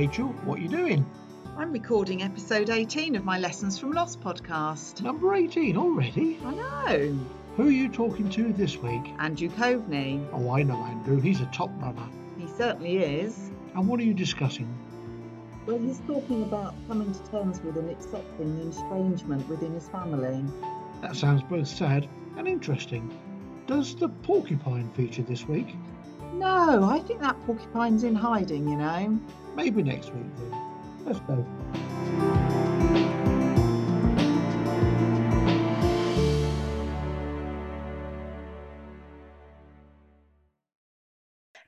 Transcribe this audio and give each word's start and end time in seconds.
Rachel. 0.00 0.28
What 0.46 0.58
are 0.58 0.62
you 0.62 0.68
doing? 0.70 1.04
I'm 1.58 1.72
recording 1.72 2.22
episode 2.22 2.70
18 2.70 3.16
of 3.16 3.24
my 3.26 3.38
Lessons 3.38 3.78
from 3.78 3.92
Loss 3.92 4.16
podcast. 4.16 5.02
Number 5.02 5.34
18 5.34 5.76
already? 5.76 6.40
I 6.42 6.54
know. 6.54 7.18
Who 7.58 7.68
are 7.68 7.70
you 7.70 7.90
talking 7.90 8.30
to 8.30 8.50
this 8.54 8.78
week? 8.78 9.12
Andrew 9.18 9.50
Coveney. 9.50 10.26
Oh, 10.32 10.52
I 10.52 10.62
know 10.62 10.82
Andrew. 10.84 11.20
He's 11.20 11.42
a 11.42 11.46
top 11.52 11.68
runner. 11.82 12.08
He 12.38 12.46
certainly 12.46 12.96
is. 12.96 13.50
And 13.74 13.86
what 13.86 14.00
are 14.00 14.02
you 14.02 14.14
discussing? 14.14 14.74
Well, 15.66 15.78
he's 15.78 16.00
talking 16.06 16.44
about 16.44 16.74
coming 16.88 17.12
to 17.12 17.30
terms 17.30 17.60
with 17.60 17.76
and 17.76 17.90
accepting 17.90 18.58
the 18.58 18.70
estrangement 18.70 19.46
within 19.50 19.74
his 19.74 19.90
family. 19.90 20.42
That 21.02 21.14
sounds 21.14 21.42
both 21.42 21.68
sad 21.68 22.08
and 22.38 22.48
interesting. 22.48 23.14
Does 23.66 23.94
the 23.94 24.08
porcupine 24.08 24.88
feature 24.94 25.24
this 25.24 25.46
week? 25.46 25.76
No, 26.32 26.84
I 26.84 27.00
think 27.00 27.20
that 27.20 27.36
porcupine's 27.44 28.04
in 28.04 28.14
hiding, 28.14 28.68
you 28.68 28.76
know. 28.76 29.20
Maybe 29.56 29.82
next 29.82 30.14
week 30.14 30.24
then. 30.36 30.54
Let's 31.04 31.18
go. 31.20 31.44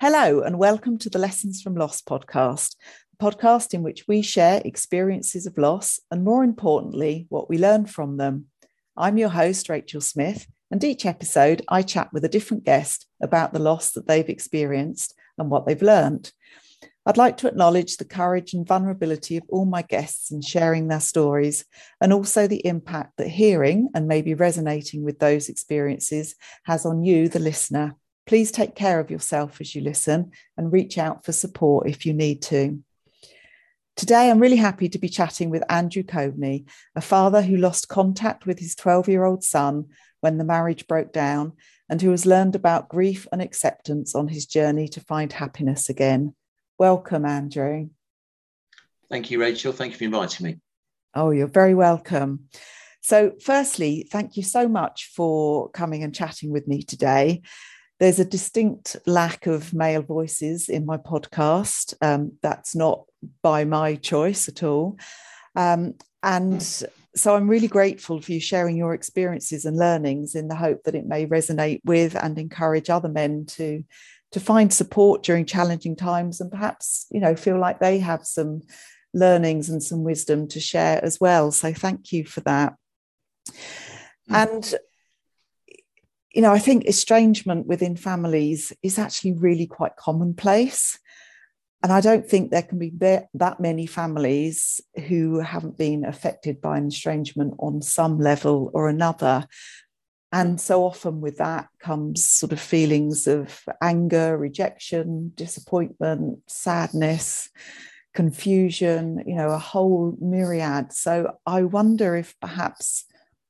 Hello, 0.00 0.42
and 0.42 0.58
welcome 0.58 0.96
to 0.98 1.10
the 1.10 1.18
Lessons 1.18 1.60
from 1.60 1.74
Loss 1.74 2.02
podcast, 2.02 2.76
a 3.14 3.24
podcast 3.24 3.74
in 3.74 3.82
which 3.82 4.06
we 4.06 4.22
share 4.22 4.62
experiences 4.64 5.44
of 5.46 5.58
loss 5.58 5.98
and, 6.10 6.22
more 6.24 6.44
importantly, 6.44 7.26
what 7.30 7.48
we 7.48 7.58
learn 7.58 7.86
from 7.86 8.16
them. 8.16 8.46
I'm 8.96 9.18
your 9.18 9.30
host, 9.30 9.68
Rachel 9.68 10.00
Smith, 10.00 10.46
and 10.72 10.82
each 10.82 11.04
episode 11.06 11.62
I 11.68 11.82
chat 11.82 12.12
with 12.12 12.24
a 12.24 12.30
different 12.30 12.64
guest 12.64 13.06
about 13.22 13.52
the 13.52 13.60
loss 13.60 13.92
that 13.92 14.08
they've 14.08 14.28
experienced 14.28 15.14
and 15.38 15.50
what 15.50 15.66
they've 15.66 15.82
learned. 15.82 16.32
I'd 17.04 17.18
like 17.18 17.36
to 17.38 17.48
acknowledge 17.48 17.96
the 17.96 18.04
courage 18.04 18.54
and 18.54 18.66
vulnerability 18.66 19.36
of 19.36 19.42
all 19.48 19.66
my 19.66 19.82
guests 19.82 20.30
in 20.30 20.40
sharing 20.40 20.88
their 20.88 21.00
stories, 21.00 21.64
and 22.00 22.12
also 22.12 22.46
the 22.46 22.64
impact 22.66 23.18
that 23.18 23.28
hearing 23.28 23.90
and 23.94 24.08
maybe 24.08 24.34
resonating 24.34 25.04
with 25.04 25.18
those 25.18 25.48
experiences 25.48 26.36
has 26.64 26.86
on 26.86 27.04
you, 27.04 27.28
the 27.28 27.38
listener. 27.38 27.96
Please 28.26 28.52
take 28.52 28.74
care 28.74 29.00
of 29.00 29.10
yourself 29.10 29.60
as 29.60 29.74
you 29.74 29.82
listen 29.82 30.30
and 30.56 30.72
reach 30.72 30.96
out 30.96 31.24
for 31.24 31.32
support 31.32 31.88
if 31.88 32.06
you 32.06 32.14
need 32.14 32.40
to. 32.42 32.82
Today, 33.94 34.30
I'm 34.30 34.38
really 34.38 34.56
happy 34.56 34.88
to 34.88 34.98
be 34.98 35.08
chatting 35.08 35.50
with 35.50 35.62
Andrew 35.68 36.02
Coveney, 36.02 36.64
a 36.96 37.02
father 37.02 37.42
who 37.42 37.58
lost 37.58 37.88
contact 37.88 38.46
with 38.46 38.58
his 38.58 38.74
12 38.74 39.08
year 39.08 39.24
old 39.24 39.44
son 39.44 39.88
when 40.20 40.38
the 40.38 40.44
marriage 40.44 40.86
broke 40.86 41.12
down 41.12 41.52
and 41.90 42.00
who 42.00 42.10
has 42.10 42.24
learned 42.24 42.54
about 42.54 42.88
grief 42.88 43.26
and 43.32 43.42
acceptance 43.42 44.14
on 44.14 44.28
his 44.28 44.46
journey 44.46 44.88
to 44.88 45.00
find 45.00 45.32
happiness 45.32 45.90
again. 45.90 46.34
Welcome, 46.78 47.26
Andrew. 47.26 47.90
Thank 49.10 49.30
you, 49.30 49.38
Rachel. 49.38 49.72
Thank 49.72 49.92
you 49.92 49.98
for 49.98 50.04
inviting 50.04 50.46
me. 50.46 50.60
Oh, 51.14 51.30
you're 51.30 51.46
very 51.46 51.74
welcome. 51.74 52.48
So, 53.02 53.32
firstly, 53.42 54.08
thank 54.10 54.38
you 54.38 54.42
so 54.42 54.68
much 54.68 55.10
for 55.14 55.68
coming 55.70 56.02
and 56.02 56.14
chatting 56.14 56.50
with 56.50 56.66
me 56.66 56.82
today. 56.82 57.42
There's 58.02 58.18
a 58.18 58.24
distinct 58.24 58.96
lack 59.06 59.46
of 59.46 59.72
male 59.72 60.02
voices 60.02 60.68
in 60.68 60.84
my 60.84 60.96
podcast. 60.96 61.94
Um, 62.02 62.32
that's 62.42 62.74
not 62.74 63.04
by 63.42 63.64
my 63.64 63.94
choice 63.94 64.48
at 64.48 64.64
all. 64.64 64.98
Um, 65.54 65.94
and 66.20 66.60
so 66.60 67.36
I'm 67.36 67.46
really 67.46 67.68
grateful 67.68 68.20
for 68.20 68.32
you 68.32 68.40
sharing 68.40 68.76
your 68.76 68.92
experiences 68.92 69.64
and 69.66 69.76
learnings 69.76 70.34
in 70.34 70.48
the 70.48 70.56
hope 70.56 70.82
that 70.82 70.96
it 70.96 71.06
may 71.06 71.26
resonate 71.26 71.80
with 71.84 72.16
and 72.16 72.40
encourage 72.40 72.90
other 72.90 73.08
men 73.08 73.46
to 73.50 73.84
to 74.32 74.40
find 74.40 74.74
support 74.74 75.22
during 75.22 75.46
challenging 75.46 75.94
times 75.94 76.40
and 76.40 76.50
perhaps 76.50 77.06
you 77.12 77.20
know 77.20 77.36
feel 77.36 77.60
like 77.60 77.78
they 77.78 78.00
have 78.00 78.26
some 78.26 78.62
learnings 79.14 79.70
and 79.70 79.80
some 79.80 80.02
wisdom 80.02 80.48
to 80.48 80.58
share 80.58 80.98
as 81.04 81.20
well. 81.20 81.52
So 81.52 81.72
thank 81.72 82.10
you 82.10 82.26
for 82.26 82.40
that. 82.40 82.74
Mm. 84.28 84.34
And 84.34 84.74
you 86.34 86.42
know, 86.42 86.52
I 86.52 86.58
think 86.58 86.86
estrangement 86.86 87.66
within 87.66 87.96
families 87.96 88.72
is 88.82 88.98
actually 88.98 89.32
really 89.32 89.66
quite 89.66 89.96
commonplace. 89.96 90.98
And 91.82 91.92
I 91.92 92.00
don't 92.00 92.28
think 92.28 92.50
there 92.50 92.62
can 92.62 92.78
be 92.78 92.92
that 93.34 93.60
many 93.60 93.86
families 93.86 94.80
who 95.08 95.40
haven't 95.40 95.76
been 95.76 96.04
affected 96.04 96.60
by 96.60 96.78
an 96.78 96.86
estrangement 96.86 97.54
on 97.58 97.82
some 97.82 98.20
level 98.20 98.70
or 98.72 98.88
another. 98.88 99.46
And 100.30 100.60
so 100.60 100.84
often 100.84 101.20
with 101.20 101.38
that 101.38 101.68
comes 101.80 102.24
sort 102.24 102.52
of 102.52 102.60
feelings 102.60 103.26
of 103.26 103.62
anger, 103.82 104.38
rejection, 104.38 105.32
disappointment, 105.34 106.38
sadness, 106.46 107.50
confusion, 108.14 109.24
you 109.26 109.34
know, 109.34 109.50
a 109.50 109.58
whole 109.58 110.16
myriad. 110.20 110.92
So 110.92 111.36
I 111.44 111.64
wonder 111.64 112.14
if 112.16 112.38
perhaps 112.40 113.04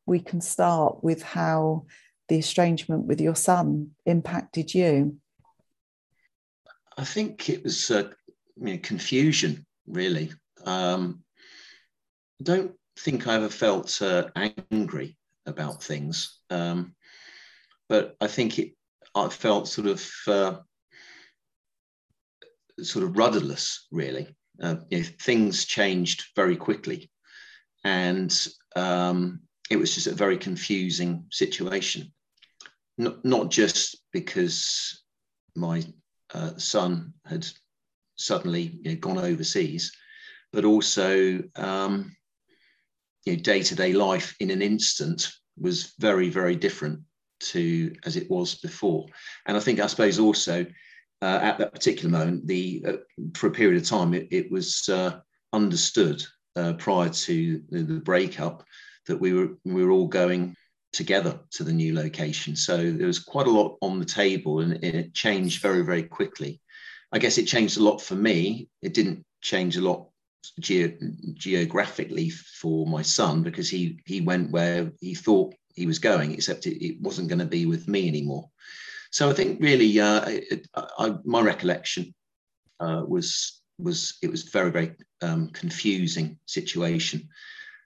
we 0.06 0.18
can 0.18 0.40
start 0.40 1.04
with 1.04 1.22
how 1.22 1.84
the 2.32 2.38
estrangement 2.38 3.04
with 3.04 3.20
your 3.20 3.34
son 3.34 3.90
impacted 4.06 4.72
you? 4.72 5.18
I 6.96 7.04
think 7.04 7.50
it 7.50 7.62
was 7.62 7.90
uh, 7.90 8.08
you 8.56 8.72
know, 8.72 8.78
confusion, 8.82 9.66
really. 9.86 10.32
Um, 10.64 11.24
I 12.40 12.44
don't 12.44 12.72
think 12.98 13.26
I 13.26 13.34
ever 13.34 13.50
felt 13.50 14.00
uh, 14.00 14.30
angry 14.70 15.18
about 15.44 15.82
things, 15.82 16.38
um, 16.48 16.94
but 17.90 18.16
I 18.18 18.28
think 18.28 18.58
it. 18.58 18.72
I 19.14 19.28
felt 19.28 19.68
sort 19.68 19.88
of 19.88 20.10
uh, 20.26 20.54
sort 22.80 23.04
of 23.04 23.18
rudderless, 23.18 23.88
really. 23.90 24.34
Uh, 24.62 24.76
you 24.88 25.00
know, 25.00 25.04
things 25.20 25.66
changed 25.66 26.24
very 26.34 26.56
quickly, 26.56 27.10
and 27.84 28.34
um, 28.74 29.40
it 29.70 29.76
was 29.76 29.94
just 29.94 30.06
a 30.06 30.14
very 30.14 30.38
confusing 30.38 31.26
situation 31.30 32.10
not, 33.02 33.24
not 33.24 33.50
just 33.50 33.96
because 34.12 35.02
my 35.54 35.82
uh, 36.34 36.56
son 36.56 37.12
had 37.26 37.46
suddenly 38.16 38.78
you 38.82 38.92
know, 38.92 38.96
gone 38.96 39.18
overseas, 39.18 39.92
but 40.52 40.64
also 40.64 41.42
um, 41.56 42.14
you 43.24 43.36
know, 43.36 43.42
day-to-day 43.42 43.92
life 43.92 44.34
in 44.40 44.50
an 44.50 44.62
instant 44.62 45.32
was 45.58 45.94
very, 45.98 46.28
very 46.28 46.56
different 46.56 47.00
to 47.40 47.94
as 48.04 48.16
it 48.16 48.30
was 48.30 48.56
before. 48.56 49.06
And 49.46 49.56
I 49.56 49.60
think, 49.60 49.80
I 49.80 49.86
suppose, 49.86 50.18
also 50.18 50.66
uh, 51.20 51.38
at 51.42 51.58
that 51.58 51.72
particular 51.72 52.10
moment, 52.10 52.46
the 52.46 52.84
uh, 52.86 52.92
for 53.34 53.48
a 53.48 53.52
period 53.52 53.80
of 53.80 53.88
time, 53.88 54.14
it, 54.14 54.28
it 54.30 54.50
was 54.50 54.88
uh, 54.88 55.20
understood 55.52 56.22
uh, 56.56 56.74
prior 56.74 57.08
to 57.08 57.62
the, 57.70 57.82
the 57.82 58.00
breakup 58.00 58.64
that 59.06 59.16
we 59.16 59.32
were 59.32 59.56
we 59.64 59.84
were 59.84 59.90
all 59.90 60.08
going 60.08 60.56
together 60.92 61.40
to 61.52 61.64
the 61.64 61.72
new 61.72 61.94
location. 61.94 62.54
So 62.56 62.92
there 62.92 63.06
was 63.06 63.18
quite 63.18 63.46
a 63.46 63.50
lot 63.50 63.78
on 63.80 63.98
the 63.98 64.04
table 64.04 64.60
and 64.60 64.82
it 64.84 65.14
changed 65.14 65.62
very, 65.62 65.82
very 65.82 66.02
quickly. 66.02 66.60
I 67.12 67.18
guess 67.18 67.38
it 67.38 67.46
changed 67.46 67.78
a 67.78 67.82
lot 67.82 68.00
for 68.00 68.14
me. 68.14 68.68
It 68.82 68.94
didn't 68.94 69.24
change 69.42 69.76
a 69.76 69.82
lot 69.82 70.08
ge- 70.60 70.94
geographically 71.34 72.30
for 72.30 72.86
my 72.86 73.02
son 73.02 73.42
because 73.42 73.68
he 73.68 74.00
he 74.06 74.20
went 74.20 74.50
where 74.50 74.92
he 75.00 75.14
thought 75.14 75.54
he 75.74 75.86
was 75.86 75.98
going, 75.98 76.32
except 76.32 76.66
it, 76.66 76.84
it 76.84 77.00
wasn't 77.00 77.28
going 77.28 77.38
to 77.38 77.46
be 77.46 77.66
with 77.66 77.88
me 77.88 78.08
anymore. 78.08 78.48
So 79.10 79.28
I 79.28 79.34
think 79.34 79.60
really, 79.60 80.00
uh, 80.00 80.24
it, 80.26 80.68
I, 80.74 81.14
my 81.24 81.40
recollection 81.42 82.14
uh, 82.80 83.04
was 83.06 83.60
was 83.78 84.18
it 84.22 84.30
was 84.30 84.44
very 84.44 84.70
very 84.70 84.92
um, 85.20 85.48
confusing 85.48 86.38
situation, 86.46 87.28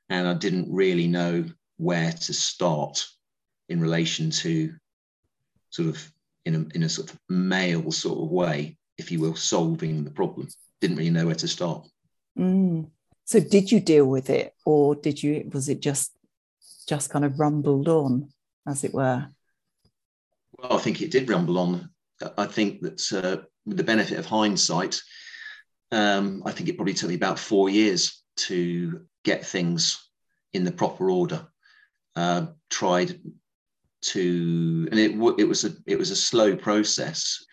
and 0.09 0.28
I 0.28 0.34
didn't 0.34 0.72
really 0.72 1.09
know 1.09 1.45
where 1.77 2.13
to 2.13 2.33
start 2.33 3.07
in 3.69 3.81
relation 3.81 4.31
to 4.31 4.75
sort 5.71 5.89
of 5.89 6.13
in 6.45 6.55
a, 6.55 6.77
in 6.77 6.83
a 6.85 6.89
sort 6.89 7.11
of 7.11 7.19
male 7.29 7.91
sort 7.91 8.19
of 8.19 8.31
way, 8.31 8.79
if 8.99 9.11
you 9.11 9.21
will, 9.21 9.35
solving 9.35 10.05
the 10.05 10.11
problem. 10.11 10.49
Didn't 10.81 10.97
really 10.97 11.11
know 11.11 11.27
where 11.27 11.34
to 11.34 11.49
start. 11.49 11.87
Mm. 12.39 12.91
So 13.25 13.41
did 13.41 13.73
you 13.73 13.81
deal 13.81 14.07
with 14.07 14.31
it 14.31 14.55
or 14.65 14.95
did 14.95 15.23
you 15.23 15.51
was 15.53 15.69
it 15.69 15.81
just 15.81 16.13
just 16.89 17.11
kind 17.11 17.25
of 17.25 17.41
rumbled 17.41 17.89
on, 17.89 18.29
as 18.67 18.84
it 18.84 18.95
were? 18.95 19.27
Well, 20.57 20.72
I 20.72 20.79
think 20.79 21.03
it 21.03 21.11
did 21.11 21.29
rumble 21.29 21.59
on. 21.59 21.91
I 22.39 22.47
think 22.47 22.81
that 22.83 23.13
uh, 23.13 23.45
with 23.67 23.77
the 23.77 23.84
benefit 23.84 24.19
of 24.19 24.27
hindsight, 24.27 25.01
um, 25.91 26.43
I 26.47 26.53
think 26.53 26.69
it 26.69 26.77
probably 26.77 26.95
took 26.95 27.09
me 27.09 27.17
about 27.17 27.39
four 27.39 27.69
years 27.69 28.22
to 28.37 29.05
get 29.25 29.45
things 29.45 30.09
in 30.53 30.65
the 30.65 30.72
proper 30.72 31.11
order 31.11 31.47
uh, 32.16 32.47
tried 32.71 33.21
to, 34.03 34.89
and 34.91 34.98
it 35.01 35.13
it 35.39 35.48
was 35.48 35.65
a 35.65 35.72
it 35.86 35.98
was 35.98 36.10
a 36.10 36.16
slow 36.16 36.57
process, 36.57 37.45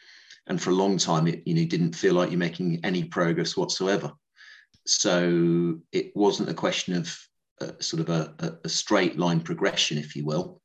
and 0.48 0.62
for 0.62 0.72
a 0.72 0.76
long 0.76 0.98
time 0.98 1.28
it 1.28 1.44
you 1.46 1.54
know 1.56 1.66
didn't 1.66 1.96
feel 1.96 2.14
like 2.16 2.32
you're 2.32 2.40
making 2.40 2.80
any 2.84 3.04
progress 3.04 3.56
whatsoever. 3.56 4.12
So 4.86 5.80
it 5.92 6.16
wasn't 6.16 6.50
a 6.50 6.54
question 6.54 6.96
of 6.96 7.18
uh, 7.62 7.72
sort 7.80 8.02
of 8.02 8.10
a, 8.10 8.58
a 8.64 8.70
straight 8.70 9.18
line 9.18 9.40
progression, 9.42 9.98
if 9.98 10.16
you 10.16 10.26
will. 10.26 10.62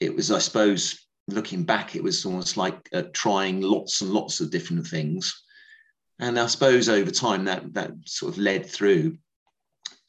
It 0.00 0.14
was, 0.14 0.30
I 0.30 0.38
suppose, 0.40 1.06
looking 1.28 1.64
back, 1.64 1.96
it 1.96 2.02
was 2.02 2.26
almost 2.26 2.56
like 2.56 2.78
uh, 2.92 3.04
trying 3.14 3.62
lots 3.62 4.02
and 4.02 4.10
lots 4.10 4.40
of 4.40 4.50
different 4.50 4.86
things 4.86 5.34
And 6.18 6.38
I 6.38 6.46
suppose 6.46 6.88
over 6.88 7.10
time 7.10 7.44
that 7.44 7.74
that 7.74 7.92
sort 8.06 8.32
of 8.32 8.38
led 8.38 8.66
through 8.66 9.18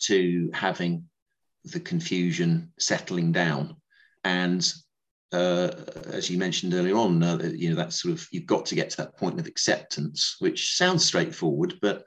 to 0.03 0.49
having 0.53 1.09
the 1.71 1.79
confusion 1.79 2.71
settling 2.79 3.31
down. 3.31 3.75
And 4.23 4.71
uh, 5.31 5.71
as 6.07 6.29
you 6.29 6.37
mentioned 6.37 6.73
earlier 6.73 6.95
on, 6.95 7.21
uh, 7.21 7.37
you 7.53 7.69
know, 7.69 7.75
that 7.75 7.93
sort 7.93 8.13
of 8.13 8.27
you've 8.31 8.45
got 8.45 8.65
to 8.67 8.75
get 8.75 8.89
to 8.91 8.97
that 8.97 9.17
point 9.17 9.39
of 9.39 9.47
acceptance, 9.47 10.37
which 10.39 10.75
sounds 10.75 11.05
straightforward, 11.05 11.75
but 11.81 12.03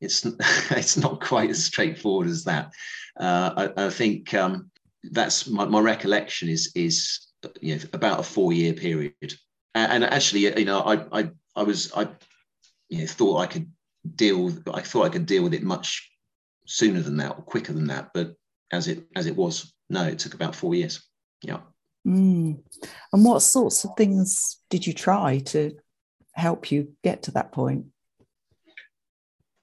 it's 0.00 0.24
it's 0.70 0.96
not 0.96 1.20
quite 1.20 1.50
as 1.50 1.64
straightforward 1.64 2.28
as 2.28 2.44
that. 2.44 2.72
Uh, 3.18 3.70
I, 3.76 3.86
I, 3.86 3.90
think 3.90 4.32
um, 4.34 4.70
that's 5.02 5.48
my, 5.48 5.64
my, 5.64 5.80
recollection 5.80 6.48
is 6.48 6.70
is 6.74 7.26
you 7.60 7.76
know 7.76 7.82
about 7.92 8.20
a 8.20 8.22
four 8.22 8.52
year 8.52 8.74
period, 8.74 9.14
and, 9.74 9.92
and 9.92 10.04
actually, 10.04 10.40
you 10.58 10.64
know, 10.64 10.80
I 10.80 11.20
I 11.20 11.30
I 11.56 11.62
was 11.62 11.92
I 11.94 12.08
you 12.88 13.00
know 13.00 13.06
thought 13.06 13.38
I 13.38 13.46
could 13.46 13.70
deal 14.14 14.52
I 14.72 14.82
thought 14.82 15.06
I 15.06 15.10
could 15.10 15.26
deal 15.26 15.42
with 15.42 15.54
it 15.54 15.62
much 15.62 16.10
sooner 16.66 17.00
than 17.00 17.16
that 17.16 17.30
or 17.36 17.42
quicker 17.42 17.72
than 17.72 17.86
that, 17.86 18.10
but 18.12 18.34
as 18.72 18.88
it 18.88 19.06
as 19.16 19.26
it 19.26 19.36
was, 19.36 19.72
no, 19.90 20.04
it 20.04 20.18
took 20.18 20.34
about 20.34 20.54
four 20.54 20.74
years. 20.74 21.02
Yeah. 21.42 21.60
Mm. 22.06 22.60
And 23.12 23.24
what 23.24 23.40
sorts 23.40 23.84
of 23.84 23.90
things 23.96 24.58
did 24.70 24.86
you 24.86 24.92
try 24.92 25.38
to 25.46 25.76
help 26.32 26.70
you 26.70 26.92
get 27.02 27.24
to 27.24 27.32
that 27.32 27.52
point? 27.52 27.86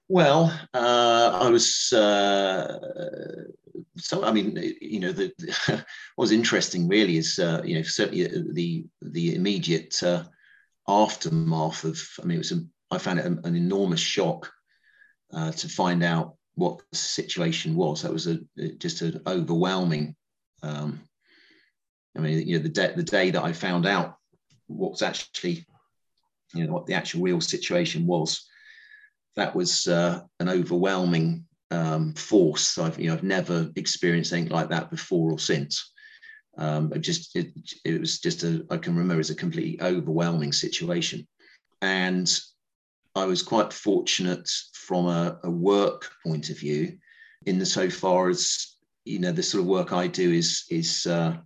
Well, 0.08 0.56
uh, 0.72 1.38
I 1.42 1.48
was. 1.48 1.92
Uh, 1.92 2.78
so 3.96 4.24
I 4.24 4.32
mean, 4.32 4.56
you 4.80 5.00
know, 5.00 5.12
the, 5.12 5.32
the 5.38 5.56
what 6.14 6.24
was 6.24 6.32
interesting 6.32 6.86
really 6.88 7.16
is, 7.16 7.38
uh, 7.38 7.62
you 7.64 7.76
know, 7.76 7.82
certainly 7.82 8.26
the 8.52 8.84
the 9.02 9.34
immediate 9.34 10.00
uh, 10.02 10.24
aftermath 10.86 11.84
of. 11.84 12.00
I 12.22 12.26
mean, 12.26 12.36
it 12.36 12.38
was. 12.38 12.52
A, 12.52 12.60
I 12.92 12.98
found 12.98 13.18
it 13.18 13.26
an, 13.26 13.40
an 13.42 13.56
enormous 13.56 14.00
shock 14.00 14.52
uh, 15.32 15.50
to 15.50 15.68
find 15.68 16.04
out 16.04 16.36
what 16.56 16.80
the 16.90 16.98
situation 16.98 17.76
was. 17.76 18.02
That 18.02 18.12
was 18.12 18.26
a 18.26 18.38
just 18.78 19.02
an 19.02 19.22
overwhelming 19.26 20.16
um, 20.62 21.00
I 22.16 22.20
mean, 22.20 22.46
you 22.46 22.56
know, 22.56 22.62
the 22.62 22.68
day 22.68 22.92
the 22.96 23.02
day 23.02 23.30
that 23.30 23.42
I 23.42 23.52
found 23.52 23.86
out 23.86 24.16
what's 24.66 25.02
actually, 25.02 25.66
you 26.54 26.66
know, 26.66 26.72
what 26.72 26.86
the 26.86 26.94
actual 26.94 27.22
real 27.22 27.40
situation 27.40 28.06
was, 28.06 28.46
that 29.36 29.54
was 29.54 29.86
uh, 29.86 30.22
an 30.40 30.48
overwhelming 30.48 31.44
um, 31.70 32.14
force. 32.14 32.78
I've 32.78 32.98
you 32.98 33.08
know 33.08 33.14
I've 33.14 33.22
never 33.22 33.70
experienced 33.76 34.32
anything 34.32 34.52
like 34.52 34.70
that 34.70 34.90
before 34.90 35.32
or 35.32 35.38
since. 35.38 35.92
Um, 36.58 36.90
it 36.94 37.00
just 37.00 37.36
it, 37.36 37.52
it 37.84 38.00
was 38.00 38.18
just 38.18 38.42
a 38.42 38.64
I 38.70 38.78
can 38.78 38.96
remember 38.96 39.20
as 39.20 39.30
a 39.30 39.34
completely 39.34 39.80
overwhelming 39.86 40.52
situation, 40.52 41.26
and 41.82 42.32
I 43.16 43.24
was 43.24 43.42
quite 43.42 43.72
fortunate 43.72 44.48
from 44.74 45.06
a, 45.06 45.38
a 45.42 45.50
work 45.50 46.10
point 46.24 46.50
of 46.50 46.58
view, 46.58 46.98
in 47.46 47.58
the 47.58 47.66
so 47.66 47.88
far 47.88 48.28
as 48.28 48.76
you 49.04 49.18
know 49.18 49.32
the 49.32 49.42
sort 49.42 49.62
of 49.62 49.68
work 49.68 49.92
I 49.92 50.06
do 50.06 50.30
is 50.30 50.64
is 50.70 51.06
uh, 51.06 51.36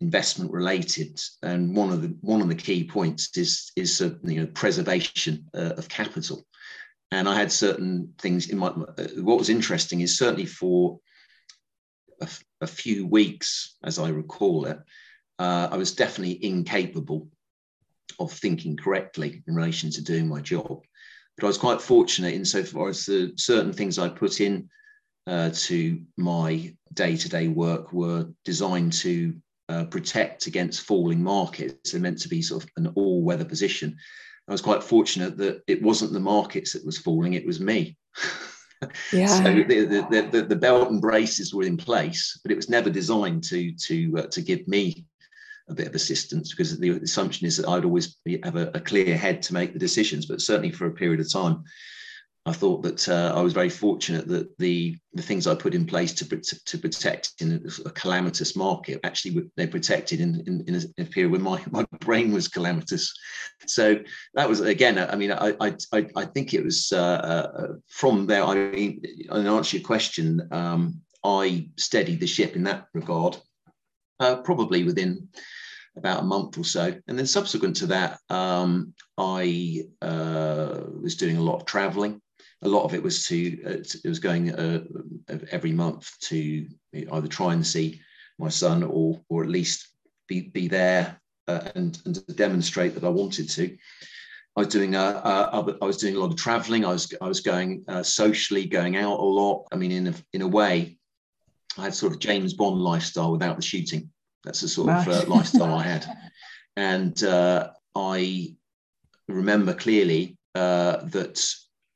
investment 0.00 0.52
related. 0.52 1.20
And 1.42 1.76
one 1.76 1.92
of 1.92 2.02
the 2.02 2.16
one 2.20 2.40
of 2.40 2.48
the 2.48 2.54
key 2.54 2.84
points 2.84 3.36
is 3.36 3.70
is 3.76 4.00
uh, 4.00 4.14
you 4.22 4.40
know 4.40 4.46
preservation 4.46 5.44
uh, 5.54 5.74
of 5.76 5.88
capital. 5.88 6.46
And 7.12 7.28
i 7.28 7.36
had 7.36 7.52
certain 7.52 8.12
things 8.18 8.48
in 8.48 8.58
my 8.58 8.68
uh, 8.68 9.06
what 9.18 9.38
was 9.38 9.48
interesting 9.48 10.00
is 10.00 10.18
certainly 10.18 10.46
for 10.46 10.98
a, 12.60 12.66
few 12.66 13.06
weeks 13.06 13.76
as 13.84 13.98
i 13.98 14.08
recall 14.08 14.64
it 14.66 14.78
uh, 15.38 15.68
i 15.70 15.76
was 15.76 15.94
definitely 15.94 16.44
incapable 16.44 17.28
of 18.18 18.32
thinking 18.32 18.76
correctly 18.76 19.42
in 19.46 19.54
relation 19.54 19.90
to 19.90 20.02
doing 20.02 20.28
my 20.28 20.40
job 20.40 20.80
but 21.36 21.44
i 21.44 21.46
was 21.46 21.58
quite 21.58 21.80
fortunate 21.80 22.34
insofar 22.34 22.88
as 22.88 23.06
the 23.06 23.32
certain 23.36 23.72
things 23.72 23.98
i 23.98 24.08
put 24.08 24.40
in 24.40 24.68
uh, 25.26 25.50
to 25.52 26.00
my 26.16 26.72
day-to-day 26.94 27.48
work 27.48 27.92
were 27.92 28.28
designed 28.44 28.92
to 28.92 29.34
uh, 29.68 29.84
protect 29.84 30.46
against 30.46 30.82
falling 30.82 31.22
markets. 31.22 31.92
They're 31.92 32.00
meant 32.00 32.20
to 32.20 32.28
be 32.28 32.42
sort 32.42 32.64
of 32.64 32.70
an 32.76 32.92
all-weather 32.94 33.44
position. 33.44 33.96
I 34.48 34.52
was 34.52 34.60
quite 34.60 34.82
fortunate 34.82 35.36
that 35.38 35.62
it 35.66 35.82
wasn't 35.82 36.12
the 36.12 36.20
markets 36.20 36.72
that 36.72 36.86
was 36.86 36.98
falling; 36.98 37.32
it 37.32 37.46
was 37.46 37.60
me. 37.60 37.96
Yeah. 39.10 39.26
so 39.26 39.42
the, 39.42 39.86
the, 39.86 40.28
the, 40.30 40.42
the, 40.42 40.54
belt 40.54 40.90
and 40.90 41.00
braces 41.00 41.54
were 41.54 41.62
in 41.62 41.78
place, 41.78 42.38
but 42.42 42.52
it 42.52 42.56
was 42.56 42.68
never 42.68 42.90
designed 42.90 43.42
to 43.44 43.72
to 43.72 44.18
uh, 44.18 44.26
to 44.26 44.42
give 44.42 44.68
me 44.68 45.06
a 45.68 45.74
bit 45.74 45.88
of 45.88 45.94
assistance 45.94 46.50
because 46.50 46.78
the 46.78 46.90
assumption 46.90 47.46
is 47.46 47.56
that 47.56 47.68
I'd 47.68 47.84
always 47.84 48.16
be, 48.24 48.38
have 48.44 48.56
a, 48.56 48.70
a, 48.74 48.80
clear 48.80 49.16
head 49.16 49.42
to 49.42 49.54
make 49.54 49.72
the 49.72 49.78
decisions. 49.78 50.26
But 50.26 50.40
certainly 50.40 50.70
for 50.70 50.86
a 50.86 50.92
period 50.92 51.20
of 51.20 51.32
time, 51.32 51.64
I 52.46 52.52
thought 52.52 52.84
that 52.84 53.08
uh, 53.08 53.32
I 53.34 53.40
was 53.40 53.52
very 53.52 53.68
fortunate 53.68 54.28
that 54.28 54.56
the 54.58 54.96
the 55.14 55.22
things 55.22 55.48
I 55.48 55.56
put 55.56 55.74
in 55.74 55.84
place 55.84 56.12
to 56.14 56.24
to, 56.24 56.64
to 56.64 56.78
protect 56.78 57.32
in 57.40 57.68
a, 57.84 57.88
a, 57.88 57.90
calamitous 57.90 58.54
market 58.54 59.00
actually 59.02 59.50
they 59.56 59.66
protected 59.66 60.20
in, 60.20 60.44
in, 60.46 60.64
in, 60.68 60.92
a, 60.98 61.04
period 61.04 61.32
when 61.32 61.42
my, 61.42 61.60
my 61.70 61.84
brain 61.98 62.32
was 62.32 62.46
calamitous. 62.46 63.12
So 63.66 63.98
that 64.34 64.48
was 64.48 64.60
again. 64.60 64.96
I 64.96 65.16
mean, 65.16 65.32
I 65.32 65.54
I, 65.60 66.06
I 66.14 66.24
think 66.24 66.54
it 66.54 66.62
was 66.62 66.92
uh, 66.92 67.50
uh, 67.56 67.66
from 67.88 68.26
there. 68.26 68.44
I 68.44 68.54
mean, 68.54 69.02
in 69.28 69.46
answer 69.48 69.78
your 69.78 69.86
question, 69.86 70.46
um, 70.52 71.00
I 71.24 71.68
steadied 71.76 72.20
the 72.20 72.28
ship 72.28 72.54
in 72.54 72.62
that 72.64 72.86
regard. 72.94 73.36
Uh, 74.18 74.36
probably 74.36 74.82
within 74.84 75.28
about 75.96 76.20
a 76.20 76.26
month 76.26 76.58
or 76.58 76.64
so. 76.64 76.94
And 77.06 77.18
then 77.18 77.26
subsequent 77.26 77.76
to 77.76 77.86
that, 77.86 78.18
um, 78.30 78.94
I 79.18 79.84
uh, 80.02 80.80
was 81.02 81.16
doing 81.16 81.36
a 81.36 81.42
lot 81.42 81.56
of 81.56 81.64
traveling 81.66 82.20
a 82.62 82.68
lot 82.68 82.84
of 82.84 82.94
it 82.94 83.02
was 83.02 83.26
to 83.26 83.62
uh, 83.64 83.82
it 84.04 84.08
was 84.08 84.18
going 84.18 84.54
uh, 84.54 84.82
every 85.50 85.72
month 85.72 86.10
to 86.20 86.66
either 86.94 87.28
try 87.28 87.52
and 87.52 87.66
see 87.66 88.00
my 88.38 88.48
son 88.48 88.82
or 88.82 89.20
or 89.28 89.42
at 89.42 89.50
least 89.50 89.88
be 90.26 90.42
be 90.42 90.68
there 90.68 91.20
uh, 91.48 91.68
and 91.74 92.00
and 92.04 92.36
demonstrate 92.36 92.94
that 92.94 93.04
I 93.04 93.08
wanted 93.08 93.48
to. 93.50 93.76
I 94.56 94.60
was 94.60 94.68
doing 94.68 94.96
uh, 94.96 95.20
uh 95.22 95.86
was 95.86 95.98
doing 95.98 96.16
a 96.16 96.18
lot 96.18 96.30
of 96.30 96.36
traveling. 96.36 96.84
I 96.84 96.92
was 96.92 97.12
I 97.20 97.28
was 97.28 97.40
going 97.40 97.84
socially, 98.02 98.66
going 98.66 98.96
out 98.96 99.20
a 99.20 99.22
lot. 99.22 99.66
I 99.70 99.76
mean, 99.76 99.92
in 99.92 100.06
a, 100.08 100.14
in 100.32 100.42
a 100.42 100.48
way, 100.48 100.98
I 101.78 101.84
had 101.84 101.94
sort 101.94 102.12
of 102.12 102.18
James 102.18 102.54
Bond 102.54 102.80
lifestyle 102.80 103.32
without 103.32 103.56
the 103.56 103.62
shooting. 103.62 104.10
That's 104.44 104.60
the 104.60 104.68
sort 104.68 104.90
of 104.90 105.08
uh, 105.08 105.24
lifestyle 105.28 105.74
I 105.74 105.82
had, 105.82 106.06
and 106.76 107.22
uh, 107.24 107.70
I 107.94 108.54
remember 109.28 109.74
clearly 109.74 110.38
uh, 110.54 110.98
that 111.06 111.44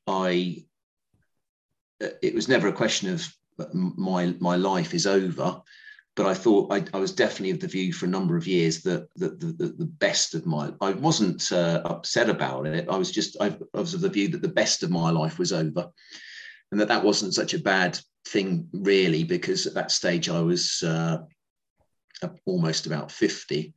I 0.07 0.65
uh, 2.03 2.09
it 2.21 2.33
was 2.33 2.47
never 2.47 2.67
a 2.67 2.73
question 2.73 3.13
of 3.13 3.27
my 3.73 4.35
my 4.39 4.55
life 4.55 4.93
is 4.93 5.07
over, 5.07 5.61
but 6.15 6.25
I 6.25 6.33
thought 6.33 6.73
I, 6.73 6.83
I 6.93 6.99
was 6.99 7.13
definitely 7.13 7.51
of 7.51 7.59
the 7.59 7.67
view 7.67 7.93
for 7.93 8.05
a 8.05 8.09
number 8.09 8.35
of 8.35 8.47
years 8.47 8.81
that, 8.83 9.07
that 9.15 9.39
the, 9.39 9.47
the, 9.47 9.67
the 9.77 9.85
best 9.85 10.35
of 10.35 10.45
my 10.45 10.73
I 10.81 10.91
wasn't 10.91 11.51
uh, 11.51 11.81
upset 11.85 12.29
about 12.29 12.65
it. 12.67 12.89
I 12.89 12.97
was 12.97 13.11
just 13.11 13.37
I, 13.39 13.55
I 13.73 13.79
was 13.79 13.93
of 13.93 14.01
the 14.01 14.09
view 14.09 14.27
that 14.29 14.41
the 14.41 14.47
best 14.47 14.83
of 14.83 14.91
my 14.91 15.09
life 15.09 15.39
was 15.39 15.53
over, 15.53 15.89
and 16.71 16.81
that 16.81 16.87
that 16.89 17.03
wasn't 17.03 17.33
such 17.33 17.53
a 17.53 17.59
bad 17.59 17.99
thing 18.27 18.67
really 18.73 19.23
because 19.23 19.65
at 19.65 19.73
that 19.73 19.91
stage 19.91 20.29
I 20.29 20.41
was 20.41 20.83
uh, 20.83 21.19
almost 22.45 22.85
about 22.85 23.11
fifty, 23.11 23.73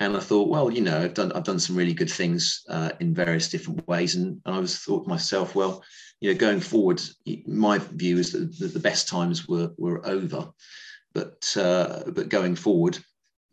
and 0.00 0.16
I 0.16 0.20
thought, 0.20 0.48
well, 0.48 0.70
you 0.70 0.80
know, 0.80 1.02
I've 1.02 1.14
done 1.14 1.32
I've 1.32 1.44
done 1.44 1.58
some 1.58 1.76
really 1.76 1.94
good 1.94 2.10
things 2.10 2.64
uh, 2.68 2.90
in 3.00 3.14
various 3.14 3.48
different 3.48 3.86
ways, 3.88 4.14
and 4.14 4.40
I 4.46 4.58
was 4.58 4.78
thought 4.78 5.04
to 5.04 5.08
myself, 5.08 5.54
well, 5.54 5.82
you 6.20 6.32
know, 6.32 6.38
going 6.38 6.60
forward, 6.60 7.00
my 7.46 7.78
view 7.78 8.18
is 8.18 8.32
that 8.32 8.58
the, 8.58 8.68
the 8.68 8.80
best 8.80 9.08
times 9.08 9.48
were 9.48 9.70
were 9.76 10.06
over, 10.06 10.48
but 11.14 11.56
uh, 11.56 12.04
but 12.06 12.28
going 12.28 12.54
forward, 12.54 12.98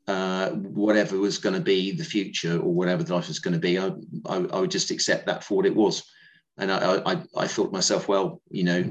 uh, 0.08 0.50
whatever 0.52 1.18
was 1.18 1.38
going 1.38 1.56
to 1.56 1.62
be 1.62 1.92
the 1.92 2.04
future 2.04 2.60
or 2.60 2.74
whatever 2.74 3.04
life 3.04 3.28
was 3.28 3.40
going 3.40 3.54
to 3.54 3.60
be, 3.60 3.80
I, 3.80 3.88
I, 4.28 4.36
I 4.38 4.60
would 4.60 4.72
just 4.72 4.92
accept 4.92 5.26
that 5.26 5.44
for 5.44 5.58
what 5.58 5.66
it 5.66 5.76
was, 5.76 6.04
and 6.58 6.72
I, 6.72 7.02
I 7.06 7.24
I 7.36 7.48
thought 7.48 7.72
myself, 7.72 8.08
well, 8.08 8.42
you 8.50 8.64
know, 8.64 8.84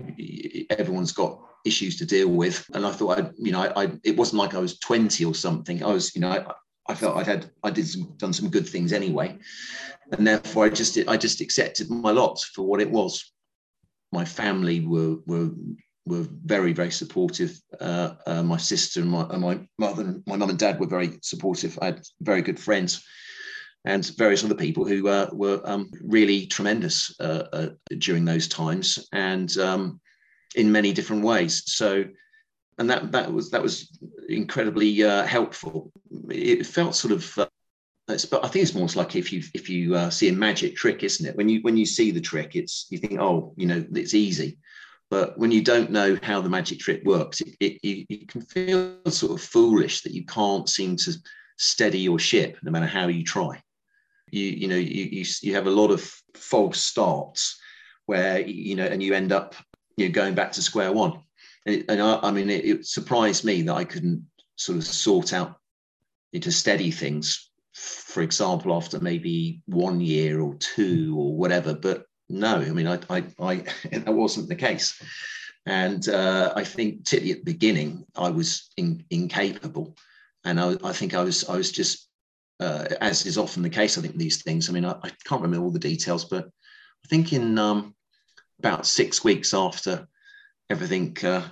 everyone's 0.70 1.12
got 1.12 1.40
issues 1.64 1.96
to 1.96 2.06
deal 2.06 2.28
with, 2.28 2.64
and 2.74 2.84
I 2.84 2.92
thought 2.92 3.18
I, 3.18 3.30
you 3.36 3.52
know, 3.52 3.62
I, 3.62 3.84
I 3.84 3.92
it 4.04 4.16
wasn't 4.16 4.40
like 4.40 4.54
I 4.54 4.58
was 4.58 4.78
twenty 4.78 5.24
or 5.24 5.34
something. 5.34 5.82
I 5.82 5.92
was, 5.92 6.14
you 6.14 6.20
know, 6.20 6.30
I, 6.30 6.44
I 6.88 6.94
felt 6.94 7.16
I'd 7.16 7.26
had 7.26 7.50
I 7.62 7.70
did 7.70 7.88
some, 7.88 8.14
done 8.18 8.32
some 8.32 8.50
good 8.50 8.68
things 8.68 8.92
anyway, 8.92 9.38
and 10.12 10.26
therefore 10.26 10.66
I 10.66 10.68
just 10.68 10.98
I 11.08 11.16
just 11.16 11.40
accepted 11.40 11.90
my 11.90 12.10
lot 12.10 12.38
for 12.54 12.62
what 12.66 12.80
it 12.80 12.90
was. 12.90 13.32
My 14.12 14.24
family 14.24 14.80
were 14.80 15.16
were 15.26 15.50
were 16.06 16.26
very 16.44 16.74
very 16.74 16.90
supportive. 16.90 17.58
Uh, 17.80 18.14
uh, 18.26 18.42
my 18.42 18.58
sister 18.58 19.00
and 19.00 19.10
my, 19.10 19.26
and 19.30 19.40
my 19.40 19.58
mother, 19.78 20.20
my 20.26 20.36
mum 20.36 20.50
and 20.50 20.58
dad 20.58 20.78
were 20.78 20.86
very 20.86 21.18
supportive. 21.22 21.78
I 21.80 21.86
had 21.86 22.02
very 22.20 22.42
good 22.42 22.60
friends, 22.60 23.02
and 23.84 24.06
various 24.16 24.44
other 24.44 24.54
people 24.54 24.86
who 24.86 25.08
uh, 25.08 25.28
were 25.32 25.60
um, 25.64 25.90
really 26.02 26.46
tremendous 26.46 27.14
uh, 27.20 27.44
uh, 27.52 27.68
during 27.98 28.24
those 28.24 28.48
times, 28.48 29.08
and 29.12 29.56
um, 29.58 30.00
in 30.54 30.72
many 30.72 30.92
different 30.92 31.22
ways. 31.22 31.62
So 31.66 32.04
and 32.78 32.90
that 32.90 33.12
that 33.12 33.32
was 33.32 33.50
that 33.50 33.62
was 33.62 33.96
incredibly 34.28 35.02
uh, 35.02 35.24
helpful. 35.24 35.92
It 36.30 36.66
felt 36.66 36.94
sort 36.94 37.12
of 37.12 37.38
uh, 37.38 37.46
it's, 38.08 38.24
but 38.24 38.44
I 38.44 38.48
think 38.48 38.62
it's 38.62 38.74
more 38.74 38.88
like 38.94 39.16
if 39.16 39.32
you 39.32 39.42
if 39.54 39.68
you 39.68 39.94
uh, 39.94 40.10
see 40.10 40.28
a 40.28 40.32
magic 40.32 40.76
trick, 40.76 41.02
isn't 41.02 41.26
it? 41.26 41.36
When 41.36 41.48
you 41.48 41.60
when 41.62 41.76
you 41.76 41.86
see 41.86 42.10
the 42.10 42.20
trick, 42.20 42.56
it's 42.56 42.86
you 42.90 42.98
think, 42.98 43.20
oh, 43.20 43.54
you 43.56 43.66
know, 43.66 43.84
it's 43.94 44.14
easy. 44.14 44.58
But 45.10 45.38
when 45.38 45.50
you 45.50 45.62
don't 45.62 45.90
know 45.90 46.18
how 46.22 46.40
the 46.40 46.48
magic 46.48 46.80
trick 46.80 47.02
works, 47.04 47.40
it, 47.40 47.54
it 47.60 47.78
you, 47.82 48.06
you 48.08 48.26
can 48.26 48.40
feel 48.40 48.96
sort 49.08 49.32
of 49.32 49.46
foolish 49.46 50.00
that 50.02 50.12
you 50.12 50.24
can't 50.24 50.68
seem 50.68 50.96
to 50.96 51.12
steady 51.56 52.00
your 52.00 52.18
ship, 52.18 52.58
no 52.62 52.70
matter 52.70 52.86
how 52.86 53.06
you 53.06 53.22
try. 53.22 53.60
You 54.34 54.50
you 54.50 54.68
know 54.68 54.76
you 54.76 55.04
you, 55.04 55.24
you 55.42 55.54
have 55.54 55.66
a 55.66 55.70
lot 55.70 55.90
of 55.90 56.00
false 56.34 56.80
starts 56.80 57.58
where 58.06 58.40
you 58.40 58.74
know, 58.76 58.84
and 58.84 59.02
you 59.02 59.14
end 59.14 59.32
up 59.32 59.54
you 59.96 60.06
know 60.06 60.12
going 60.12 60.34
back 60.34 60.52
to 60.52 60.62
square 60.62 60.92
one. 60.92 61.20
And, 61.66 61.84
and 61.88 62.02
I, 62.02 62.18
I, 62.22 62.30
mean, 62.30 62.50
it, 62.50 62.64
it 62.66 62.86
surprised 62.86 63.42
me 63.44 63.62
that 63.62 63.74
I 63.74 63.84
couldn't 63.84 64.26
sort 64.56 64.76
of 64.76 64.84
sort 64.84 65.32
out 65.32 65.56
to 66.38 66.52
steady 66.52 66.90
things 66.90 67.48
for 67.74 68.22
example, 68.22 68.74
after 68.74 69.00
maybe 69.00 69.60
one 69.66 70.00
year 70.00 70.40
or 70.40 70.54
two 70.54 71.14
or 71.18 71.36
whatever. 71.36 71.74
But 71.74 72.04
no, 72.28 72.56
I 72.56 72.70
mean, 72.70 72.86
I, 72.86 72.98
I, 73.10 73.24
I 73.40 73.56
that 73.92 74.14
wasn't 74.14 74.48
the 74.48 74.54
case. 74.54 75.00
And 75.66 76.08
uh, 76.08 76.52
I 76.54 76.62
think 76.62 77.04
particularly 77.04 77.32
at 77.32 77.44
the 77.44 77.52
beginning, 77.52 78.04
I 78.16 78.30
was 78.30 78.70
in, 78.76 79.04
incapable, 79.10 79.96
and 80.44 80.60
I, 80.60 80.76
I, 80.84 80.92
think 80.92 81.14
I 81.14 81.24
was 81.24 81.48
I 81.48 81.56
was 81.56 81.72
just 81.72 82.08
uh, 82.60 82.86
as 83.00 83.26
is 83.26 83.38
often 83.38 83.62
the 83.62 83.70
case. 83.70 83.98
I 83.98 84.02
think 84.02 84.16
these 84.16 84.42
things. 84.42 84.68
I 84.68 84.72
mean, 84.72 84.84
I, 84.84 84.92
I 85.02 85.10
can't 85.24 85.42
remember 85.42 85.64
all 85.64 85.72
the 85.72 85.78
details, 85.78 86.24
but 86.24 86.46
I 86.46 87.08
think 87.08 87.32
in 87.32 87.58
um, 87.58 87.94
about 88.58 88.86
six 88.86 89.24
weeks 89.24 89.52
after 89.52 90.06
everything 90.70 91.16
uh, 91.24 91.48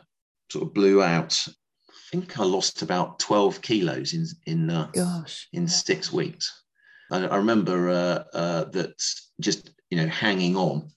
sort 0.50 0.64
of 0.64 0.74
blew 0.74 1.02
out, 1.02 1.46
I 1.48 1.92
think 2.10 2.38
I 2.38 2.44
lost 2.44 2.82
about 2.82 3.18
12 3.18 3.60
kilos 3.62 4.14
in 4.14 4.26
in 4.46 4.70
uh, 4.70 4.90
gosh 4.92 5.48
in 5.52 5.66
six 5.68 6.12
weeks. 6.12 6.62
I, 7.10 7.26
I 7.26 7.36
remember 7.36 7.90
uh, 7.90 8.24
uh, 8.34 8.64
that 8.64 8.94
just 9.40 9.70
you 9.90 9.98
know 9.98 10.08
hanging 10.08 10.56
on 10.56 10.90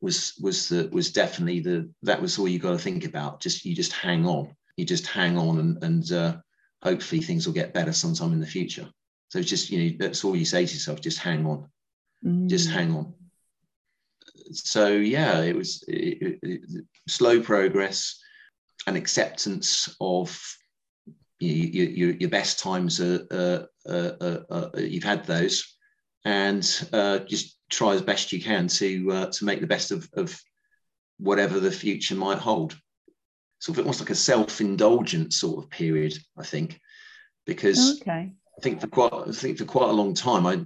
was 0.00 0.34
was 0.40 0.68
the 0.68 0.88
was 0.92 1.10
definitely 1.10 1.60
the 1.60 1.90
that 2.02 2.22
was 2.22 2.38
all 2.38 2.48
you 2.48 2.58
got 2.58 2.72
to 2.72 2.78
think 2.78 3.04
about. 3.04 3.40
Just 3.40 3.64
you 3.64 3.74
just 3.74 3.92
hang 3.92 4.26
on, 4.26 4.54
you 4.76 4.84
just 4.84 5.06
hang 5.06 5.36
on, 5.36 5.58
and 5.58 5.82
and 5.82 6.12
uh, 6.12 6.36
hopefully 6.82 7.20
things 7.20 7.46
will 7.46 7.54
get 7.54 7.74
better 7.74 7.92
sometime 7.92 8.32
in 8.32 8.40
the 8.40 8.46
future. 8.46 8.88
So 9.28 9.38
it's 9.38 9.48
just 9.48 9.70
you 9.70 9.90
know 9.90 9.96
that's 9.98 10.24
all 10.24 10.36
you 10.36 10.44
say 10.44 10.64
to 10.64 10.72
yourself. 10.72 11.00
Just 11.00 11.18
hang 11.18 11.46
on, 11.46 11.68
mm. 12.24 12.48
just 12.48 12.70
hang 12.70 12.94
on. 12.94 13.14
So 14.52 14.88
yeah, 14.88 15.42
it 15.42 15.54
was 15.54 15.84
it, 15.86 16.38
it, 16.42 16.84
slow 17.06 17.40
progress 17.40 18.20
and 18.86 18.96
acceptance 18.96 19.94
of 20.00 20.40
you, 21.40 21.84
you, 21.84 22.16
your 22.18 22.30
best 22.30 22.58
times 22.58 23.00
are, 23.00 23.68
you've 24.76 25.04
had 25.04 25.24
those, 25.24 25.76
and 26.24 26.88
uh, 26.92 27.20
just 27.20 27.58
try 27.70 27.94
as 27.94 28.02
best 28.02 28.32
you 28.32 28.42
can 28.42 28.66
to 28.68 29.12
uh, 29.12 29.26
to 29.26 29.44
make 29.44 29.60
the 29.60 29.66
best 29.66 29.90
of, 29.90 30.08
of 30.14 30.40
whatever 31.18 31.60
the 31.60 31.70
future 31.70 32.14
might 32.14 32.38
hold. 32.38 32.76
Sort 33.60 33.78
of 33.78 33.84
almost 33.84 34.00
like 34.00 34.10
a 34.10 34.14
self-indulgent 34.14 35.32
sort 35.32 35.64
of 35.64 35.70
period, 35.70 36.16
I 36.36 36.44
think, 36.44 36.80
because 37.44 38.00
okay. 38.00 38.32
I 38.58 38.60
think 38.60 38.80
for 38.80 38.88
quite 38.88 39.12
I 39.12 39.30
think 39.32 39.58
for 39.58 39.64
quite 39.64 39.88
a 39.88 39.92
long 39.92 40.14
time 40.14 40.46
I 40.46 40.64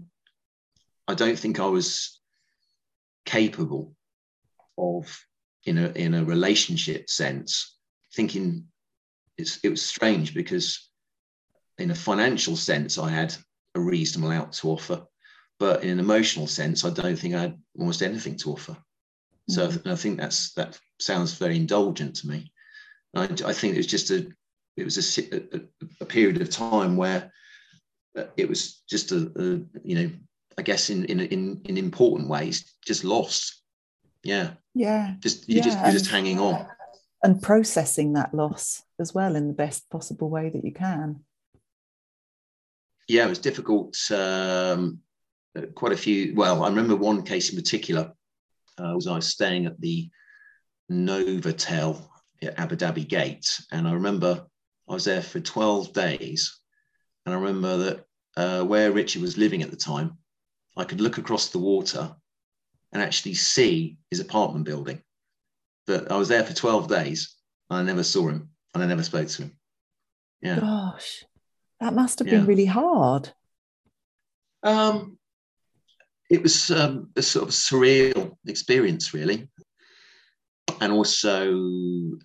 I 1.07 1.15
don't 1.15 1.39
think 1.39 1.61
I 1.61 1.67
was 1.67 2.21
capable 3.27 3.95
of 4.79 5.25
in 5.67 5.79
a 5.79 5.91
in 5.91 6.15
a 6.15 6.25
relationship 6.25 7.11
sense 7.11 7.77
thinking 8.15 8.67
it's, 9.39 9.59
it 9.63 9.69
was 9.69 9.83
strange 9.83 10.35
because 10.35 10.91
in 11.79 11.91
a 11.91 11.95
financial 11.95 12.57
sense, 12.57 12.99
I 12.99 13.11
had 13.11 13.35
a 13.75 13.81
reasonable 13.81 14.31
out 14.31 14.53
to 14.55 14.71
offer, 14.71 15.05
but 15.59 15.83
in 15.83 15.91
an 15.91 15.99
emotional 15.99 16.47
sense, 16.47 16.85
I 16.85 16.91
don't 16.91 17.17
think 17.17 17.35
I 17.35 17.41
had 17.41 17.59
almost 17.79 18.03
anything 18.03 18.37
to 18.39 18.53
offer. 18.53 18.73
Mm-hmm. 18.73 19.53
So 19.53 19.91
I 19.91 19.97
think 19.97 20.19
that's 20.19 20.53
that 20.55 20.79
sounds 21.01 21.35
very 21.35 21.57
indulgent 21.57 22.17
to 22.17 22.29
me. 22.29 22.53
I, 23.15 23.25
I, 23.25 23.53
think 23.53 23.75
it 23.75 23.79
was 23.79 23.87
just 23.87 24.11
a 24.11 24.27
it 24.77 24.85
was 24.85 25.19
a, 25.19 25.35
a, 25.35 25.61
a 26.01 26.05
period 26.05 26.41
of 26.41 26.49
time 26.51 26.97
where 26.97 27.31
it 28.37 28.49
was 28.49 28.83
just 28.89 29.13
a, 29.13 29.33
a, 29.37 29.45
you 29.85 29.95
know 29.95 30.11
I 30.59 30.63
guess 30.63 30.91
in 30.91 31.05
in 31.07 31.21
in 31.21 31.63
in 31.65 31.79
important 31.79 32.29
ways 32.29 32.75
just 32.87 33.05
lost. 33.05 33.63
Yeah. 34.23 34.51
Yeah. 34.75 35.15
Just 35.21 35.49
you 35.49 35.57
yeah. 35.57 35.63
just 35.63 35.79
you're 35.81 35.93
just 35.93 36.11
hanging 36.11 36.39
on 36.39 36.67
and 37.23 37.41
processing 37.41 38.15
that 38.15 38.35
loss 38.35 38.83
as 39.01 39.15
well 39.15 39.37
in 39.37 39.47
the 39.47 39.55
best 39.55 39.89
possible 39.91 40.29
way 40.29 40.51
that 40.51 40.65
you 40.65 40.73
can. 40.73 41.21
Yeah, 43.09 43.27
it 43.27 43.31
was 43.31 43.39
difficult. 43.39 43.97
Um, 44.11 45.01
quite 45.75 45.93
a 45.93 45.97
few. 45.97 46.35
Well, 46.35 46.65
I 46.65 46.69
remember 46.69 46.97
one 46.97 47.23
case 47.23 47.51
in 47.51 47.57
particular. 47.57 48.13
Uh, 48.79 48.93
was 48.95 49.07
I 49.07 49.17
was 49.17 49.29
staying 49.29 49.67
at 49.67 49.81
the 49.81 50.09
Novotel 50.91 52.03
at 52.43 52.59
Abu 52.59 52.77
Dhabi 52.77 53.07
Gate, 53.07 53.61
and 53.71 53.87
I 53.87 53.93
remember 53.93 54.47
I 54.89 54.95
was 54.95 55.05
there 55.05 55.23
for 55.23 55.41
twelve 55.41 55.93
days, 55.93 56.61
and 57.25 57.35
I 57.35 57.39
remember 57.39 57.77
that 57.79 58.05
uh, 58.37 58.65
where 58.65 58.93
Richard 58.93 59.23
was 59.23 59.39
living 59.39 59.63
at 59.63 59.71
the 59.71 59.77
time, 59.77 60.19
I 60.77 60.85
could 60.85 61.01
look 61.01 61.19
across 61.19 61.49
the 61.49 61.59
water 61.59 62.15
and 62.93 63.03
actually 63.03 63.35
see 63.35 63.99
his 64.11 64.21
apartment 64.21 64.65
building 64.65 65.03
But 65.87 66.11
I 66.11 66.17
was 66.17 66.29
there 66.29 66.45
for 66.45 66.55
12 66.55 66.89
days 66.89 67.37
and 67.71 67.79
I 67.79 67.83
never 67.83 68.03
saw 68.03 68.29
him 68.29 68.51
and 68.75 68.83
I 68.83 68.87
never 68.87 69.03
spoke 69.03 69.29
to 69.29 69.43
him. 69.43 69.59
Yeah. 70.41 70.61
Gosh, 70.61 71.25
that 71.81 71.95
must 71.95 72.19
have 72.19 72.29
yeah. 72.29 72.39
been 72.39 72.47
really 72.47 72.67
hard. 72.67 73.31
Um, 74.63 75.19
it 76.31 76.43
was 76.43 76.71
um, 76.71 77.11
a 77.17 77.23
sort 77.23 77.47
of 77.47 77.55
surreal 77.55 78.37
experience, 78.47 79.13
really. 79.13 79.49
And 80.81 80.93
also, 80.93 82.19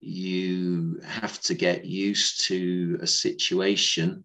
you 0.00 1.00
have 1.04 1.40
to 1.42 1.54
get 1.54 1.84
used 1.84 2.46
to 2.46 2.98
a 3.02 3.06
situation, 3.06 4.24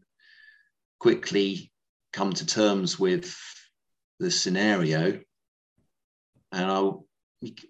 quickly 1.00 1.72
come 2.12 2.32
to 2.34 2.46
terms 2.46 3.00
with 3.00 3.36
the 4.20 4.32
scenario. 4.32 5.20
And 6.52 6.66
I'll 6.66 7.06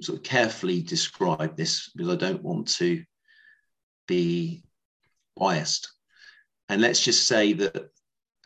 sort 0.02 0.20
of 0.20 0.24
carefully 0.24 0.82
describe 0.82 1.56
this 1.56 1.90
because 1.96 2.14
I 2.14 2.18
don't 2.18 2.44
want 2.44 2.68
to 2.76 3.04
be 4.08 4.64
biased. 5.38 5.92
And 6.70 6.82
let's 6.82 7.00
just 7.00 7.28
say 7.28 7.54
that 7.54 7.90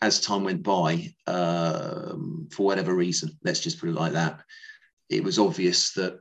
as 0.01 0.21
time 0.21 0.43
went 0.43 0.63
by, 0.63 1.13
um, 1.25 2.47
for 2.51 2.65
whatever 2.65 2.93
reason, 2.93 3.37
let's 3.43 3.59
just 3.59 3.79
put 3.79 3.89
it 3.89 3.95
like 3.95 4.13
that, 4.13 4.41
it 5.09 5.23
was 5.23 5.39
obvious 5.39 5.93
that 5.93 6.19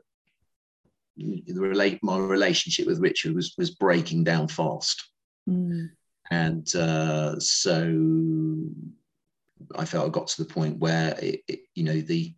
the 1.16 1.60
relate 1.60 1.98
my 2.02 2.18
relationship 2.18 2.86
with 2.86 3.00
Richard 3.00 3.34
was 3.34 3.54
was 3.56 3.70
breaking 3.70 4.24
down 4.24 4.48
fast, 4.48 5.08
mm. 5.48 5.88
and 6.30 6.74
uh, 6.76 7.38
so 7.40 8.64
I 9.74 9.84
felt 9.84 10.06
I 10.06 10.10
got 10.10 10.28
to 10.28 10.44
the 10.44 10.52
point 10.52 10.78
where 10.78 11.18
it, 11.20 11.40
it, 11.48 11.60
you 11.74 11.84
know 11.84 12.00
the 12.00 12.34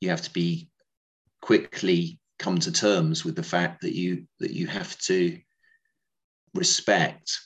you 0.00 0.10
have 0.10 0.22
to 0.22 0.32
be 0.32 0.70
quickly 1.40 2.18
come 2.38 2.58
to 2.58 2.72
terms 2.72 3.24
with 3.24 3.36
the 3.36 3.42
fact 3.42 3.82
that 3.82 3.94
you 3.94 4.26
that 4.40 4.52
you 4.52 4.66
have 4.66 4.98
to 4.98 5.38
respect 6.54 7.38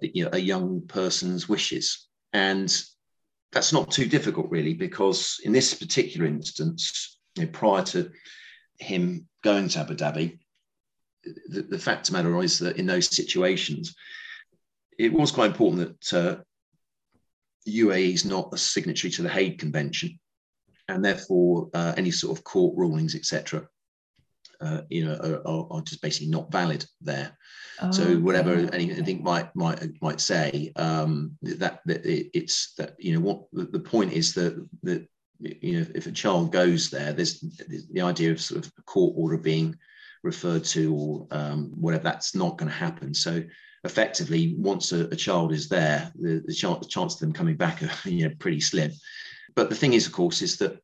you 0.00 0.24
know, 0.24 0.30
a 0.32 0.38
young 0.38 0.80
person's 0.86 1.48
wishes 1.48 2.08
and 2.32 2.82
that's 3.52 3.72
not 3.72 3.90
too 3.90 4.06
difficult 4.06 4.50
really 4.50 4.74
because 4.74 5.38
in 5.44 5.52
this 5.52 5.74
particular 5.74 6.26
instance 6.26 7.18
you 7.36 7.44
know, 7.44 7.50
prior 7.52 7.82
to 7.82 8.10
him 8.82 9.28
going 9.42 9.68
to 9.68 9.80
abu 9.80 9.94
dhabi 9.94 10.38
the, 11.48 11.62
the, 11.62 11.78
fact 11.78 12.08
of 12.08 12.14
the 12.14 12.22
matter 12.22 12.42
is 12.42 12.58
that 12.58 12.76
in 12.76 12.86
those 12.86 13.14
situations 13.14 13.94
it 14.98 15.12
was 15.12 15.30
quite 15.30 15.50
important 15.50 16.00
that 16.10 16.12
uh, 16.12 16.42
UAE 17.68 18.12
is 18.12 18.24
not 18.24 18.52
a 18.52 18.58
signatory 18.58 19.10
to 19.12 19.22
the 19.22 19.28
Hague 19.28 19.58
Convention, 19.58 20.18
and 20.88 21.04
therefore 21.04 21.70
uh, 21.74 21.94
any 21.96 22.10
sort 22.10 22.36
of 22.36 22.44
court 22.44 22.76
rulings, 22.76 23.14
etc., 23.14 23.66
uh, 24.60 24.82
you 24.90 25.04
know, 25.04 25.42
are, 25.44 25.72
are, 25.72 25.82
just 25.82 26.00
basically 26.02 26.28
not 26.28 26.52
valid 26.52 26.84
there. 27.00 27.36
Oh, 27.80 27.90
so 27.90 28.16
whatever 28.18 28.52
okay. 28.52 28.68
anything 28.72 29.22
might 29.22 29.54
might 29.56 29.82
might 30.00 30.20
say, 30.20 30.72
um, 30.76 31.36
that, 31.42 31.80
that 31.84 32.06
it, 32.06 32.30
it's 32.32 32.74
that 32.74 32.94
you 32.98 33.14
know 33.14 33.20
what 33.20 33.42
the, 33.52 33.64
the 33.64 33.80
point 33.80 34.12
is 34.12 34.34
that 34.34 34.64
that 34.84 35.08
you 35.60 35.80
know 35.80 35.86
if 35.94 36.06
a 36.06 36.12
child 36.12 36.52
goes 36.52 36.90
there, 36.90 37.12
there's 37.12 37.40
the 37.40 38.00
idea 38.00 38.30
of 38.30 38.40
sort 38.40 38.64
of 38.64 38.72
a 38.78 38.82
court 38.82 39.14
order 39.16 39.36
being 39.36 39.76
referred 40.22 40.64
to 40.64 40.94
or 40.94 41.26
um, 41.30 41.72
whatever. 41.74 42.04
That's 42.04 42.34
not 42.34 42.58
going 42.58 42.70
to 42.70 42.76
happen. 42.76 43.12
So 43.14 43.42
effectively, 43.84 44.54
once 44.56 44.92
a, 44.92 45.06
a 45.06 45.16
child 45.16 45.52
is 45.52 45.68
there, 45.68 46.12
the, 46.14 46.42
the, 46.46 46.54
chance, 46.54 46.80
the 46.80 46.90
chance 46.90 47.14
of 47.14 47.20
them 47.20 47.32
coming 47.32 47.56
back 47.56 47.82
are 47.82 47.90
you 48.08 48.28
know 48.28 48.34
pretty 48.38 48.60
slim. 48.60 48.92
But 49.54 49.68
the 49.68 49.76
thing 49.76 49.92
is, 49.92 50.06
of 50.06 50.12
course, 50.12 50.42
is 50.42 50.56
that 50.58 50.78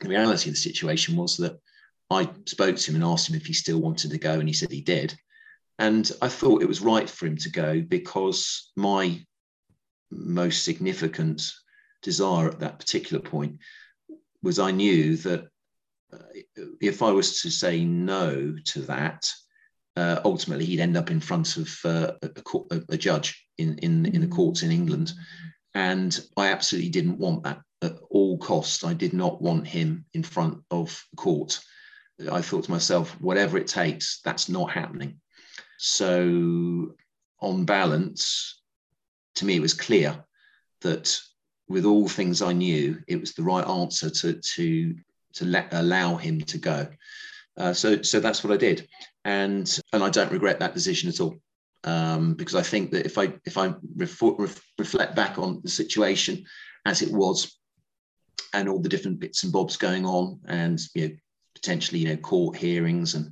the 0.00 0.08
reality 0.08 0.50
of 0.50 0.54
the 0.54 0.60
situation 0.60 1.16
was 1.16 1.36
that 1.38 1.58
I 2.10 2.28
spoke 2.46 2.76
to 2.76 2.90
him 2.90 2.96
and 2.96 3.04
asked 3.04 3.28
him 3.28 3.36
if 3.36 3.46
he 3.46 3.52
still 3.52 3.80
wanted 3.80 4.10
to 4.10 4.18
go, 4.18 4.34
and 4.34 4.48
he 4.48 4.54
said 4.54 4.70
he 4.70 4.82
did. 4.82 5.16
And 5.78 6.10
I 6.22 6.28
thought 6.28 6.62
it 6.62 6.68
was 6.68 6.80
right 6.80 7.08
for 7.08 7.26
him 7.26 7.36
to 7.38 7.50
go 7.50 7.80
because 7.80 8.70
my 8.76 9.24
most 10.10 10.64
significant 10.64 11.42
desire 12.02 12.48
at 12.48 12.60
that 12.60 12.78
particular 12.78 13.20
point 13.20 13.58
was 14.44 14.58
I 14.58 14.70
knew 14.70 15.16
that 15.16 15.48
uh, 16.12 16.18
if 16.80 17.02
I 17.02 17.10
was 17.10 17.42
to 17.42 17.50
say 17.50 17.84
no 17.84 18.54
to 18.66 18.80
that, 18.82 19.28
uh, 19.96 20.20
ultimately 20.24 20.66
he'd 20.66 20.80
end 20.80 20.96
up 20.96 21.10
in 21.10 21.20
front 21.20 21.56
of 21.56 21.76
uh, 21.84 22.12
a, 22.22 22.28
court, 22.28 22.66
a, 22.70 22.82
a, 22.90 22.96
judge 22.96 23.46
in, 23.58 23.78
in, 23.78 24.06
in 24.06 24.20
the 24.20 24.26
courts 24.26 24.62
in 24.62 24.70
England. 24.70 25.12
And 25.74 26.18
I 26.36 26.48
absolutely 26.48 26.90
didn't 26.90 27.18
want 27.18 27.42
that 27.44 27.60
at 27.82 27.96
all 28.10 28.38
costs. 28.38 28.84
I 28.84 28.94
did 28.94 29.12
not 29.12 29.42
want 29.42 29.66
him 29.66 30.04
in 30.14 30.22
front 30.22 30.58
of 30.70 31.02
the 31.10 31.16
court. 31.16 31.58
I 32.30 32.42
thought 32.42 32.64
to 32.64 32.70
myself, 32.70 33.20
whatever 33.20 33.58
it 33.58 33.66
takes, 33.66 34.20
that's 34.24 34.48
not 34.48 34.70
happening. 34.70 35.20
So, 35.78 36.94
on 37.40 37.64
balance, 37.64 38.60
to 39.36 39.44
me, 39.44 39.56
it 39.56 39.62
was 39.62 39.74
clear 39.74 40.24
that 40.82 41.18
with 41.68 41.84
all 41.84 42.08
things 42.08 42.42
I 42.42 42.52
knew, 42.52 43.02
it 43.06 43.20
was 43.20 43.32
the 43.32 43.42
right 43.42 43.66
answer 43.66 44.10
to 44.10 44.34
to 44.34 44.94
to 45.34 45.44
let 45.44 45.72
allow 45.72 46.16
him 46.16 46.40
to 46.42 46.58
go. 46.58 46.88
Uh, 47.56 47.72
so 47.72 48.02
so 48.02 48.20
that's 48.20 48.42
what 48.44 48.52
I 48.52 48.56
did, 48.56 48.88
and 49.24 49.80
and 49.92 50.02
I 50.02 50.10
don't 50.10 50.32
regret 50.32 50.60
that 50.60 50.74
decision 50.74 51.08
at 51.08 51.20
all. 51.20 51.36
Um, 51.84 52.34
because 52.34 52.54
I 52.54 52.62
think 52.62 52.90
that 52.92 53.04
if 53.06 53.18
I 53.18 53.34
if 53.44 53.58
I 53.58 53.74
ref- 53.96 54.62
reflect 54.78 55.14
back 55.14 55.38
on 55.38 55.60
the 55.62 55.70
situation 55.70 56.44
as 56.86 57.02
it 57.02 57.12
was, 57.12 57.58
and 58.52 58.68
all 58.68 58.80
the 58.80 58.88
different 58.88 59.20
bits 59.20 59.44
and 59.44 59.52
bobs 59.52 59.76
going 59.76 60.04
on, 60.04 60.40
and 60.46 60.80
you 60.94 61.08
know 61.08 61.14
potentially 61.54 62.00
you 62.00 62.08
know 62.08 62.16
court 62.16 62.56
hearings 62.56 63.14
and 63.14 63.30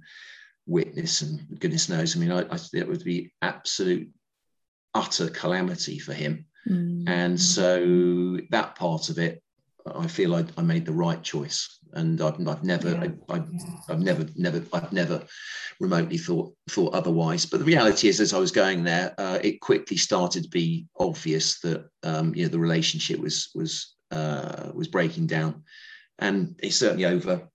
witness 0.66 1.22
and 1.22 1.58
goodness 1.58 1.88
knows, 1.88 2.16
I 2.16 2.20
mean, 2.20 2.30
I, 2.30 2.42
I 2.42 2.58
it 2.72 2.88
would 2.88 3.04
be 3.04 3.32
absolute 3.42 4.08
utter 4.94 5.28
calamity 5.28 5.98
for 5.98 6.12
him 6.12 6.46
Mm. 6.68 7.08
And 7.08 7.40
so 7.40 8.38
that 8.50 8.76
part 8.76 9.08
of 9.08 9.18
it, 9.18 9.42
I 9.94 10.06
feel 10.06 10.34
I, 10.34 10.44
I 10.56 10.62
made 10.62 10.86
the 10.86 10.92
right 10.92 11.22
choice, 11.22 11.80
and 11.94 12.20
I've, 12.20 12.46
I've 12.46 12.62
never, 12.62 12.90
yeah. 12.90 13.08
I, 13.28 13.34
have 13.34 13.48
I've 13.88 14.00
never, 14.00 14.26
never, 14.36 14.62
I've 14.72 14.92
never 14.92 15.24
remotely 15.80 16.18
thought 16.18 16.54
thought 16.70 16.94
otherwise. 16.94 17.46
But 17.46 17.58
the 17.58 17.66
reality 17.66 18.08
is, 18.08 18.20
as 18.20 18.32
I 18.32 18.38
was 18.38 18.52
going 18.52 18.84
there, 18.84 19.12
uh, 19.18 19.38
it 19.42 19.60
quickly 19.60 19.96
started 19.96 20.44
to 20.44 20.48
be 20.48 20.86
obvious 20.98 21.58
that 21.60 21.88
um, 22.04 22.32
you 22.34 22.44
know 22.44 22.48
the 22.48 22.60
relationship 22.60 23.18
was 23.18 23.50
was 23.54 23.96
uh, 24.12 24.70
was 24.72 24.86
breaking 24.86 25.26
down, 25.26 25.64
and 26.20 26.54
it's 26.62 26.76
certainly 26.76 27.06
over 27.06 27.48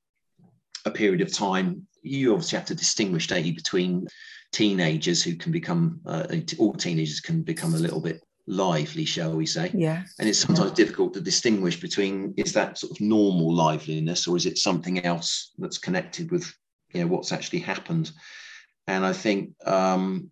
a 0.86 0.92
period 0.92 1.22
of 1.22 1.32
time. 1.32 1.88
You 2.02 2.34
obviously 2.34 2.58
have 2.58 2.68
to 2.68 2.76
distinguish, 2.76 3.28
don't 3.28 3.46
you, 3.46 3.56
between 3.56 4.08
teenagers 4.52 5.24
who 5.24 5.36
can 5.36 5.52
become 5.52 6.02
uh, 6.06 6.28
all 6.58 6.74
teenagers 6.74 7.22
can 7.22 7.42
become 7.42 7.74
a 7.74 7.78
little 7.78 8.02
bit 8.02 8.22
lively, 8.48 9.06
shall 9.06 9.36
we 9.36 9.46
say? 9.46 9.72
Yeah. 9.74 10.04
And 10.20 10.28
it's 10.28 10.40
sometimes 10.40 10.70
yeah. 10.72 10.76
difficult 10.76 11.14
to 11.14 11.22
distinguish 11.22 11.80
between 11.80 12.34
is 12.38 12.54
that 12.54 12.78
sort 12.78 12.92
of 12.92 13.02
normal 13.02 13.54
liveliness 13.54 14.28
or 14.28 14.38
is 14.38 14.46
it 14.46 14.58
something 14.58 15.06
else 15.06 15.52
that's 15.58 15.78
connected 15.78 16.32
with 16.32 16.52
you 16.94 17.02
know 17.02 17.08
what's 17.08 17.32
actually 17.32 17.60
happened? 17.60 18.12
And 18.88 19.06
I 19.06 19.14
think 19.14 19.54
um, 19.68 20.32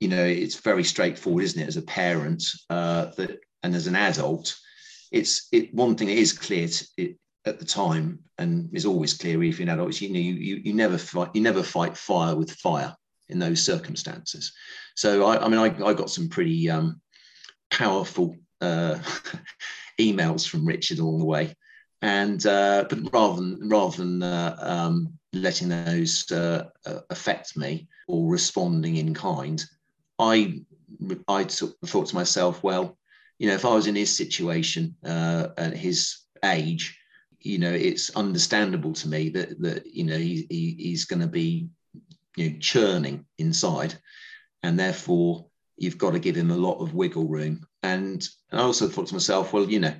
you 0.00 0.08
know 0.08 0.24
it's 0.24 0.56
very 0.56 0.84
straightforward, 0.84 1.44
isn't 1.44 1.62
it? 1.62 1.68
As 1.68 1.76
a 1.76 1.82
parent, 1.82 2.44
uh, 2.68 3.06
that 3.16 3.38
and 3.62 3.74
as 3.74 3.86
an 3.86 3.96
adult, 3.96 4.56
it's 5.12 5.48
it 5.52 5.72
one 5.72 5.94
thing 5.94 6.08
that 6.08 6.18
is 6.18 6.32
clear 6.32 6.66
to, 6.66 6.86
it, 6.96 7.16
at 7.44 7.58
the 7.58 7.64
time 7.64 8.20
and 8.38 8.70
is 8.72 8.86
always 8.86 9.14
clear 9.14 9.42
if 9.42 9.58
you're 9.58 9.68
an 9.68 9.74
adult 9.74 10.00
you 10.00 10.12
know 10.12 10.18
you, 10.18 10.34
you 10.34 10.56
you 10.64 10.72
never 10.72 10.96
fight 10.96 11.30
you 11.34 11.40
never 11.40 11.62
fight 11.62 11.96
fire 11.96 12.36
with 12.36 12.52
fire 12.52 12.94
in 13.28 13.38
those 13.38 13.62
circumstances. 13.62 14.52
So 14.94 15.24
I, 15.26 15.44
I 15.44 15.48
mean, 15.48 15.58
I, 15.58 15.86
I, 15.86 15.94
got 15.94 16.10
some 16.10 16.28
pretty 16.28 16.68
um, 16.70 17.00
powerful 17.70 18.36
uh, 18.60 18.98
emails 20.00 20.48
from 20.48 20.66
Richard 20.66 20.98
along 20.98 21.18
the 21.18 21.24
way, 21.24 21.54
and 22.00 22.44
uh, 22.46 22.84
but 22.88 23.12
rather 23.12 23.36
than 23.36 23.68
rather 23.68 23.96
than 23.96 24.22
uh, 24.22 24.56
um, 24.58 25.18
letting 25.32 25.68
those 25.68 26.30
uh, 26.30 26.68
uh, 26.86 27.00
affect 27.10 27.56
me 27.56 27.88
or 28.08 28.30
responding 28.30 28.96
in 28.96 29.14
kind, 29.14 29.64
I 30.18 30.62
I 31.28 31.44
thought 31.44 32.06
to 32.06 32.14
myself, 32.14 32.62
well, 32.62 32.98
you 33.38 33.48
know, 33.48 33.54
if 33.54 33.64
I 33.64 33.74
was 33.74 33.86
in 33.86 33.96
his 33.96 34.16
situation 34.16 34.94
uh, 35.04 35.48
at 35.56 35.76
his 35.76 36.18
age, 36.44 36.98
you 37.40 37.58
know, 37.58 37.72
it's 37.72 38.10
understandable 38.10 38.92
to 38.92 39.08
me 39.08 39.30
that 39.30 39.60
that 39.62 39.86
you 39.86 40.04
know 40.04 40.18
he, 40.18 40.46
he 40.48 40.76
he's 40.78 41.04
going 41.04 41.22
to 41.22 41.28
be 41.28 41.68
you 42.36 42.50
know, 42.50 42.56
churning 42.60 43.26
inside, 43.38 43.98
and 44.62 44.78
therefore 44.78 45.46
you've 45.76 45.98
got 45.98 46.12
to 46.12 46.18
give 46.18 46.36
him 46.36 46.50
a 46.50 46.56
lot 46.56 46.78
of 46.78 46.94
wiggle 46.94 47.26
room. 47.26 47.66
And, 47.82 48.26
and 48.50 48.60
I 48.60 48.64
also 48.64 48.88
thought 48.88 49.08
to 49.08 49.14
myself, 49.14 49.52
well, 49.52 49.68
you 49.68 49.80
know, 49.80 49.94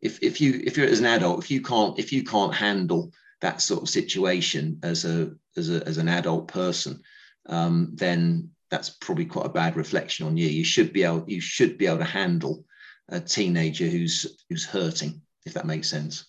if, 0.00 0.22
if 0.22 0.40
you 0.40 0.60
if 0.64 0.76
you're 0.76 0.86
as 0.88 1.00
an 1.00 1.06
adult, 1.06 1.42
if 1.42 1.50
you 1.50 1.62
can't 1.62 1.98
if 1.98 2.12
you 2.12 2.24
can't 2.24 2.54
handle 2.54 3.12
that 3.40 3.62
sort 3.62 3.82
of 3.82 3.88
situation 3.88 4.78
as 4.82 5.04
a 5.04 5.32
as 5.56 5.70
a 5.70 5.86
as 5.86 5.98
an 5.98 6.08
adult 6.08 6.48
person, 6.48 7.00
um, 7.46 7.90
then 7.94 8.50
that's 8.70 8.90
probably 8.90 9.26
quite 9.26 9.46
a 9.46 9.50
bad 9.50 9.76
reflection 9.76 10.26
on 10.26 10.36
you. 10.36 10.48
You 10.48 10.64
should 10.64 10.92
be 10.92 11.04
able 11.04 11.24
you 11.28 11.40
should 11.40 11.78
be 11.78 11.86
able 11.86 11.98
to 11.98 12.04
handle 12.04 12.64
a 13.08 13.20
teenager 13.20 13.86
who's 13.86 14.26
who's 14.48 14.64
hurting, 14.64 15.22
if 15.46 15.54
that 15.54 15.66
makes 15.66 15.88
sense. 15.88 16.26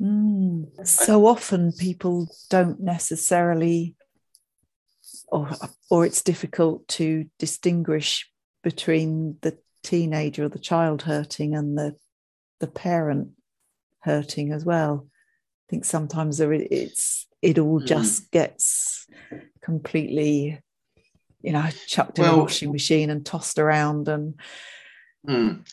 Mm. 0.00 0.86
So 0.86 1.26
often 1.26 1.72
people 1.72 2.28
don't 2.50 2.80
necessarily 2.80 3.96
or 5.30 5.50
or 5.90 6.06
it's 6.06 6.22
difficult 6.22 6.86
to 6.88 7.26
distinguish 7.38 8.30
between 8.62 9.36
the 9.42 9.58
teenager 9.82 10.44
or 10.44 10.48
the 10.48 10.58
child 10.58 11.02
hurting 11.02 11.54
and 11.54 11.76
the 11.76 11.94
the 12.60 12.66
parent 12.66 13.30
hurting 14.00 14.52
as 14.52 14.64
well. 14.64 15.06
I 15.06 15.66
think 15.70 15.84
sometimes 15.84 16.38
there 16.38 16.52
it's 16.52 17.26
it 17.42 17.58
all 17.58 17.80
mm. 17.80 17.86
just 17.86 18.30
gets 18.30 19.06
completely, 19.62 20.60
you 21.42 21.52
know, 21.52 21.68
chucked 21.86 22.18
in 22.18 22.24
well, 22.24 22.34
a 22.34 22.38
washing 22.38 22.72
machine 22.72 23.10
and 23.10 23.24
tossed 23.24 23.58
around. 23.58 24.08
And 24.08 24.34
mm. 25.26 25.66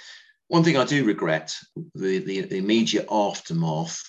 one 0.48 0.64
thing 0.64 0.78
I 0.78 0.86
do 0.86 1.06
regret 1.06 1.56
the, 1.96 2.20
the, 2.20 2.42
the 2.42 2.58
immediate 2.58 3.08
aftermath, 3.10 4.02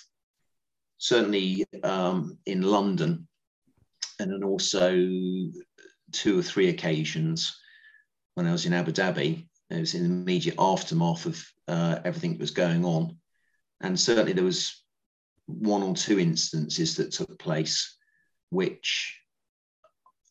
certainly 0.97 1.65
um, 1.83 2.37
in 2.45 2.61
London, 2.61 3.27
and 4.19 4.31
then 4.31 4.43
also 4.43 4.91
two 6.11 6.39
or 6.39 6.41
three 6.41 6.69
occasions 6.69 7.57
when 8.35 8.47
I 8.47 8.51
was 8.51 8.65
in 8.65 8.73
Abu 8.73 8.91
Dhabi. 8.91 9.47
It 9.69 9.79
was 9.79 9.95
in 9.95 10.03
the 10.03 10.09
immediate 10.09 10.55
aftermath 10.57 11.25
of 11.25 11.45
uh, 11.67 11.99
everything 12.05 12.31
that 12.33 12.39
was 12.39 12.51
going 12.51 12.85
on, 12.85 13.17
and 13.81 13.99
certainly 13.99 14.33
there 14.33 14.43
was 14.43 14.81
one 15.47 15.83
or 15.83 15.95
two 15.95 16.19
instances 16.19 16.95
that 16.95 17.11
took 17.11 17.37
place, 17.39 17.97
which, 18.49 19.19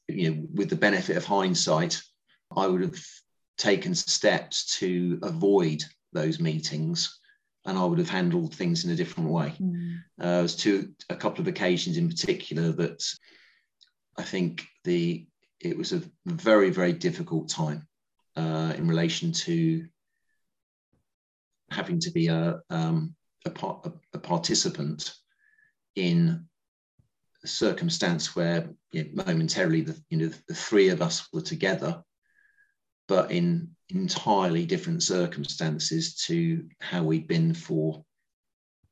you 0.09 0.31
know, 0.31 0.47
with 0.55 0.71
the 0.71 0.77
benefit 0.77 1.17
of 1.17 1.25
hindsight, 1.25 2.01
I 2.57 2.67
would 2.67 2.83
have 2.83 2.99
taken 3.59 3.95
steps 3.95 4.79
to 4.79 5.19
avoid 5.23 5.83
those 6.13 6.39
meetings 6.39 7.19
and 7.65 7.77
I 7.77 7.85
would 7.85 7.99
have 7.99 8.09
handled 8.09 8.55
things 8.55 8.85
in 8.85 8.91
a 8.93 8.97
different 8.97 9.31
way. 9.31 9.53
Mm. 9.61 9.99
Uh, 10.21 10.25
there 10.25 10.43
was 10.43 10.55
two, 10.55 10.93
a 11.11 11.17
couple 11.17 11.41
of 11.41 11.49
occasions 11.49 11.97
in 11.97 12.09
particular 12.09 12.71
that 12.73 13.03
I 14.19 14.23
think 14.23 14.67
the 14.85 15.27
it 15.61 15.77
was 15.77 15.93
a 15.93 16.03
very 16.27 16.71
very 16.71 16.93
difficult 16.93 17.49
time 17.49 17.87
uh, 18.37 18.75
in 18.77 18.89
relation 18.89 19.33
to 19.33 19.87
having 21.71 21.99
to 22.01 22.11
be 22.11 22.29
a 22.29 22.61
um, 22.71 23.15
a, 23.45 23.51
a, 24.15 24.19
participant 24.19 25.15
in 25.95 26.47
a 27.45 27.47
circumstance 27.47 28.35
where 28.35 28.71
you 28.93 29.05
know, 29.05 29.25
momentarily 29.25 29.83
the 29.83 30.01
you 30.11 30.19
know 30.19 30.31
the 30.49 30.55
three 30.55 30.89
of 30.89 31.03
us 31.03 31.29
were 31.33 31.43
together, 31.43 32.03
but 33.09 33.31
in 33.31 33.71
entirely 33.91 34.67
different 34.67 35.03
circumstances 35.03 36.17
to 36.27 36.67
how 36.81 37.03
we'd 37.03 37.29
been 37.29 37.55
for 37.55 38.05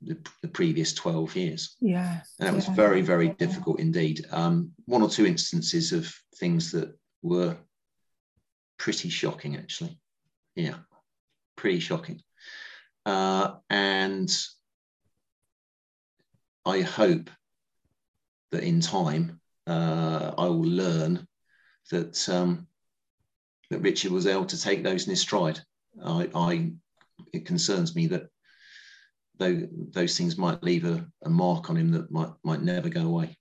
the, 0.06 0.18
the 0.42 0.48
previous 0.48 0.92
12 0.92 1.36
years. 1.36 1.76
Yeah. 1.80 2.20
And 2.38 2.48
that 2.48 2.54
was 2.54 2.68
yeah. 2.68 2.74
very, 2.74 3.02
very 3.02 3.30
difficult 3.30 3.80
indeed. 3.80 4.24
Um, 4.30 4.72
one 4.86 5.02
or 5.02 5.08
two 5.08 5.26
instances 5.26 5.92
of 5.92 6.12
things 6.36 6.70
that 6.72 6.96
were 7.22 7.56
pretty 8.78 9.08
shocking, 9.08 9.56
actually. 9.56 9.98
Yeah, 10.56 10.76
pretty 11.56 11.80
shocking. 11.80 12.20
Uh, 13.06 13.54
and 13.70 14.30
I 16.64 16.80
hope 16.80 17.30
that 18.52 18.62
in 18.62 18.80
time 18.80 19.40
uh, 19.66 20.32
I 20.38 20.44
will 20.46 20.62
learn 20.62 21.26
that 21.90 22.28
um, 22.28 22.66
that 23.70 23.80
Richard 23.80 24.12
was 24.12 24.26
able 24.26 24.46
to 24.46 24.60
take 24.60 24.82
those 24.82 25.04
in 25.04 25.10
his 25.10 25.20
stride. 25.20 25.60
I, 26.02 26.28
I 26.34 26.72
it 27.32 27.46
concerns 27.46 27.94
me 27.94 28.06
that 28.08 28.28
though 29.38 29.66
those 29.90 30.16
things 30.16 30.38
might 30.38 30.62
leave 30.62 30.84
a, 30.84 31.06
a 31.24 31.30
mark 31.30 31.70
on 31.70 31.76
him 31.76 31.90
that 31.92 32.10
might 32.10 32.30
might 32.42 32.62
never 32.62 32.88
go 32.88 33.02
away. 33.02 33.36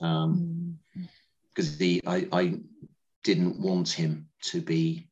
Um, 0.00 0.78
because 1.48 1.70
mm. 1.70 1.78
the 1.78 2.02
I, 2.06 2.28
I 2.32 2.60
didn't 3.24 3.58
want 3.60 3.88
him 3.88 4.28
to 4.42 4.60
be 4.60 5.08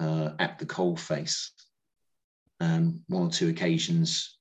uh, 0.00 0.30
at 0.38 0.58
the 0.58 0.66
coalface. 0.66 1.48
Um, 2.60 3.02
one 3.08 3.26
or 3.26 3.30
two 3.30 3.48
occasions, 3.48 4.38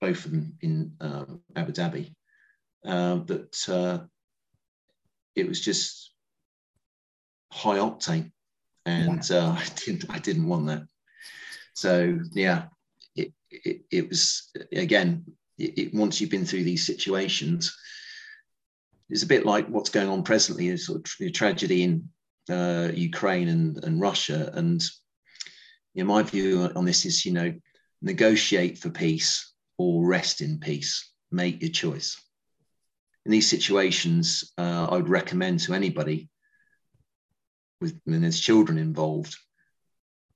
both 0.00 0.24
of 0.24 0.32
them 0.32 0.56
in 0.62 0.92
um, 1.00 1.40
Abu 1.54 1.72
Dhabi, 1.72 2.12
uh, 2.84 3.16
that 3.26 3.68
uh, 3.68 4.04
it 5.36 5.48
was 5.48 5.60
just 5.60 6.12
high 7.52 7.78
octane, 7.78 8.32
and 8.86 9.28
yeah. 9.28 9.36
uh, 9.36 9.52
I 9.58 9.66
didn't 9.76 10.04
I 10.10 10.18
didn't 10.18 10.48
want 10.48 10.66
that. 10.66 10.82
So 11.74 12.18
yeah, 12.32 12.64
it 13.14 13.32
it, 13.50 13.82
it 13.90 14.08
was 14.08 14.50
again 14.72 15.24
it, 15.58 15.78
it, 15.78 15.94
once 15.94 16.20
you've 16.20 16.30
been 16.30 16.46
through 16.46 16.64
these 16.64 16.86
situations, 16.86 17.76
it's 19.08 19.22
a 19.22 19.28
bit 19.28 19.44
like 19.44 19.68
what's 19.68 19.90
going 19.90 20.08
on 20.08 20.22
presently 20.22 20.68
is 20.68 20.86
sort 20.86 21.06
of 21.20 21.32
tragedy 21.32 21.82
in 21.82 22.08
uh, 22.48 22.90
Ukraine 22.94 23.48
and, 23.48 23.84
and 23.84 24.00
Russia. 24.00 24.50
And 24.54 24.82
you 25.94 26.04
know, 26.04 26.12
my 26.12 26.22
view 26.22 26.70
on 26.74 26.84
this 26.84 27.04
is, 27.04 27.26
you 27.26 27.32
know, 27.32 27.52
negotiate 28.00 28.78
for 28.78 28.90
peace 28.90 29.52
or 29.78 30.06
rest 30.06 30.40
in 30.40 30.60
peace. 30.60 31.12
Make 31.30 31.60
your 31.60 31.70
choice. 31.70 32.20
In 33.26 33.32
these 33.32 33.48
situations, 33.48 34.52
uh, 34.56 34.86
I 34.90 34.96
would 34.96 35.08
recommend 35.08 35.60
to 35.60 35.74
anybody 35.74 36.28
with 37.80 37.98
when 38.04 38.22
there's 38.22 38.40
children 38.40 38.78
involved, 38.78 39.36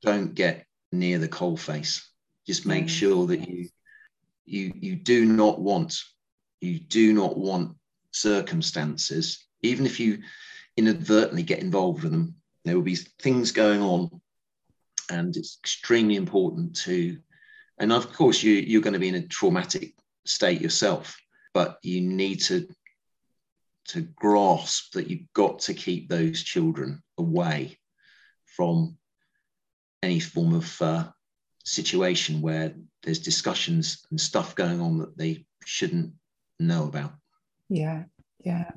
don't 0.03 0.35
get 0.35 0.67
near 0.99 1.19
the 1.19 1.29
coal 1.29 1.57
face. 1.57 2.09
Just 2.47 2.67
make 2.67 2.87
mm. 2.87 2.91
sure 2.91 3.27
that 3.27 3.49
you 3.49 3.69
you 4.45 4.73
you 4.75 4.97
do 4.97 5.25
not 5.25 5.61
want 5.61 5.99
you 6.61 6.79
do 6.79 7.13
not 7.13 7.37
want 7.37 7.77
circumstances, 8.13 9.47
even 9.63 9.87
if 9.87 10.01
you 10.01 10.23
inadvertently 10.77 11.43
get 11.43 11.61
involved 11.61 12.03
with 12.03 12.13
them, 12.13 12.35
there 12.65 12.75
will 12.75 12.83
be 12.83 12.97
things 12.97 13.53
going 13.53 13.81
on, 13.81 14.11
and 15.11 15.37
it's 15.37 15.59
extremely 15.63 16.17
important 16.17 16.77
to. 16.77 17.19
And 17.79 17.93
of 17.93 18.13
course, 18.13 18.43
you 18.43 18.55
you're 18.55 18.83
going 18.83 18.95
to 18.95 19.01
be 19.01 19.09
in 19.09 19.17
a 19.17 19.27
traumatic 19.27 19.95
state 20.25 20.61
yourself, 20.61 21.17
but 21.53 21.79
you 21.83 22.01
need 22.01 22.41
to 22.43 22.67
to 23.89 24.01
grasp 24.01 24.93
that 24.95 25.11
you've 25.11 25.33
got 25.35 25.59
to 25.59 25.75
keep 25.75 26.09
those 26.09 26.43
children 26.43 27.03
away 27.19 27.79
from 28.57 28.97
any 30.05 30.21
form 30.21 30.55
of 30.55 30.83
uh, 30.83 31.09
situation 31.65 32.41
where 32.41 32.75
there's 33.03 33.19
discussions 33.19 34.07
and 34.11 34.21
stuff 34.21 34.55
going 34.55 34.81
on 34.81 34.99
that 34.99 35.17
they 35.17 35.45
shouldn't 35.65 36.13
know 36.61 36.85
about. 36.85 37.13
Yeah, 37.69 38.05
yeah. 38.45 38.71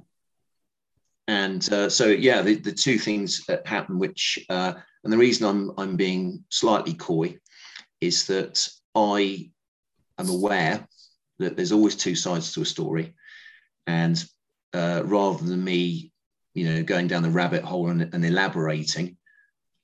And 1.28 1.68
uh, 1.74 1.90
so, 1.90 2.08
yeah, 2.08 2.42
the, 2.42 2.56
the 2.56 2.72
two 2.72 2.98
things 2.98 3.46
that 3.48 3.68
happen, 3.68 4.00
which, 4.00 4.40
uh, 4.50 4.74
and 5.04 5.12
the 5.12 5.18
reason 5.18 5.46
I'm, 5.46 5.72
I'm 5.78 5.98
being 5.98 6.46
slightly 6.50 6.94
coy 6.94 7.38
is 8.00 8.28
that 8.28 8.68
I 8.96 9.52
am 10.18 10.30
aware 10.30 10.88
that 11.40 11.56
there's 11.56 11.74
always 11.74 11.96
two 11.96 12.16
sides 12.16 12.54
to 12.54 12.62
a 12.62 12.66
story. 12.66 13.13
And 13.86 14.24
uh, 14.74 15.02
rather 15.06 15.44
than 15.44 15.63
me, 15.63 16.12
you 16.54 16.66
know, 16.66 16.84
going 16.84 17.08
down 17.08 17.24
the 17.24 17.30
rabbit 17.30 17.63
hole 17.63 17.90
and, 17.90 18.10
and 18.13 18.26
elaborating, 18.26 19.18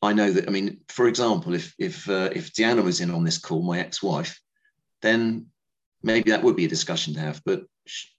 I 0.04 0.12
know 0.12 0.32
that. 0.32 0.48
I 0.50 0.52
mean, 0.52 0.82
for 0.89 1.08
example, 1.08 1.54
if 1.54 1.74
if 1.80 2.10
uh, 2.10 2.30
if 2.34 2.54
Deanna 2.54 2.84
was 2.84 3.00
in 3.00 3.10
on 3.10 3.24
this 3.24 3.38
call, 3.38 3.63
my 3.63 3.80
ex-wife, 3.80 4.38
then 5.02 5.48
maybe 6.04 6.30
that 6.32 6.44
would 6.44 6.58
be 6.58 6.66
a 6.66 6.76
discussion 6.76 7.13
to 7.13 7.22
have. 7.22 7.42
But 7.46 7.63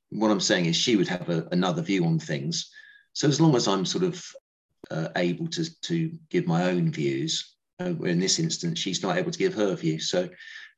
what 0.09 0.31
I'm 0.31 0.41
saying 0.41 0.65
is, 0.65 0.77
she 0.77 0.97
would 0.97 1.09
have 1.09 1.29
a, 1.29 1.47
another 1.53 1.83
view 1.83 2.07
on 2.07 2.19
things. 2.19 2.71
So 3.13 3.29
as 3.29 3.41
long 3.41 3.55
as 3.55 3.69
I'm 3.69 3.85
sort 3.85 4.05
of 4.05 4.25
uh, 4.91 5.09
able 5.17 5.47
to 5.49 5.81
to 5.83 6.11
give 6.31 6.47
my 6.47 6.71
own 6.71 6.91
views, 6.91 7.55
uh, 7.81 7.95
in 8.05 8.19
this 8.19 8.39
instance, 8.39 8.79
she's 8.79 9.03
not 9.03 9.19
able 9.19 9.31
to 9.31 9.39
give 9.39 9.55
her 9.55 9.75
view. 9.75 10.01
So 10.01 10.31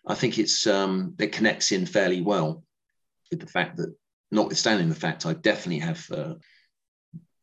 I 0.09 0.14
think 0.14 0.38
it's 0.38 0.66
um, 0.66 1.14
it 1.21 1.31
connects 1.31 1.71
in 1.71 1.87
fairly 1.87 2.21
well 2.21 2.64
with 3.31 3.40
the 3.40 3.47
fact 3.47 3.77
that 3.77 3.95
notwithstanding 4.33 4.88
the 4.88 4.95
fact 4.95 5.25
I 5.25 5.35
definitely 5.35 5.81
have 5.81 6.11
uh, 6.11 6.35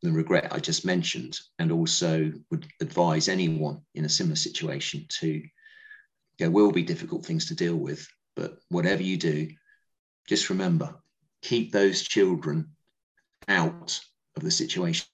the 0.04 0.12
regret 0.12 0.52
I 0.52 0.60
just 0.60 0.86
mentioned, 0.86 1.40
and 1.60 1.72
also 1.72 2.32
would 2.52 2.68
advise 2.82 3.28
anyone 3.28 3.82
in 3.96 4.06
a 4.06 4.10
similar 4.10 4.36
situation 4.36 5.06
to 5.20 5.42
there 6.40 6.52
will 6.52 6.72
be 6.72 6.84
difficult 6.84 7.26
things 7.26 7.48
to 7.48 7.56
deal 7.56 7.76
with, 7.76 8.08
but 8.36 8.58
whatever 8.70 9.04
you 9.04 9.18
do, 9.18 9.50
just 10.28 10.50
remember 10.50 10.96
keep 11.42 11.72
those 11.72 12.02
children 12.02 12.70
out 13.50 14.00
of 14.38 14.44
the 14.44 14.52
situation 14.52 15.06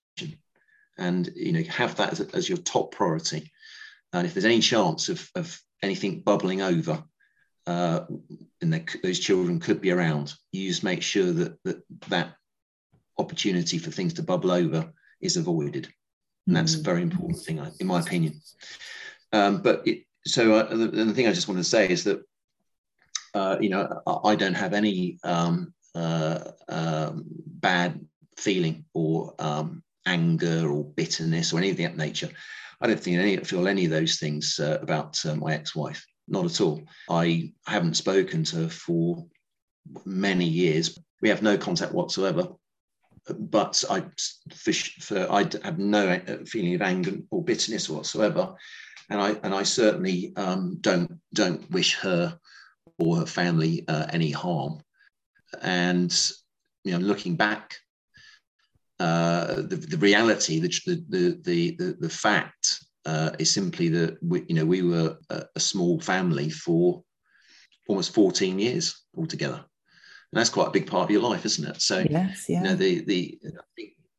and 1.00 1.32
you 1.36 1.52
know 1.52 1.64
have 1.64 1.96
that 1.96 2.12
as, 2.12 2.20
as 2.20 2.48
your 2.48 2.60
top 2.60 2.92
priority 2.92 3.52
and 4.14 4.28
if 4.28 4.34
there's 4.36 4.46
any 4.46 4.60
chance 4.60 5.10
of, 5.10 5.28
of 5.34 5.60
anything 5.82 6.22
bubbling 6.22 6.62
over 6.62 7.04
uh, 7.70 8.06
and 8.62 8.90
those 9.04 9.20
children 9.20 9.60
could 9.60 9.80
be 9.80 9.92
around. 9.92 10.34
You 10.52 10.68
just 10.68 10.84
make 10.84 11.04
sure 11.04 11.32
that, 11.32 11.64
that 11.64 11.84
that 12.08 12.34
opportunity 13.20 13.78
for 13.78 13.92
things 13.92 14.14
to 14.14 14.24
bubble 14.24 14.52
over 14.52 14.92
is 15.22 15.38
avoided. 15.38 15.92
And 16.48 16.56
that's 16.56 16.76
a 16.76 16.82
very 16.82 17.02
important 17.02 17.40
thing, 17.40 17.66
in 17.80 17.88
my 17.88 18.00
opinion. 18.00 18.42
Um, 19.32 19.62
but 19.62 19.86
it, 19.86 20.06
so 20.26 20.54
uh, 20.54 20.76
the, 20.76 20.88
the, 20.88 21.14
thing 21.14 21.28
I 21.28 21.34
just 21.34 21.48
want 21.48 21.60
to 21.60 21.64
say 21.64 21.90
is 21.90 22.04
that, 22.06 22.22
uh, 23.36 23.58
you 23.60 23.70
know, 23.70 24.02
I, 24.08 24.30
I, 24.30 24.36
don't 24.36 24.56
have 24.56 24.74
any 24.74 25.20
um, 25.24 25.74
uh, 25.94 26.40
um, 26.68 27.26
bad 27.46 28.00
feeling 28.38 28.86
or 28.96 29.36
um, 29.38 29.84
anger 30.08 30.68
or 30.68 30.84
bitterness 30.84 31.54
or 31.54 31.60
anything 31.60 31.86
of 31.86 31.92
that 31.92 31.98
nature. 31.98 32.30
I 32.82 32.88
don't 32.88 33.00
think 33.00 33.18
any, 33.18 33.38
feel 33.38 33.68
any 33.68 33.86
of 33.86 33.92
those 33.92 34.18
things 34.18 34.60
uh, 34.60 34.80
about 34.82 35.24
uh, 35.26 35.36
my 35.36 35.54
ex-wife 35.54 36.04
not 36.30 36.46
at 36.46 36.62
all. 36.62 36.82
I 37.10 37.52
haven't 37.66 37.98
spoken 37.98 38.44
to 38.46 38.56
her 38.58 38.70
for 38.70 39.26
many 40.06 40.46
years. 40.46 40.98
We 41.22 41.30
have 41.30 41.42
no 41.42 41.58
contact 41.58 41.94
whatsoever. 41.94 42.48
But 43.38 43.84
I, 43.90 44.04
for, 45.02 45.32
I 45.32 45.50
have 45.64 45.80
no 45.80 46.20
feeling 46.46 46.76
of 46.76 46.82
anger 46.82 47.18
or 47.32 47.44
bitterness 47.44 47.90
whatsoever, 47.90 48.56
and 49.10 49.20
I 49.20 49.32
and 49.44 49.54
I 49.54 49.64
certainly 49.64 50.34
um, 50.36 50.78
don't 50.82 51.20
don't 51.34 51.70
wish 51.72 51.96
her 51.96 52.38
or 52.98 53.18
her 53.18 53.26
family 53.26 53.86
uh, 53.88 54.08
any 54.12 54.32
harm. 54.32 54.82
And 55.62 56.12
you 56.84 56.92
know, 56.92 57.00
looking 57.00 57.36
back, 57.36 57.76
uh, 59.00 59.56
the, 59.56 59.76
the 59.90 59.98
reality, 59.98 60.60
the, 60.60 60.70
the 61.10 61.40
the 61.42 61.76
the 61.78 61.96
the 62.00 62.10
fact 62.10 62.84
uh, 63.06 63.32
is 63.40 63.52
simply 63.52 63.90
that 63.90 64.18
we, 64.22 64.44
you 64.48 64.56
know 64.56 64.66
we 64.66 64.82
were 64.82 65.18
a, 65.30 65.44
a, 65.56 65.60
small 65.60 66.00
family 66.00 66.50
for 66.50 67.04
almost 67.88 68.14
14 68.14 68.60
years 68.60 69.02
altogether, 69.18 69.64
and 70.32 70.40
that's 70.40 70.50
quite 70.50 70.68
a 70.68 70.72
big 70.72 70.88
part 70.88 71.06
of 71.06 71.12
your 71.12 71.22
life, 71.22 71.46
isn't 71.46 71.68
it? 71.68 71.82
So 71.82 72.06
yes, 72.10 72.46
yeah. 72.48 72.58
you 72.58 72.64
know 72.64 72.76
the 72.76 73.02
the 73.02 73.40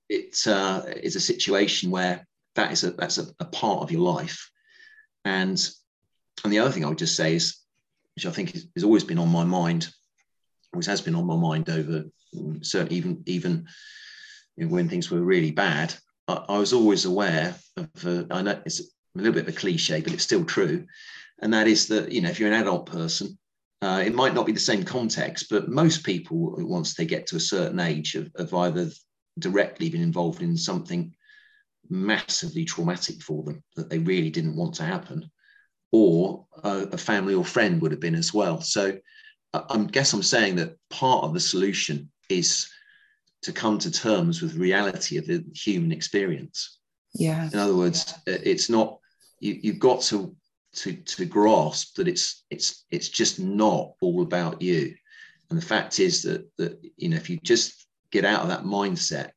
it's 0.09 0.47
uh, 0.47 0.85
it's 0.87 1.17
a 1.17 1.21
situation 1.21 1.91
where 1.91 2.27
that 2.55 2.73
is 2.73 2.85
a 2.85 2.93
that's 2.93 3.19
a, 3.19 3.27
a 3.39 3.45
part 3.45 3.83
of 3.83 3.91
your 3.91 4.03
life, 4.03 4.51
and 5.25 5.71
and 6.45 6.53
the 6.53 6.59
other 6.59 6.71
thing 6.71 6.85
I 6.85 6.89
would 6.89 6.99
just 6.99 7.17
say 7.17 7.35
is, 7.35 7.59
which 8.17 8.27
I 8.27 8.31
think 8.31 8.57
has 8.75 8.85
always 8.85 9.05
been 9.05 9.19
on 9.19 9.29
my 9.29 9.45
mind, 9.45 9.89
always 10.73 10.87
has 10.87 11.01
been 11.01 11.15
on 11.15 11.27
my 11.27 11.37
mind 11.37 11.69
over 11.69 12.05
certainly 12.63 12.97
even 12.97 13.23
even 13.27 13.67
when 14.57 14.89
things 14.89 15.11
were 15.11 15.21
really 15.21 15.51
bad 15.51 15.95
I, 16.49 16.59
was 16.59 16.73
always 16.73 17.05
aware 17.05 17.55
of, 17.77 18.07
uh, 18.07 18.25
I 18.31 18.43
know 18.43 18.61
it's 18.65 18.81
a 18.81 18.85
little 19.15 19.33
bit 19.33 19.49
of 19.49 19.55
a 19.55 19.59
cliche, 19.59 20.01
but 20.01 20.13
it's 20.13 20.23
still 20.23 20.45
true. 20.45 20.87
And 21.43 21.53
that 21.55 21.67
is 21.67 21.89
that, 21.89 22.13
you 22.13 22.21
know, 22.21 22.31
if 22.31 22.39
you're 22.39 22.53
an 22.53 22.61
adult 22.61 22.87
person, 22.87 23.39
uh, 23.83 24.03
it 24.05 24.15
might 24.15 24.35
not 24.35 24.47
be 24.47 24.53
the 24.53 24.61
same 24.61 24.85
context, 24.85 25.47
but 25.51 25.69
most 25.69 26.05
people, 26.05 26.55
once 26.59 26.95
they 26.95 27.07
get 27.07 27.27
to 27.29 27.37
a 27.37 27.41
certain 27.41 27.81
age, 27.81 28.13
have, 28.13 28.31
have 28.37 28.55
either 28.55 28.91
directly 29.39 29.89
been 29.89 30.03
involved 30.03 30.43
in 30.43 30.57
something 30.57 31.15
massively 31.89 32.65
traumatic 32.65 33.23
for 33.23 33.43
them 33.43 33.63
that 33.77 33.89
they 33.89 33.99
really 33.99 34.31
didn't 34.31 34.57
want 34.57 34.75
to 34.75 34.85
happen, 34.85 35.31
or 35.93 36.47
a, 36.63 36.89
a 36.93 36.99
family 36.99 37.35
or 37.35 37.45
friend 37.45 37.81
would 37.81 37.91
have 37.91 38.01
been 38.01 38.15
as 38.15 38.35
well. 38.35 38.61
So 38.61 38.99
I 39.53 39.79
guess 39.91 40.13
I'm 40.13 40.23
saying 40.23 40.57
that 40.57 40.77
part 40.91 41.25
of 41.25 41.35
the 41.35 41.41
solution 41.41 42.11
is 42.29 42.69
to 43.43 43.53
come 43.53 43.79
to 43.79 43.91
terms 43.91 44.43
with 44.43 44.55
reality 44.55 45.17
of 45.17 45.27
the 45.27 45.45
human 45.55 45.91
experience. 45.91 46.79
Yeah. 47.15 47.49
In 47.53 47.59
other 47.59 47.75
words, 47.75 48.15
yeah. 48.27 48.37
it's 48.45 48.69
not 48.71 48.99
you, 49.41 49.59
you've 49.63 49.79
got 49.79 50.03
to 50.03 50.37
to 50.73 50.93
to 50.93 51.25
grasp 51.25 51.97
that 51.97 52.09
it's 52.09 52.45
it's 52.51 52.85
it's 52.91 53.09
just 53.09 53.39
not 53.41 53.93
all 54.01 54.23
about 54.23 54.63
you. 54.63 54.95
And 55.51 55.59
the 55.61 55.67
fact 55.67 55.99
is 55.99 56.23
that 56.23 56.49
that 56.59 56.81
you 56.97 57.09
know 57.09 57.17
if 57.17 57.29
you 57.29 57.39
just 57.43 57.87
get 58.11 58.25
out 58.25 58.43
of 58.43 58.49
that 58.49 58.65
mindset, 58.65 59.31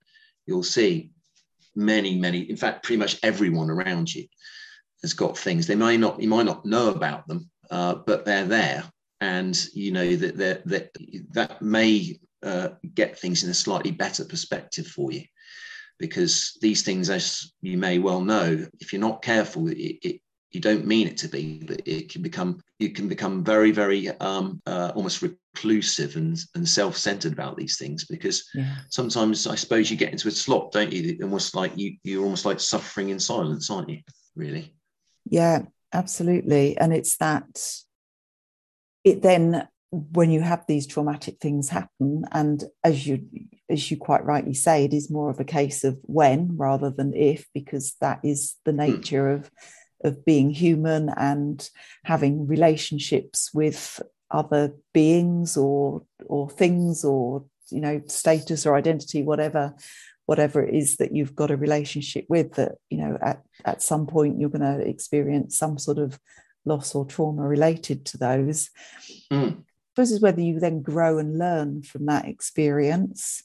you'll 0.46 0.63
see 0.63 1.12
many 1.76 2.15
many 2.17 2.39
in 2.39 2.58
fact 2.58 2.84
pretty 2.84 3.00
much 3.00 3.17
everyone 3.24 3.69
around 3.69 4.13
you 4.13 4.28
has 5.02 5.13
got 5.15 5.36
things 5.36 5.65
they 5.65 5.74
may 5.74 5.98
not 5.98 6.22
you 6.22 6.30
might 6.30 6.46
not 6.46 6.63
know 6.63 6.89
about 6.89 7.28
them 7.28 7.50
uh, 7.72 7.96
but 7.96 8.26
they're 8.26 8.46
there 8.46 8.84
and 9.22 9.67
you 9.74 9.91
know 9.91 10.15
that 10.15 10.38
that 10.38 10.67
that 10.67 10.91
that 11.32 11.62
may 11.62 12.15
uh, 12.43 12.69
get 12.93 13.17
things 13.17 13.43
in 13.43 13.50
a 13.50 13.54
slightly 13.54 13.91
better 13.91 14.26
perspective 14.26 14.86
for 14.86 15.12
you. 15.12 15.24
Because 15.98 16.58
these 16.62 16.82
things, 16.82 17.10
as 17.10 17.54
you 17.62 17.78
may 17.78 18.00
well 18.00 18.22
know, 18.22 18.67
if 18.80 18.91
you're 18.91 19.00
not 19.00 19.22
careful, 19.22 19.69
it, 19.69 19.78
it 19.78 20.22
you 20.53 20.61
don't 20.61 20.85
mean 20.85 21.07
it 21.07 21.17
to 21.17 21.27
be, 21.27 21.63
but 21.65 21.81
it 21.85 22.09
can 22.09 22.21
become 22.21 22.61
you 22.77 22.91
can 22.91 23.07
become 23.07 23.43
very, 23.43 23.71
very 23.71 24.09
um, 24.19 24.61
uh, 24.67 24.91
almost 24.95 25.23
reclusive 25.23 26.15
and, 26.15 26.39
and 26.55 26.67
self-centered 26.67 27.33
about 27.33 27.57
these 27.57 27.77
things 27.77 28.05
because 28.05 28.47
yeah. 28.53 28.75
sometimes 28.89 29.47
I 29.47 29.55
suppose 29.55 29.89
you 29.89 29.97
get 29.97 30.11
into 30.11 30.27
a 30.27 30.31
slot, 30.31 30.71
don't 30.71 30.93
you? 30.93 31.17
Almost 31.23 31.55
like 31.55 31.71
you 31.75 31.97
you're 32.03 32.23
almost 32.23 32.45
like 32.45 32.59
suffering 32.59 33.09
in 33.09 33.19
silence, 33.19 33.69
aren't 33.71 33.89
you? 33.89 34.01
Really? 34.35 34.75
Yeah, 35.25 35.63
absolutely. 35.91 36.77
And 36.77 36.93
it's 36.93 37.17
that 37.17 37.67
it 39.03 39.23
then 39.23 39.67
when 39.91 40.31
you 40.31 40.41
have 40.41 40.65
these 40.67 40.87
traumatic 40.87 41.37
things 41.39 41.69
happen 41.69 42.25
and 42.31 42.63
as 42.83 43.05
you 43.05 43.27
as 43.69 43.91
you 43.91 43.97
quite 43.97 44.25
rightly 44.25 44.53
say 44.53 44.83
it 44.83 44.93
is 44.93 45.11
more 45.11 45.29
of 45.29 45.39
a 45.39 45.45
case 45.45 45.83
of 45.83 45.99
when 46.03 46.57
rather 46.57 46.89
than 46.89 47.13
if 47.13 47.45
because 47.53 47.95
that 48.01 48.19
is 48.23 48.55
the 48.65 48.71
hmm. 48.71 48.77
nature 48.77 49.25
mm. 49.27 49.35
of 49.35 49.51
of 50.03 50.25
being 50.25 50.49
human 50.49 51.09
and 51.17 51.69
having 52.03 52.47
relationships 52.47 53.51
with 53.53 54.01
other 54.31 54.73
beings 54.93 55.55
or 55.57 56.03
or 56.25 56.49
things 56.49 57.03
or 57.05 57.45
you 57.69 57.79
know 57.79 58.01
status 58.07 58.65
or 58.65 58.75
identity 58.75 59.21
whatever 59.21 59.73
whatever 60.25 60.63
it 60.63 60.73
is 60.73 60.97
that 60.97 61.13
you've 61.13 61.35
got 61.35 61.51
a 61.51 61.57
relationship 61.57 62.25
with 62.29 62.53
that 62.53 62.73
you 62.89 62.97
know 62.97 63.17
at, 63.21 63.43
at 63.65 63.81
some 63.81 64.07
point 64.07 64.39
you're 64.39 64.49
going 64.49 64.61
to 64.61 64.87
experience 64.87 65.57
some 65.57 65.77
sort 65.77 65.97
of 65.99 66.19
loss 66.65 66.95
or 66.95 67.05
trauma 67.05 67.47
related 67.47 68.05
to 68.05 68.17
those. 68.17 68.69
Mm. 69.31 69.63
Suppose 69.91 70.11
is 70.11 70.21
whether 70.21 70.41
you 70.41 70.59
then 70.59 70.81
grow 70.81 71.17
and 71.17 71.37
learn 71.37 71.83
from 71.83 72.07
that 72.07 72.27
experience 72.27 73.43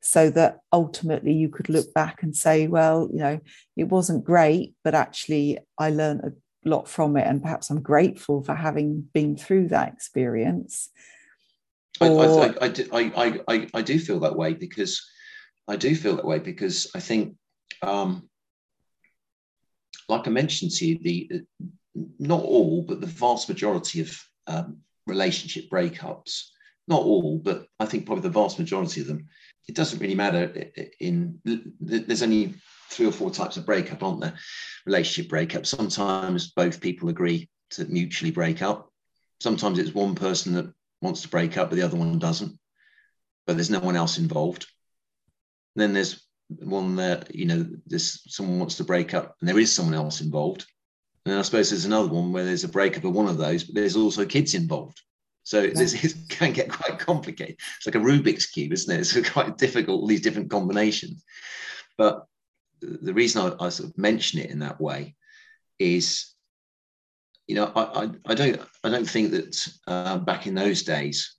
so 0.00 0.30
that 0.30 0.60
ultimately 0.72 1.32
you 1.32 1.48
could 1.48 1.68
look 1.68 1.92
back 1.94 2.22
and 2.22 2.34
say, 2.34 2.66
well, 2.66 3.08
you 3.12 3.18
know, 3.18 3.40
it 3.76 3.84
wasn't 3.84 4.24
great, 4.24 4.74
but 4.82 4.94
actually 4.94 5.58
I 5.78 5.90
learned 5.90 6.20
a 6.22 6.68
lot 6.68 6.88
from 6.88 7.16
it. 7.16 7.26
And 7.26 7.42
perhaps 7.42 7.70
I'm 7.70 7.82
grateful 7.82 8.42
for 8.42 8.54
having 8.54 9.08
been 9.12 9.36
through 9.36 9.68
that 9.68 9.92
experience. 9.92 10.88
Or, 12.00 12.22
I, 12.22 12.46
I, 12.46 12.54
I, 12.62 12.68
do, 12.68 12.86
I, 12.92 13.40
I, 13.46 13.68
I 13.74 13.82
do 13.82 13.98
feel 13.98 14.20
that 14.20 14.36
way 14.36 14.54
because 14.54 15.06
I 15.68 15.76
do 15.76 15.94
feel 15.94 16.16
that 16.16 16.24
way 16.24 16.38
because 16.38 16.90
I 16.94 17.00
think, 17.00 17.36
um, 17.82 18.28
like 20.08 20.26
I 20.26 20.30
mentioned 20.30 20.72
to 20.72 20.86
you, 20.86 20.98
the 21.00 21.42
not 22.18 22.42
all, 22.42 22.82
but 22.82 23.00
the 23.00 23.06
vast 23.06 23.48
majority 23.48 24.00
of 24.00 24.18
um, 24.46 24.78
relationship 25.06 25.68
breakups. 25.70 26.44
Not 26.88 27.02
all, 27.02 27.38
but 27.38 27.66
I 27.78 27.86
think 27.86 28.06
probably 28.06 28.22
the 28.22 28.30
vast 28.30 28.58
majority 28.58 29.02
of 29.02 29.06
them. 29.06 29.28
It 29.70 29.76
doesn't 29.76 30.00
really 30.00 30.16
matter. 30.16 30.52
In 30.98 31.40
there's 31.78 32.24
only 32.24 32.54
three 32.90 33.06
or 33.06 33.12
four 33.12 33.30
types 33.30 33.56
of 33.56 33.64
breakup, 33.64 34.02
aren't 34.02 34.20
there? 34.20 34.34
Relationship 34.84 35.30
breakup. 35.30 35.64
Sometimes 35.64 36.50
both 36.50 36.80
people 36.80 37.08
agree 37.08 37.48
to 37.70 37.84
mutually 37.84 38.32
break 38.32 38.62
up. 38.62 38.90
Sometimes 39.38 39.78
it's 39.78 39.94
one 39.94 40.16
person 40.16 40.54
that 40.54 40.74
wants 41.00 41.22
to 41.22 41.28
break 41.28 41.56
up, 41.56 41.70
but 41.70 41.76
the 41.76 41.84
other 41.84 41.96
one 41.96 42.18
doesn't. 42.18 42.58
But 43.46 43.54
there's 43.54 43.70
no 43.70 43.78
one 43.78 43.94
else 43.94 44.18
involved. 44.18 44.66
Then 45.76 45.92
there's 45.92 46.20
one 46.48 46.96
that 46.96 47.32
you 47.32 47.44
know, 47.44 47.64
this 47.86 48.24
someone 48.26 48.58
wants 48.58 48.74
to 48.78 48.84
break 48.84 49.14
up, 49.14 49.36
and 49.38 49.48
there 49.48 49.60
is 49.60 49.72
someone 49.72 49.94
else 49.94 50.20
involved. 50.20 50.66
And 51.26 51.36
I 51.36 51.42
suppose 51.42 51.70
there's 51.70 51.84
another 51.84 52.08
one 52.08 52.32
where 52.32 52.44
there's 52.44 52.64
a 52.64 52.68
breakup 52.68 53.04
of 53.04 53.12
one 53.12 53.28
of 53.28 53.38
those, 53.38 53.62
but 53.62 53.76
there's 53.76 53.94
also 53.94 54.26
kids 54.26 54.54
involved. 54.54 55.00
So 55.50 55.62
yeah. 55.62 55.72
it 55.74 56.14
can 56.28 56.52
get 56.52 56.70
quite 56.70 57.00
complicated. 57.00 57.56
It's 57.76 57.84
like 57.84 57.96
a 57.96 57.98
Rubik's 57.98 58.46
cube, 58.46 58.72
isn't 58.72 58.94
it? 58.94 59.00
It's 59.16 59.30
quite 59.30 59.58
difficult, 59.58 60.00
all 60.00 60.06
these 60.06 60.20
different 60.20 60.48
combinations. 60.48 61.24
But 61.98 62.24
the 62.80 63.12
reason 63.12 63.42
I, 63.42 63.66
I 63.66 63.68
sort 63.70 63.88
of 63.90 63.98
mention 63.98 64.38
it 64.38 64.50
in 64.50 64.60
that 64.60 64.80
way 64.80 65.16
is, 65.80 66.34
you 67.48 67.56
know, 67.56 67.72
I, 67.74 67.82
I, 67.82 68.10
I 68.26 68.34
don't 68.34 68.60
I 68.84 68.90
don't 68.90 69.10
think 69.10 69.32
that 69.32 69.68
uh, 69.88 70.18
back 70.18 70.46
in 70.46 70.54
those 70.54 70.84
days, 70.84 71.34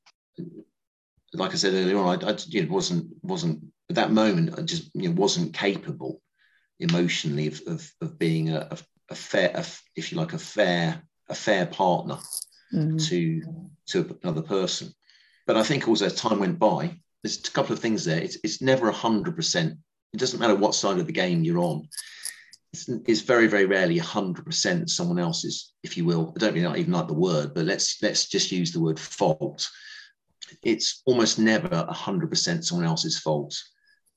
like 1.33 1.53
I 1.53 1.55
said 1.55 1.73
earlier 1.73 1.97
on, 1.97 2.21
I, 2.21 2.31
I 2.31 2.37
you 2.47 2.65
know, 2.65 2.73
wasn't 2.73 3.07
wasn't 3.23 3.63
at 3.89 3.95
that 3.95 4.11
moment 4.11 4.59
I 4.59 4.63
just 4.63 4.91
you 4.93 5.07
know, 5.07 5.15
wasn't 5.15 5.53
capable 5.53 6.21
emotionally 6.81 7.47
of, 7.47 7.61
of, 7.65 7.89
of 8.01 8.19
being 8.19 8.49
a, 8.49 8.67
a, 8.71 8.77
a 9.09 9.15
fair, 9.15 9.51
a, 9.55 9.65
if 9.95 10.11
you 10.11 10.17
like, 10.17 10.33
a 10.33 10.37
fair, 10.37 11.01
a 11.29 11.35
fair 11.35 11.65
partner 11.65 12.17
mm-hmm. 12.73 12.97
to 12.97 13.41
to 13.87 14.17
another 14.23 14.41
person. 14.41 14.93
But 15.47 15.57
I 15.57 15.63
think 15.63 15.87
also 15.87 16.05
as 16.05 16.15
time 16.15 16.39
went 16.39 16.59
by, 16.59 16.97
there's 17.23 17.39
a 17.39 17.51
couple 17.51 17.73
of 17.73 17.79
things 17.79 18.05
there. 18.05 18.19
It's, 18.19 18.37
it's 18.43 18.61
never 18.61 18.87
a 18.87 18.93
hundred 18.93 19.35
percent. 19.35 19.77
It 20.13 20.19
doesn't 20.19 20.39
matter 20.39 20.55
what 20.55 20.75
side 20.75 20.99
of 20.99 21.07
the 21.07 21.13
game 21.13 21.43
you're 21.43 21.59
on. 21.59 21.87
It's, 22.73 22.87
it's 22.87 23.21
very, 23.21 23.47
very 23.47 23.65
rarely 23.65 23.99
a 23.99 24.03
hundred 24.03 24.45
percent 24.45 24.89
someone 24.89 25.19
else's, 25.19 25.73
if 25.83 25.97
you 25.97 26.05
will. 26.05 26.33
I 26.35 26.39
don't 26.39 26.53
really 26.53 26.79
even 26.79 26.93
like 26.93 27.07
the 27.07 27.13
word, 27.13 27.53
but 27.53 27.65
let's 27.65 28.01
let's 28.01 28.27
just 28.27 28.51
use 28.51 28.71
the 28.71 28.81
word 28.81 28.99
fault. 28.99 29.69
It's 30.63 31.01
almost 31.05 31.39
never 31.39 31.67
a 31.71 31.93
hundred 31.93 32.29
percent 32.29 32.65
someone 32.65 32.87
else's 32.87 33.19
fault 33.19 33.57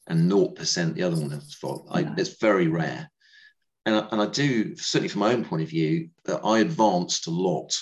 and 0.07 0.31
0% 0.31 0.95
the 0.95 1.03
other 1.03 1.17
one's 1.17 1.55
fault. 1.55 1.89
I, 1.91 2.13
it's 2.19 2.39
very 2.39 2.69
rare 2.69 3.11
and 3.87 3.97
I, 3.97 4.09
and 4.13 4.21
I 4.21 4.27
do 4.27 4.77
certainly 4.77 5.09
from 5.09 5.21
my 5.21 5.33
own 5.33 5.45
point 5.45 5.63
of 5.63 5.69
view 5.69 6.09
that 6.25 6.41
I 6.45 6.61
advanced 6.61 7.27
a 7.27 7.31
lot 7.31 7.77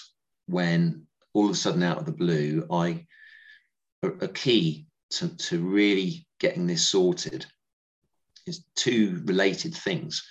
when 0.46 1.06
all 1.34 1.46
of 1.46 1.50
a 1.52 1.54
sudden 1.54 1.82
out 1.82 1.98
of 1.98 2.06
the 2.06 2.12
blue 2.12 2.66
I 2.70 3.06
a, 4.02 4.28
key 4.28 4.86
to, 5.10 5.36
to 5.36 5.60
really 5.60 6.26
getting 6.40 6.66
this 6.66 6.86
sorted 6.86 7.46
is 8.46 8.64
two 8.74 9.22
related 9.24 9.74
things. 9.74 10.26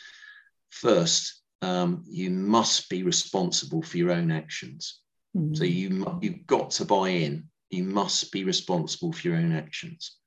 First, 0.70 1.42
um, 1.62 2.04
you 2.08 2.30
must 2.30 2.90
be 2.90 3.04
responsible 3.04 3.82
for 3.82 3.98
your 3.98 4.12
own 4.12 4.32
actions. 4.32 5.00
Mm-hmm. 5.38 5.54
So 5.54 5.64
you 5.64 6.20
you've 6.22 6.46
got 6.48 6.72
to 6.72 6.86
buy 6.86 7.10
in. 7.10 7.48
You 7.70 7.84
must 7.84 8.32
be 8.32 8.44
responsible 8.44 9.14
for 9.14 9.28
your 9.28 9.38
own 9.38 9.54
actions. 9.54 10.18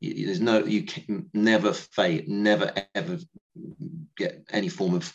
You, 0.00 0.26
there's 0.26 0.40
no 0.40 0.64
you 0.64 0.84
can 0.84 1.28
never 1.34 1.72
fail, 1.72 2.22
never 2.26 2.72
ever 2.94 3.18
get 4.16 4.44
any 4.50 4.68
form 4.68 4.94
of 4.94 5.12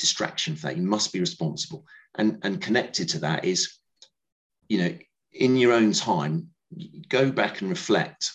distraction 0.00 0.56
for 0.56 0.68
that. 0.68 0.76
You 0.76 0.82
must 0.82 1.12
be 1.12 1.20
responsible. 1.20 1.84
And, 2.16 2.38
and 2.42 2.60
connected 2.60 3.08
to 3.10 3.18
that 3.20 3.44
is, 3.44 3.78
you 4.68 4.78
know, 4.78 4.98
in 5.32 5.56
your 5.56 5.72
own 5.72 5.92
time, 5.92 6.48
go 7.08 7.30
back 7.30 7.60
and 7.60 7.70
reflect 7.70 8.32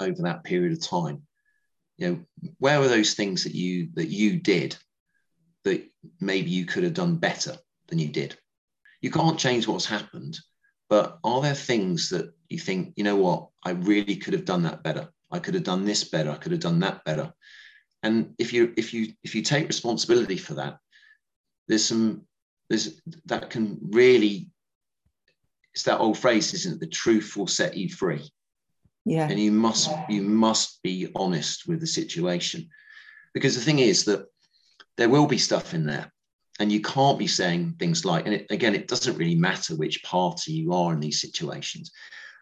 over 0.00 0.22
that 0.22 0.44
period 0.44 0.72
of 0.72 0.82
time. 0.86 1.22
You 1.96 2.08
know, 2.08 2.50
where 2.58 2.80
were 2.80 2.88
those 2.88 3.14
things 3.14 3.44
that 3.44 3.54
you 3.54 3.88
that 3.94 4.08
you 4.08 4.38
did 4.38 4.76
that 5.64 5.88
maybe 6.20 6.50
you 6.50 6.66
could 6.66 6.84
have 6.84 6.94
done 6.94 7.16
better 7.16 7.56
than 7.88 7.98
you 7.98 8.08
did? 8.08 8.36
You 9.00 9.10
can't 9.10 9.38
change 9.38 9.66
what's 9.66 9.86
happened, 9.86 10.38
but 10.90 11.18
are 11.24 11.40
there 11.40 11.54
things 11.54 12.10
that 12.10 12.32
you 12.48 12.58
think, 12.58 12.94
you 12.96 13.04
know 13.04 13.16
what, 13.16 13.48
I 13.64 13.70
really 13.70 14.16
could 14.16 14.34
have 14.34 14.44
done 14.44 14.64
that 14.64 14.82
better? 14.82 15.08
I 15.30 15.38
could 15.38 15.54
have 15.54 15.64
done 15.64 15.84
this 15.84 16.04
better. 16.04 16.30
I 16.30 16.36
could 16.36 16.52
have 16.52 16.60
done 16.60 16.80
that 16.80 17.04
better 17.04 17.32
and 18.06 18.34
if 18.38 18.52
you 18.52 18.72
if 18.76 18.94
you 18.94 19.12
if 19.24 19.34
you 19.34 19.42
take 19.42 19.66
responsibility 19.66 20.36
for 20.36 20.54
that 20.54 20.78
there's 21.68 21.84
some 21.84 22.22
there's 22.68 23.00
that 23.26 23.50
can 23.50 23.78
really 23.90 24.48
it's 25.74 25.84
that 25.84 26.00
old 26.00 26.18
phrase 26.18 26.52
isn't 26.54 26.74
it 26.74 26.80
the 26.80 26.86
truth 26.86 27.36
will 27.36 27.46
set 27.46 27.76
you 27.76 27.88
free 27.88 28.28
yeah 29.04 29.28
and 29.28 29.38
you 29.38 29.52
must 29.52 29.90
you 30.08 30.22
must 30.22 30.82
be 30.82 31.08
honest 31.14 31.68
with 31.68 31.80
the 31.80 31.86
situation 31.86 32.68
because 33.34 33.54
the 33.54 33.60
thing 33.60 33.78
is 33.78 34.04
that 34.04 34.26
there 34.96 35.08
will 35.08 35.26
be 35.26 35.38
stuff 35.38 35.74
in 35.74 35.86
there 35.86 36.10
and 36.58 36.72
you 36.72 36.80
can't 36.80 37.18
be 37.18 37.26
saying 37.26 37.74
things 37.78 38.04
like 38.04 38.24
and 38.26 38.34
it, 38.34 38.46
again 38.50 38.74
it 38.74 38.88
doesn't 38.88 39.18
really 39.18 39.36
matter 39.36 39.76
which 39.76 40.02
party 40.02 40.52
you 40.52 40.72
are 40.72 40.92
in 40.92 41.00
these 41.00 41.20
situations 41.20 41.92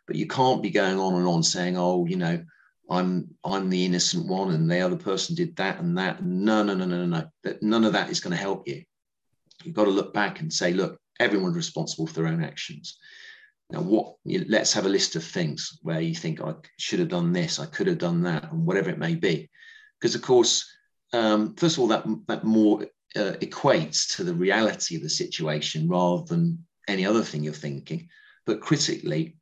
but 0.07 0.17
you 0.17 0.27
can't 0.27 0.63
be 0.63 0.71
going 0.71 0.99
on 0.99 1.15
and 1.15 1.27
on 1.27 1.43
saying 1.43 1.77
oh 1.77 2.07
you 2.07 2.17
know 2.17 2.43
I'm 2.91 3.35
I'm 3.45 3.71
the 3.71 3.85
innocent 3.85 4.27
one 4.27 4.53
and 4.53 4.71
the 4.71 4.81
other 4.81 4.97
person 4.97 5.35
did 5.35 5.57
that 5.57 5.81
and 5.81 5.97
that. 5.97 6.23
No, 6.23 6.63
no, 6.63 6.75
no, 6.75 6.85
no, 6.85 7.07
no, 7.07 7.25
no. 7.45 7.55
None 7.63 7.85
of 7.85 7.95
that 7.95 8.11
is 8.11 8.21
going 8.21 8.33
to 8.33 8.37
help 8.37 8.69
you. 8.69 8.85
You've 9.63 9.75
got 9.75 9.85
to 9.85 9.91
look 9.91 10.13
back 10.13 10.41
and 10.41 10.53
say, 10.53 10.73
look, 10.73 10.99
everyone's 11.21 11.57
responsible 11.57 12.07
for 12.07 12.15
their 12.15 12.27
own 12.27 12.43
actions. 12.43 12.99
Now, 13.71 13.81
what? 13.81 14.17
You, 14.25 14.45
let's 14.49 14.73
have 14.73 14.87
a 14.87 14.91
list 14.91 15.17
of 15.17 15.25
things 15.25 15.79
where 15.83 16.01
you 16.01 16.15
think 16.15 16.41
I 16.41 16.55
should 16.79 16.99
have 16.99 17.09
done 17.09 17.33
this, 17.33 17.59
I 17.59 17.67
could 17.67 17.87
have 17.87 17.99
done 17.99 18.23
that, 18.23 18.53
and 18.53 18.67
whatever 18.67 18.91
it 18.91 18.99
may 18.99 19.15
be. 19.15 19.49
Because 20.01 20.15
of 20.15 20.23
course, 20.23 20.71
um, 21.13 21.55
first 21.55 21.77
of 21.77 21.81
all, 21.81 21.89
that 21.89 22.05
that 22.29 22.45
more 22.45 22.83
uh, 23.17 23.35
equates 23.41 24.17
to 24.17 24.25
the 24.25 24.35
reality 24.35 24.97
of 24.97 25.03
the 25.03 25.09
situation 25.09 25.89
rather 25.89 26.25
than 26.25 26.65
any 26.89 27.07
other 27.07 27.23
thing 27.23 27.43
you're 27.43 27.53
thinking. 27.53 28.09
But 28.45 28.61
critically, 28.61 29.37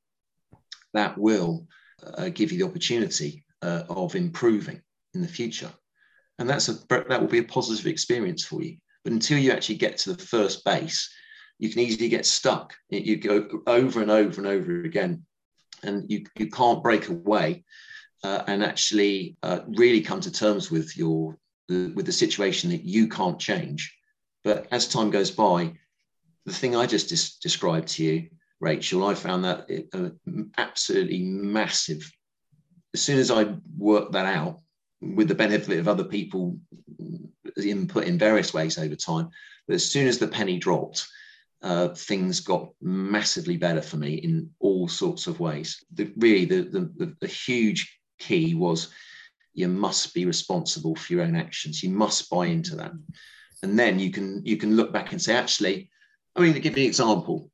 that 0.95 1.19
will 1.19 1.67
uh, 2.19 2.29
give 2.29 2.53
you 2.53 2.59
the 2.59 2.69
opportunity 2.69 3.45
uh, 3.63 3.85
of 3.89 4.15
improving 4.15 4.81
in 5.15 5.23
the 5.23 5.29
future. 5.29 5.71
And 6.39 6.49
that's 6.49 6.69
a, 6.69 6.75
that 6.89 7.21
will 7.21 7.29
be 7.29 7.39
a 7.39 7.45
positive 7.45 7.87
experience 7.87 8.45
for 8.45 8.63
you. 8.63 8.77
But 9.05 9.13
until 9.13 9.39
you 9.39 9.53
actually 9.53 9.77
get 9.77 9.99
to 9.99 10.13
the 10.13 10.23
first 10.23 10.65
base, 10.65 11.13
you 11.59 11.71
can 11.71 11.81
easily 11.81 12.09
get 12.09 12.27
stuck. 12.27 12.75
You 12.91 13.17
go 13.17 13.63
over 13.67 14.03
and 14.03 14.11
over 14.11 14.41
and 14.41 14.47
over 14.47 14.83
again, 14.85 15.25
and 15.83 16.11
you, 16.11 16.25
you 16.39 16.49
can't 16.51 16.83
break 16.83 17.09
away 17.09 17.65
uh, 18.25 18.43
and 18.47 18.63
actually 18.63 19.37
uh, 19.43 19.61
really 19.69 20.01
come 20.01 20.21
to 20.21 20.31
terms 20.31 20.71
with 20.71 20.97
your 20.97 21.37
with 21.69 22.05
the 22.05 22.13
situation 22.13 22.69
that 22.71 22.85
you 22.85 23.09
can't 23.09 23.39
change 23.39 23.97
But 24.45 24.67
as 24.73 24.89
time 24.89 25.11
goes 25.11 25.31
by, 25.31 25.73
the 26.45 26.53
thing 26.53 26.77
I 26.77 26.87
just 26.87 27.09
dis- 27.09 27.37
described 27.37 27.89
to 27.89 28.05
you, 28.05 28.29
Rachel, 28.61 29.07
I 29.07 29.15
found 29.15 29.45
that 29.45 29.71
it, 29.71 29.89
uh, 29.95 30.11
absolutely 30.59 31.23
massive. 31.23 32.11
As 32.93 33.01
soon 33.01 33.19
as 33.19 33.31
I 33.31 33.55
worked 33.79 34.13
that 34.13 34.27
out, 34.27 34.59
with 35.03 35.29
the 35.29 35.35
benefit 35.35 35.79
of 35.79 35.89
other 35.89 36.05
people 36.05 36.57
input 37.57 38.05
in 38.05 38.19
various 38.19 38.55
ways 38.55 38.79
over 38.79 38.95
time, 38.95 39.29
but 39.67 39.75
as 39.75 39.91
soon 39.91 40.07
as 40.07 40.19
the 40.19 40.29
penny 40.29 40.59
dropped, 40.59 41.07
uh, 41.63 41.89
things 41.89 42.41
got 42.41 42.71
massively 42.81 43.57
better 43.57 43.83
for 43.83 43.97
me 43.97 44.15
in 44.15 44.51
all 44.61 44.89
sorts 44.89 45.27
of 45.27 45.41
ways. 45.41 45.85
The, 45.95 46.13
really, 46.17 46.45
the, 46.45 46.63
the, 46.97 47.17
the 47.21 47.27
huge 47.27 48.01
key 48.19 48.55
was 48.55 48.89
you 49.55 49.69
must 49.69 50.15
be 50.15 50.25
responsible 50.25 50.97
for 50.97 51.13
your 51.13 51.23
own 51.23 51.37
actions. 51.37 51.83
You 51.83 51.91
must 51.91 52.31
buy 52.31 52.47
into 52.47 52.75
that, 52.77 52.93
and 53.63 53.79
then 53.79 53.99
you 53.99 54.11
can 54.11 54.45
you 54.45 54.57
can 54.57 54.77
look 54.77 54.93
back 54.93 55.13
and 55.13 55.21
say, 55.21 55.37
actually, 55.37 55.91
I 56.35 56.41
mean, 56.41 56.55
to 56.55 56.61
give 56.61 56.77
you 56.77 56.85
an 56.85 56.89
example, 56.89 57.51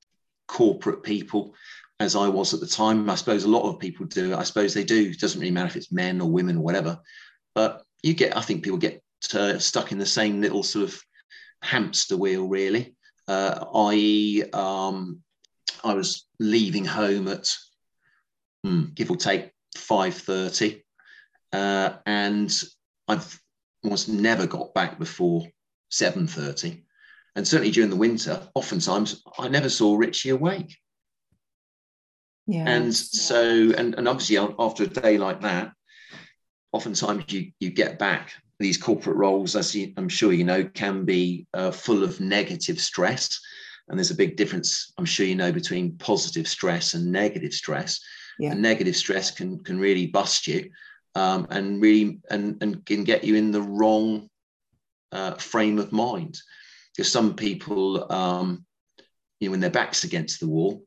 corporate 0.47 1.03
people, 1.03 1.55
as 2.01 2.15
I 2.15 2.29
was 2.29 2.55
at 2.55 2.61
the 2.61 2.67
time, 2.67 3.11
I 3.11 3.17
suppose 3.17 3.45
a 3.45 3.49
lot 3.49 3.69
of 3.69 3.81
people 3.81 4.07
do. 4.07 4.35
I 4.35 4.45
suppose 4.45 4.73
they 4.73 4.85
do. 4.85 5.11
It 5.11 5.21
doesn't 5.21 5.41
really 5.41 5.51
matter 5.51 5.67
if 5.67 5.77
it's 5.77 5.93
men 5.93 6.21
or 6.21 6.31
women 6.31 6.59
or 6.59 6.63
whatever, 6.63 6.99
but 7.59 7.83
you 8.05 8.15
get. 8.15 8.37
I 8.37 8.41
think 8.41 8.63
people 8.63 8.79
get 8.79 9.03
uh, 9.35 9.59
stuck 9.59 9.91
in 9.91 9.99
the 9.99 10.07
same 10.07 10.41
little 10.41 10.63
sort 10.63 10.85
of 10.85 11.03
hamster 11.61 12.17
wheel, 12.17 12.47
really. 12.47 12.95
Uh, 13.27 13.65
i.e., 13.89 14.45
um, 14.53 15.21
I 15.83 15.95
was 15.95 16.29
leaving 16.39 16.85
home 16.85 17.27
at 17.27 17.53
hmm, 18.63 18.85
give 18.95 19.11
or 19.11 19.17
take 19.17 19.51
five 19.77 20.15
thirty 20.15 20.85
uh, 21.53 21.95
and 22.07 22.63
I've 23.09 23.41
almost 23.83 24.09
never 24.09 24.47
got 24.47 24.73
back 24.75 24.99
before 24.99 25.47
7.30 25.93 26.83
and 27.37 27.47
certainly 27.47 27.71
during 27.71 27.91
the 27.91 27.97
winter 27.97 28.43
oftentimes 28.55 29.23
i 29.39 29.49
never 29.49 29.69
saw 29.71 29.95
richie 29.97 30.31
awake 30.31 30.77
yeah 32.47 32.65
and 32.67 32.95
so 32.95 33.73
and, 33.79 33.95
and 33.95 34.09
obviously 34.09 34.37
after 34.37 34.83
a 34.83 34.89
day 34.89 35.17
like 35.17 35.41
that 35.43 35.73
oftentimes 36.73 37.25
you 37.33 37.51
you 37.61 37.71
get 37.71 37.99
back 37.99 38.33
these 38.59 38.77
corporate 38.77 39.17
roles 39.17 39.57
as 39.57 39.75
you, 39.75 39.93
i'm 39.97 40.09
sure 40.09 40.33
you 40.33 40.45
know 40.45 40.65
can 40.65 41.05
be 41.05 41.47
uh, 41.55 41.71
full 41.71 42.03
of 42.03 42.21
negative 42.21 42.81
stress 42.81 43.41
and 43.89 43.99
there's 43.99 44.11
a 44.11 44.17
big 44.17 44.37
difference 44.37 44.93
i'm 44.99 45.05
sure 45.05 45.27
you 45.27 45.35
know 45.37 45.53
between 45.53 45.97
positive 45.99 46.47
stress 46.47 46.95
and 46.95 47.11
negative 47.11 47.53
stress 47.53 48.01
yeah. 48.39 48.51
and 48.51 48.61
negative 48.61 48.97
stress 48.97 49.31
can 49.31 49.59
can 49.65 49.79
really 49.79 50.07
bust 50.07 50.47
you 50.47 50.71
um, 51.15 51.47
and 51.51 51.83
really 51.83 52.21
and, 52.31 52.63
and 52.63 52.85
can 52.87 53.05
get 53.05 53.25
you 53.25 53.35
in 53.35 53.51
the 53.51 53.63
wrong 53.63 54.29
uh, 55.13 55.35
frame 55.35 55.79
of 55.79 55.93
mind. 55.93 56.41
Because 56.95 57.11
some 57.11 57.35
people, 57.35 58.11
um, 58.13 58.65
you 59.41 59.49
know, 59.49 59.53
when 59.53 59.61
their 59.61 59.71
back's 59.71 60.05
against 60.05 60.41
the 60.41 60.49
wall, 60.49 60.85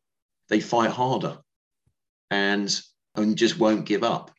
they 0.49 0.59
fight 0.59 0.89
harder 0.91 1.37
and, 2.29 2.81
and 3.15 3.37
just 3.37 3.59
won't 3.59 3.85
give 3.85 4.03
up. 4.03 4.31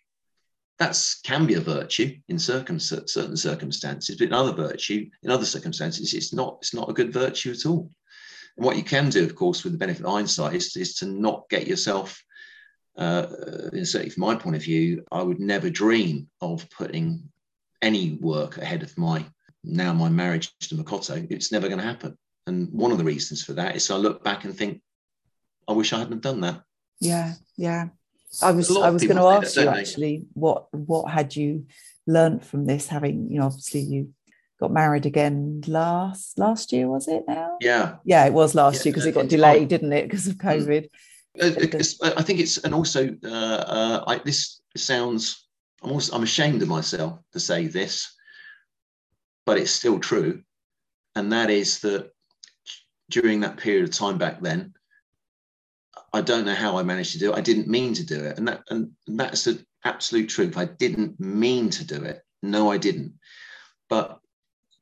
That 0.82 0.98
can 1.22 1.46
be 1.46 1.54
a 1.54 1.60
virtue 1.60 2.16
in 2.28 2.38
circum- 2.38 2.80
certain 2.80 3.36
circumstances, 3.36 4.16
but 4.16 4.26
in 4.26 4.32
other 4.32 4.52
virtue, 4.52 5.08
in 5.22 5.30
other 5.30 5.44
circumstances, 5.44 6.12
it's 6.12 6.32
not. 6.32 6.58
It's 6.60 6.74
not 6.74 6.90
a 6.90 6.94
good 6.94 7.12
virtue 7.12 7.52
at 7.52 7.66
all. 7.66 7.90
And 8.56 8.66
what 8.66 8.76
you 8.76 8.82
can 8.82 9.08
do, 9.08 9.24
of 9.24 9.34
course, 9.34 9.62
with 9.62 9.72
the 9.72 9.78
benefit 9.78 10.04
of 10.04 10.10
hindsight, 10.10 10.54
is, 10.54 10.76
is 10.76 10.96
to 10.96 11.06
not 11.06 11.48
get 11.48 11.66
yourself 11.66 12.20
uh, 12.96 13.26
certainly 13.84 14.10
from 14.10 14.22
my 14.22 14.34
point 14.34 14.56
of 14.56 14.62
view, 14.62 15.04
I 15.10 15.22
would 15.22 15.40
never 15.40 15.70
dream 15.70 16.28
of 16.40 16.68
putting 16.70 17.30
any 17.80 18.18
work 18.20 18.58
ahead 18.58 18.82
of 18.82 18.96
my 18.98 19.24
now 19.64 19.92
my 19.92 20.08
marriage 20.08 20.52
to 20.60 20.74
Makoto. 20.74 21.26
It's 21.30 21.52
never 21.52 21.68
going 21.68 21.78
to 21.78 21.86
happen. 21.86 22.18
And 22.46 22.68
one 22.72 22.90
of 22.90 22.98
the 22.98 23.04
reasons 23.04 23.44
for 23.44 23.52
that 23.52 23.76
is 23.76 23.90
I 23.90 23.96
look 23.96 24.24
back 24.24 24.44
and 24.44 24.56
think, 24.56 24.82
I 25.68 25.72
wish 25.72 25.92
I 25.92 26.00
hadn't 26.00 26.22
done 26.22 26.40
that. 26.40 26.62
Yeah, 27.00 27.34
yeah. 27.56 27.88
I 28.40 28.52
was 28.52 28.74
I 28.76 28.90
was 28.90 29.04
going 29.04 29.16
to 29.16 29.24
ask 29.24 29.54
that, 29.54 29.62
you 29.62 29.68
actually 29.68 30.24
what 30.32 30.72
what 30.72 31.10
had 31.10 31.36
you 31.36 31.66
learned 32.06 32.44
from 32.44 32.66
this? 32.66 32.88
Having 32.88 33.30
you 33.30 33.40
know 33.40 33.46
obviously 33.46 33.80
you 33.80 34.10
got 34.60 34.72
married 34.72 35.06
again 35.06 35.62
last 35.66 36.38
last 36.38 36.72
year 36.72 36.88
was 36.88 37.08
it 37.08 37.24
now? 37.26 37.58
Yeah, 37.60 37.96
yeah, 38.04 38.24
it 38.24 38.32
was 38.32 38.54
last 38.54 38.76
yeah, 38.76 38.84
year 38.84 38.92
because 38.92 39.06
it 39.06 39.14
got 39.14 39.28
delayed, 39.28 39.68
didn't 39.68 39.92
it, 39.92 40.04
because 40.04 40.26
of 40.28 40.36
mm. 40.36 40.44
COVID? 40.44 40.88
I 41.40 42.22
think 42.22 42.40
it's, 42.40 42.58
and 42.58 42.74
also, 42.74 43.16
uh, 43.24 43.28
uh, 43.28 44.04
I, 44.06 44.18
this 44.18 44.60
sounds, 44.76 45.48
I'm, 45.82 45.92
also, 45.92 46.14
I'm 46.14 46.22
ashamed 46.22 46.62
of 46.62 46.68
myself 46.68 47.18
to 47.32 47.40
say 47.40 47.66
this, 47.66 48.14
but 49.46 49.58
it's 49.58 49.70
still 49.70 49.98
true. 49.98 50.42
And 51.14 51.32
that 51.32 51.50
is 51.50 51.80
that 51.80 52.10
during 53.10 53.40
that 53.40 53.56
period 53.56 53.84
of 53.84 53.90
time 53.90 54.18
back 54.18 54.40
then, 54.40 54.74
I 56.12 56.20
don't 56.20 56.44
know 56.44 56.54
how 56.54 56.76
I 56.76 56.82
managed 56.82 57.12
to 57.12 57.18
do 57.18 57.32
it. 57.32 57.36
I 57.36 57.40
didn't 57.40 57.68
mean 57.68 57.94
to 57.94 58.04
do 58.04 58.22
it. 58.24 58.36
And 58.38 58.46
that, 58.48 58.62
and 58.68 58.90
that's 59.06 59.44
the 59.44 59.64
absolute 59.84 60.28
truth. 60.28 60.56
I 60.56 60.66
didn't 60.66 61.18
mean 61.18 61.70
to 61.70 61.84
do 61.84 62.02
it. 62.04 62.20
No, 62.42 62.70
I 62.70 62.76
didn't. 62.76 63.14
But 63.88 64.20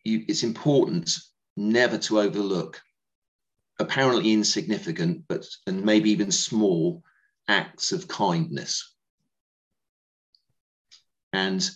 you, 0.05 0.25
it's 0.29 0.43
important 0.43 1.17
never 1.57 1.99
to 1.99 2.21
overlook 2.21 2.81
apparently 3.79 4.33
insignificant, 4.33 5.25
but 5.29 5.47
and 5.67 5.85
maybe 5.85 6.11
even 6.11 6.31
small 6.31 7.03
acts 7.49 7.93
of 7.93 8.09
kindness. 8.09 8.95
And 11.33 11.69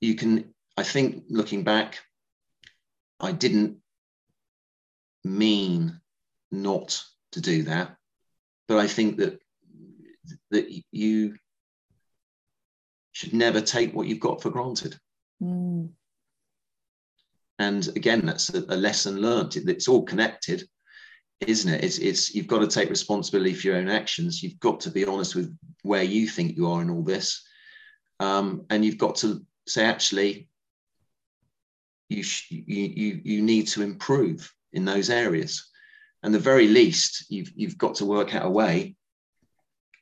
you 0.00 0.14
can, 0.16 0.52
I 0.76 0.82
think, 0.82 1.24
looking 1.28 1.62
back, 1.64 2.00
I 3.20 3.32
didn't 3.32 3.78
mean 5.24 6.00
not 6.50 7.02
to 7.32 7.40
do 7.40 7.62
that, 7.64 7.96
but 8.70 8.78
I 8.78 8.86
think 8.86 9.16
that 9.16 9.36
that 10.52 10.72
you 10.92 11.34
should 13.10 13.34
never 13.34 13.60
take 13.60 13.92
what 13.92 14.06
you've 14.06 14.20
got 14.20 14.40
for 14.40 14.50
granted. 14.50 14.96
Mm. 15.42 15.90
And 17.58 17.88
again, 17.96 18.24
that's 18.24 18.54
a, 18.54 18.64
a 18.68 18.76
lesson 18.76 19.20
learned. 19.20 19.56
It's 19.56 19.88
all 19.88 20.04
connected 20.04 20.62
isn't 21.46 21.72
it? 21.72 21.82
It's, 21.82 21.96
it's 21.98 22.34
you've 22.34 22.46
got 22.46 22.58
to 22.58 22.66
take 22.66 22.90
responsibility 22.90 23.54
for 23.54 23.68
your 23.68 23.76
own 23.76 23.88
actions. 23.88 24.42
You've 24.42 24.60
got 24.60 24.78
to 24.80 24.90
be 24.90 25.06
honest 25.06 25.34
with 25.34 25.56
where 25.82 26.02
you 26.02 26.28
think 26.28 26.54
you 26.54 26.70
are 26.70 26.82
in 26.82 26.90
all 26.90 27.02
this, 27.02 27.42
um, 28.20 28.66
and 28.68 28.84
you've 28.84 28.98
got 28.98 29.16
to 29.16 29.40
say 29.66 29.86
actually, 29.86 30.48
you, 32.10 32.22
sh- 32.22 32.50
you 32.50 32.84
you 32.84 33.20
you 33.24 33.42
need 33.42 33.68
to 33.68 33.80
improve 33.80 34.52
in 34.74 34.84
those 34.84 35.08
areas, 35.08 35.69
and 36.22 36.34
the 36.34 36.38
very 36.38 36.68
least 36.68 37.26
you've 37.30 37.50
you've 37.54 37.78
got 37.78 37.96
to 37.96 38.04
work 38.04 38.34
out 38.34 38.46
a 38.46 38.50
way 38.50 38.94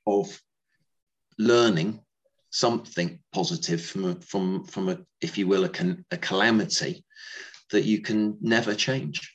of 0.06 0.40
learning 1.38 2.00
something 2.50 3.18
positive 3.32 3.84
from 3.84 4.04
a, 4.04 4.14
from 4.20 4.64
from 4.64 4.88
a 4.88 4.98
if 5.20 5.38
you 5.38 5.46
will 5.46 5.64
a, 5.64 5.70
a 6.10 6.16
calamity 6.16 7.04
that 7.70 7.84
you 7.84 8.00
can 8.00 8.36
never 8.40 8.74
change. 8.74 9.34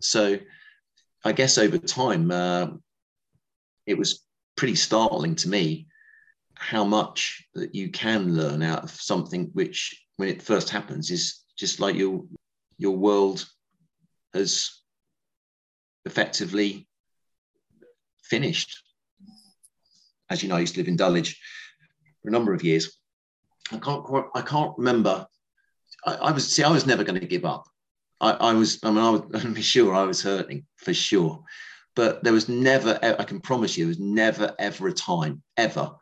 So 0.00 0.38
I 1.24 1.32
guess 1.32 1.58
over 1.58 1.78
time, 1.78 2.30
uh, 2.30 2.68
it 3.86 3.96
was 3.98 4.24
pretty 4.56 4.74
startling 4.74 5.34
to 5.36 5.48
me 5.48 5.86
how 6.54 6.84
much 6.84 7.44
that 7.54 7.74
you 7.74 7.90
can 7.90 8.34
learn 8.34 8.62
out 8.62 8.84
of 8.84 8.90
something 8.90 9.50
which, 9.54 10.04
when 10.16 10.28
it 10.28 10.42
first 10.42 10.68
happens, 10.68 11.10
is 11.10 11.42
just 11.56 11.80
like 11.80 11.96
your 11.96 12.24
your 12.78 12.96
world 12.96 13.46
has 14.34 14.79
effectively 16.10 16.88
finished. 18.24 18.82
As 20.28 20.42
you 20.42 20.48
know, 20.48 20.56
I 20.56 20.60
used 20.60 20.74
to 20.74 20.80
live 20.80 20.88
in 20.88 20.96
Dulwich 20.96 21.40
for 22.20 22.28
a 22.28 22.32
number 22.32 22.52
of 22.52 22.64
years. 22.64 22.98
I 23.72 23.78
can't 23.78 24.04
quite, 24.04 24.24
I 24.34 24.42
can't 24.42 24.76
remember. 24.76 25.26
I, 26.04 26.14
I 26.14 26.32
was 26.32 26.52
see, 26.52 26.64
I 26.64 26.70
was 26.70 26.86
never 26.86 27.04
going 27.04 27.20
to 27.20 27.26
give 27.26 27.44
up. 27.44 27.64
I, 28.20 28.30
I 28.32 28.52
was, 28.54 28.80
I 28.82 28.90
mean, 28.90 28.98
I 28.98 29.10
was, 29.10 29.22
I'm 29.44 29.54
sure 29.54 29.94
I 29.94 30.02
was 30.02 30.22
hurting 30.22 30.66
for 30.76 30.92
sure. 30.92 31.42
But 31.94 32.24
there 32.24 32.32
was 32.32 32.48
never, 32.48 32.98
I 33.02 33.24
can 33.24 33.40
promise 33.40 33.76
you, 33.76 33.84
there 33.84 33.88
was 33.88 33.98
never, 34.00 34.54
ever 34.58 34.88
a 34.88 34.92
time, 34.92 35.42
ever. 35.56 35.92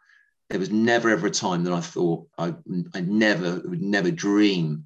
There 0.51 0.61
was 0.61 0.71
never, 0.71 1.11
ever 1.11 1.27
a 1.27 1.31
time 1.31 1.65
that 1.65 1.73
I 1.73 1.81
thought 1.81 2.27
I, 2.39 2.55
I 2.95 3.01
never, 3.01 3.61
would 3.65 3.83
never 3.83 4.11
dream. 4.11 4.85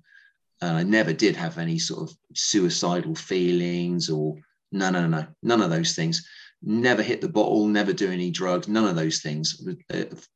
I 0.61 0.85
never 0.85 1.13
did 1.13 1.35
have 1.37 1.59
any 1.59 1.79
sort 1.79 2.09
of 2.09 2.17
suicidal 2.35 3.17
feelings 3.17 4.09
or 4.09 4.37
no, 4.73 4.91
no, 4.91 5.07
no, 5.07 5.21
no, 5.21 5.27
none 5.43 5.63
of 5.63 5.71
those 5.71 5.95
things. 5.95 6.27
Never 6.63 7.03
hit 7.03 7.21
the 7.21 7.29
bottle, 7.29 7.67
never 7.67 7.93
do 7.93 8.11
any 8.11 8.31
drugs, 8.31 8.69
none 8.69 8.87
of 8.87 8.97
those 8.97 9.21
things. 9.21 9.67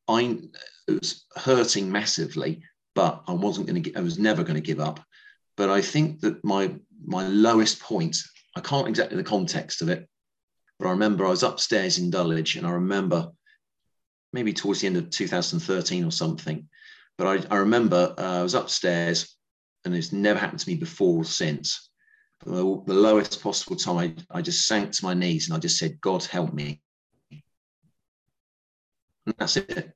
I, 0.08 0.38
it 0.88 1.00
was 1.00 1.24
hurting 1.36 1.90
massively, 1.90 2.62
but 2.94 3.22
I 3.26 3.32
wasn't 3.32 3.68
going 3.68 3.82
to, 3.82 3.94
I 3.94 4.00
was 4.00 4.18
never 4.18 4.42
going 4.42 4.56
to 4.56 4.60
give 4.60 4.80
up. 4.80 5.00
But 5.56 5.70
I 5.70 5.80
think 5.80 6.20
that 6.20 6.44
my 6.44 6.74
my 7.04 7.26
lowest 7.28 7.80
point. 7.80 8.16
I 8.56 8.60
can't 8.60 8.88
exactly 8.88 9.16
the 9.16 9.24
context 9.24 9.82
of 9.82 9.88
it, 9.88 10.08
but 10.78 10.88
I 10.88 10.90
remember 10.90 11.26
I 11.26 11.30
was 11.30 11.42
upstairs 11.42 11.98
in 11.98 12.10
Dulwich 12.10 12.56
and 12.56 12.66
I 12.66 12.70
remember 12.70 13.30
maybe 14.32 14.52
towards 14.52 14.80
the 14.80 14.86
end 14.86 14.96
of 14.96 15.10
2013 15.10 16.04
or 16.04 16.10
something. 16.10 16.68
But 17.18 17.26
I, 17.26 17.54
I 17.54 17.58
remember 17.58 18.14
uh, 18.18 18.40
I 18.40 18.42
was 18.42 18.54
upstairs 18.54 19.36
and 19.84 19.94
it's 19.94 20.12
never 20.12 20.38
happened 20.38 20.60
to 20.60 20.68
me 20.68 20.76
before 20.76 21.20
or 21.20 21.24
since. 21.24 21.90
The, 22.44 22.62
lowest 22.62 23.42
possible 23.42 23.76
time, 23.76 24.16
I, 24.30 24.38
I 24.38 24.42
just 24.42 24.66
sank 24.66 24.92
to 24.92 25.04
my 25.04 25.14
knees 25.14 25.48
and 25.48 25.56
I 25.56 25.60
just 25.60 25.78
said, 25.78 26.00
God 26.00 26.24
help 26.24 26.52
me. 26.52 26.80
And 27.30 27.42
that's 29.38 29.56
it. 29.56 29.92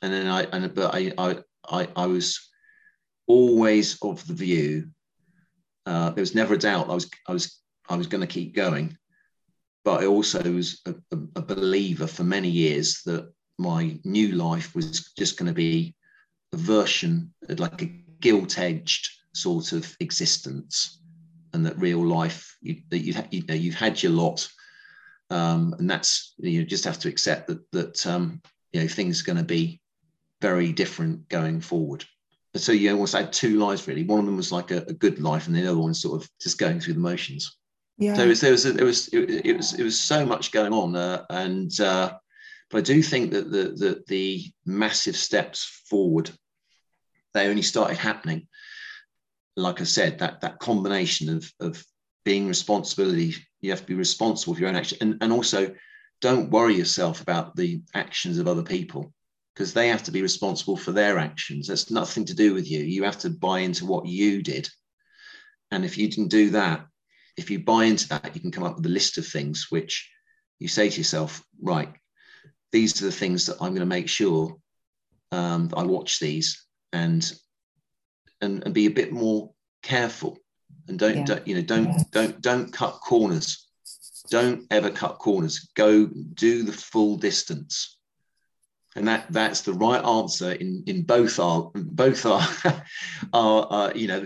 And 0.00 0.12
then 0.12 0.26
I, 0.26 0.42
and 0.44 0.74
but 0.74 0.94
I, 0.94 1.12
I, 1.18 1.38
I, 1.68 1.88
I 1.94 2.06
was 2.06 2.48
always 3.26 3.98
of 4.02 4.26
the 4.26 4.34
view. 4.34 4.88
Uh, 5.84 6.10
there 6.10 6.22
was 6.22 6.34
never 6.34 6.54
a 6.54 6.58
doubt 6.58 6.90
I 6.90 6.94
was, 6.94 7.10
I 7.28 7.32
was, 7.32 7.60
I 7.88 7.96
was 7.96 8.06
going 8.06 8.20
to 8.20 8.26
keep 8.26 8.54
going, 8.54 8.96
but 9.84 10.02
I 10.02 10.06
also 10.06 10.42
was 10.42 10.80
a, 10.86 10.94
a, 11.36 11.42
believer 11.42 12.06
for 12.06 12.24
many 12.24 12.48
years 12.48 13.02
that 13.04 13.30
my 13.58 13.98
new 14.04 14.32
life 14.32 14.74
was 14.74 15.12
just 15.18 15.36
going 15.36 15.48
to 15.48 15.52
be 15.52 15.94
a 16.52 16.56
version, 16.56 17.34
like 17.48 17.82
a 17.82 17.92
gilt-edged 18.20 19.10
sort 19.34 19.72
of 19.72 19.94
existence 20.00 21.01
and 21.52 21.66
that 21.66 21.78
real 21.78 22.04
life 22.04 22.56
you, 22.60 22.82
that 22.90 23.00
you, 23.00 23.14
you 23.30 23.44
know 23.46 23.54
you've 23.54 23.74
had 23.74 24.02
your 24.02 24.12
lot 24.12 24.48
um, 25.32 25.74
and 25.78 25.88
that's 25.88 26.34
you 26.38 26.64
just 26.64 26.84
have 26.84 26.98
to 27.00 27.08
accept 27.08 27.48
that 27.48 27.70
that 27.72 28.06
um, 28.06 28.40
you 28.72 28.80
know 28.80 28.88
things 28.88 29.20
are 29.20 29.24
going 29.24 29.38
to 29.38 29.44
be 29.44 29.80
very 30.40 30.72
different 30.72 31.28
going 31.28 31.60
forward. 31.60 32.04
So 32.54 32.72
you 32.72 32.92
almost 32.92 33.14
had 33.14 33.32
two 33.32 33.58
lives 33.58 33.86
really. 33.88 34.04
One 34.04 34.18
of 34.18 34.26
them 34.26 34.36
was 34.36 34.52
like 34.52 34.70
a, 34.70 34.78
a 34.88 34.92
good 34.92 35.20
life 35.20 35.46
and 35.46 35.56
the 35.56 35.66
other 35.66 35.78
one 35.78 35.94
sort 35.94 36.22
of 36.22 36.28
just 36.40 36.58
going 36.58 36.80
through 36.80 36.94
the 36.94 37.00
motions. 37.00 37.56
Yeah. 37.96 38.14
So 38.14 38.24
it 38.24 38.28
was 38.28 38.40
there 38.40 38.50
was 38.50 38.64
there 38.64 38.84
was 38.84 39.08
it, 39.08 39.46
it 39.46 39.56
was 39.56 39.72
it 39.72 39.82
was 39.82 39.98
so 39.98 40.26
much 40.26 40.52
going 40.52 40.72
on 40.74 40.94
uh, 40.96 41.24
and 41.30 41.80
uh, 41.80 42.12
but 42.70 42.78
I 42.78 42.80
do 42.82 43.02
think 43.02 43.30
that 43.32 43.50
the, 43.50 43.64
the 43.76 44.04
the 44.08 44.52
massive 44.66 45.16
steps 45.16 45.82
forward 45.88 46.30
they 47.32 47.48
only 47.48 47.62
started 47.62 47.96
happening 47.96 48.48
like 49.56 49.80
I 49.80 49.84
said, 49.84 50.18
that 50.18 50.40
that 50.40 50.58
combination 50.58 51.28
of 51.28 51.50
of 51.60 51.84
being 52.24 52.46
responsibility, 52.46 53.34
you 53.60 53.70
have 53.70 53.80
to 53.80 53.86
be 53.86 53.94
responsible 53.94 54.54
for 54.54 54.60
your 54.60 54.68
own 54.68 54.76
action, 54.76 54.98
and 55.00 55.18
and 55.20 55.32
also 55.32 55.74
don't 56.20 56.50
worry 56.50 56.76
yourself 56.76 57.20
about 57.20 57.56
the 57.56 57.82
actions 57.94 58.38
of 58.38 58.46
other 58.46 58.62
people 58.62 59.12
because 59.54 59.74
they 59.74 59.88
have 59.88 60.04
to 60.04 60.12
be 60.12 60.22
responsible 60.22 60.76
for 60.76 60.92
their 60.92 61.18
actions. 61.18 61.66
That's 61.66 61.90
nothing 61.90 62.24
to 62.26 62.34
do 62.34 62.54
with 62.54 62.70
you. 62.70 62.80
You 62.80 63.02
have 63.04 63.18
to 63.18 63.30
buy 63.30 63.60
into 63.60 63.86
what 63.86 64.06
you 64.06 64.42
did, 64.42 64.68
and 65.70 65.84
if 65.84 65.98
you 65.98 66.08
didn't 66.08 66.28
do 66.28 66.50
that, 66.50 66.86
if 67.36 67.50
you 67.50 67.60
buy 67.60 67.84
into 67.84 68.08
that, 68.08 68.34
you 68.34 68.40
can 68.40 68.50
come 68.50 68.64
up 68.64 68.76
with 68.76 68.86
a 68.86 68.90
list 68.90 69.18
of 69.18 69.26
things 69.26 69.66
which 69.70 70.10
you 70.58 70.68
say 70.68 70.88
to 70.88 70.98
yourself, 70.98 71.42
right, 71.60 71.92
these 72.70 73.00
are 73.02 73.06
the 73.06 73.12
things 73.12 73.46
that 73.46 73.56
I'm 73.60 73.74
going 73.74 73.80
to 73.80 73.86
make 73.86 74.08
sure 74.08 74.56
um, 75.32 75.70
I 75.76 75.82
watch 75.84 76.20
these 76.20 76.66
and 76.92 77.32
and, 78.42 78.62
and 78.64 78.74
be 78.74 78.86
a 78.86 78.90
bit 78.90 79.12
more 79.12 79.50
careful 79.82 80.38
and 80.88 80.98
don't, 80.98 81.16
yeah. 81.16 81.24
don't 81.24 81.46
you 81.46 81.54
know 81.54 81.62
don't 81.62 81.84
yeah. 81.84 82.02
don't 82.10 82.40
don't 82.40 82.72
cut 82.72 83.00
corners. 83.00 83.68
Don't 84.30 84.66
ever 84.70 84.90
cut 84.90 85.18
corners. 85.18 85.70
Go 85.74 86.06
do 86.06 86.62
the 86.62 86.72
full 86.72 87.16
distance. 87.16 87.98
And 88.94 89.08
that 89.08 89.26
that's 89.30 89.62
the 89.62 89.72
right 89.72 90.04
answer 90.04 90.52
in 90.52 90.84
in 90.86 91.02
both 91.02 91.38
our 91.38 91.70
both 91.74 92.26
our 92.26 92.46
are 93.32 93.72
uh, 93.72 93.92
you 93.94 94.08
know 94.08 94.24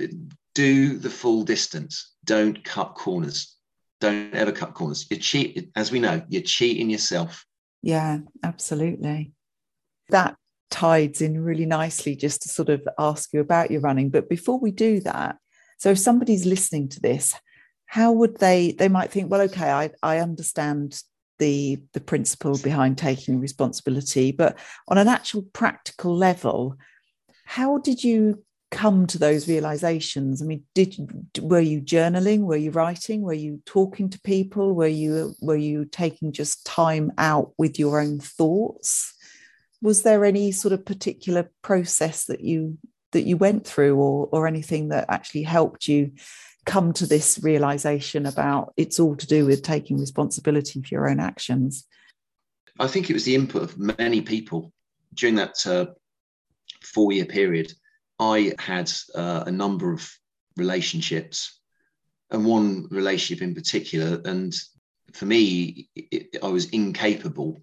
do 0.55 0.97
the 0.97 1.11
full 1.11 1.43
distance. 1.43 2.15
Don't 2.25 2.63
cut 2.65 2.95
corners. 2.95 3.55
Don't 4.01 4.35
ever 4.35 4.53
cut 4.53 4.75
corners. 4.75 5.07
You 5.11 5.17
cheat 5.17 5.71
as 5.77 5.91
we 5.91 6.01
know 6.01 6.23
you're 6.29 6.43
cheating 6.43 6.91
yourself. 6.91 7.45
Yeah 7.83 8.19
absolutely. 8.43 9.33
That 10.09 10.37
tides 10.71 11.21
in 11.21 11.43
really 11.43 11.67
nicely 11.67 12.17
just 12.17 12.43
to 12.43 12.49
sort 12.49 12.69
of 12.69 12.87
ask 12.99 13.33
you 13.33 13.41
about 13.41 13.71
your 13.71 13.81
running. 13.81 14.11
But 14.11 14.29
before 14.29 14.59
we 14.59 14.71
do 14.71 15.01
that, 15.01 15.37
so 15.79 15.91
if 15.91 15.99
somebody's 15.99 16.47
listening 16.47 16.89
to 16.91 17.01
this, 17.01 17.35
how 17.87 18.13
would 18.13 18.39
they 18.39 18.73
they 18.73 18.89
might 18.89 19.11
think, 19.11 19.31
well, 19.31 19.43
okay, 19.43 19.71
I, 19.71 19.91
I 20.03 20.19
understand 20.19 21.03
the 21.39 21.83
the 21.93 22.01
principle 22.01 22.59
behind 22.59 22.99
taking 22.99 23.41
responsibility, 23.41 24.33
but 24.33 24.59
on 24.89 24.99
an 24.99 25.09
actual 25.09 25.43
practical 25.53 26.17
level, 26.17 26.77
how 27.45 27.79
did 27.79 28.03
you 28.03 28.43
come 28.71 29.07
to 29.07 29.19
those 29.19 29.49
realizations? 29.49 30.43
I 30.43 30.47
mean, 30.47 30.65
did 30.75 30.97
were 31.41 31.61
you 31.61 31.81
journaling? 31.81 32.41
Were 32.41 32.57
you 32.57 32.71
writing? 32.71 33.23
Were 33.23 33.33
you 33.33 33.63
talking 33.65 34.11
to 34.11 34.21
people? 34.21 34.75
Were 34.75 34.87
you 34.87 35.35
were 35.41 35.57
you 35.57 35.85
taking 35.85 36.33
just 36.33 36.67
time 36.67 37.13
out 37.19 37.53
with 37.59 37.79
your 37.79 38.01
own 38.01 38.19
thoughts? 38.19 39.15
Was 39.83 40.03
there 40.03 40.25
any 40.25 40.53
sort 40.53 40.73
of 40.73 40.85
particular 40.85 41.51
process 41.63 42.25
that 42.27 42.41
you 42.41 42.79
that 43.13 43.23
you 43.23 43.37
went 43.37 43.67
through 43.67 43.97
or 43.97 44.29
or 44.33 44.47
anything 44.47 44.89
that 44.89 45.07
actually 45.09 45.43
helped 45.43 45.89
you 45.89 46.13
come 46.65 46.93
to 46.93 47.07
this 47.07 47.39
realization 47.43 48.27
about 48.27 48.73
it's 48.77 48.99
all 48.99 49.17
to 49.17 49.27
do 49.27 49.47
with 49.47 49.63
taking 49.63 49.99
responsibility 49.99 50.83
for 50.83 50.89
your 50.89 51.09
own 51.09 51.21
actions? 51.21 51.87
I 52.79 52.89
think 52.89 53.09
it 53.09 53.15
was 53.15 53.25
the 53.25 53.37
input 53.37 53.63
of 53.63 53.79
many 53.79 54.21
people 54.21 54.73
during 55.15 55.37
that 55.37 55.67
uh, 55.67 55.87
four 56.83 57.13
year 57.13 57.25
period. 57.25 57.73
I 58.19 58.53
had 58.59 58.91
uh, 59.15 59.45
a 59.47 59.53
number 59.53 59.93
of 59.93 60.11
relationships 60.57 61.61
and 62.31 62.45
one 62.45 62.89
relationship 62.91 63.43
in 63.43 63.55
particular 63.55 64.21
and 64.25 64.55
for 65.13 65.27
me 65.27 65.89
it, 65.95 66.37
i 66.43 66.49
was 66.49 66.67
incapable 66.71 67.61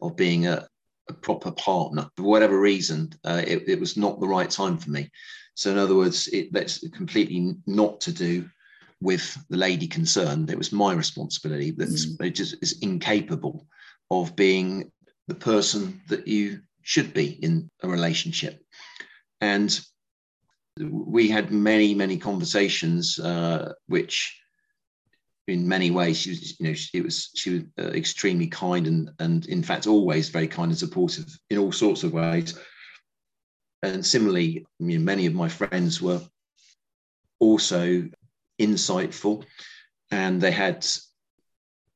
of 0.00 0.16
being 0.16 0.46
a, 0.46 0.66
a 1.08 1.12
proper 1.12 1.50
partner. 1.52 2.08
For 2.16 2.24
whatever 2.24 2.60
reason, 2.60 3.12
uh, 3.24 3.42
it, 3.46 3.68
it, 3.68 3.80
was 3.80 3.96
not 3.96 4.20
the 4.20 4.28
right 4.28 4.50
time 4.50 4.78
for 4.78 4.90
me. 4.90 5.10
So, 5.54 5.70
in 5.70 5.78
other 5.78 5.94
words, 5.94 6.28
it, 6.28 6.52
that's 6.52 6.86
completely 6.90 7.56
not 7.66 8.00
to 8.02 8.12
do 8.12 8.48
with 9.00 9.36
the 9.48 9.56
lady 9.56 9.86
concerned. 9.86 10.50
It 10.50 10.58
was 10.58 10.72
my 10.72 10.92
responsibility 10.92 11.70
that 11.72 11.88
mm. 11.88 12.20
it 12.24 12.30
just 12.30 12.56
is 12.62 12.78
incapable 12.80 13.66
of 14.10 14.36
being 14.36 14.90
the 15.28 15.34
person 15.34 16.00
that 16.08 16.26
you 16.26 16.60
should 16.82 17.12
be 17.12 17.26
in 17.42 17.70
a 17.82 17.88
relationship. 17.88 18.60
And 19.40 19.78
we 20.80 21.28
had 21.28 21.50
many, 21.50 21.94
many 21.94 22.16
conversations, 22.16 23.18
uh, 23.18 23.72
which 23.86 24.40
in 25.48 25.66
many 25.66 25.90
ways 25.90 26.18
she 26.18 26.30
was 26.30 26.60
you 26.60 26.68
know 26.68 26.74
she 26.74 27.00
was 27.00 27.30
she 27.34 27.50
was 27.50 27.62
uh, 27.78 27.90
extremely 27.90 28.46
kind 28.46 28.86
and 28.86 29.10
and 29.18 29.46
in 29.46 29.62
fact 29.62 29.86
always 29.86 30.28
very 30.28 30.46
kind 30.46 30.70
and 30.70 30.78
supportive 30.78 31.26
in 31.50 31.58
all 31.58 31.72
sorts 31.72 32.04
of 32.04 32.12
ways. 32.12 32.58
And 33.82 34.04
similarly 34.04 34.66
many 34.78 35.26
of 35.26 35.34
my 35.34 35.48
friends 35.48 36.02
were 36.02 36.20
also 37.38 38.08
insightful 38.60 39.44
and 40.10 40.40
they 40.40 40.50
had 40.50 40.86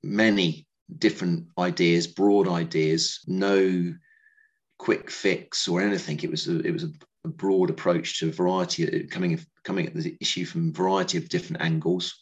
many 0.03 0.67
different 0.99 1.49
ideas 1.59 2.07
broad 2.07 2.49
ideas 2.49 3.21
no 3.27 3.95
quick 4.79 5.11
fix 5.11 5.69
or 5.69 5.81
anything. 5.81 6.19
It 6.23 6.31
was 6.31 6.49
a, 6.49 6.59
it 6.61 6.73
was 6.73 6.85
a, 6.85 6.91
a 7.25 7.29
broad 7.29 7.71
approach 7.71 8.19
to 8.19 8.29
a 8.29 8.33
variety 8.33 9.05
coming 9.05 9.39
coming 9.65 9.87
at 9.87 9.95
the 9.95 10.17
issue 10.21 10.45
from 10.45 10.69
a 10.69 10.73
variety 10.73 11.19
of 11.19 11.29
different 11.29 11.63
angles 11.63 12.17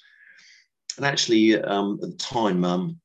and 0.96 1.06
actually, 1.06 1.60
um, 1.60 1.98
at 2.02 2.10
the 2.10 2.16
time, 2.16 2.64
um, 2.64 3.00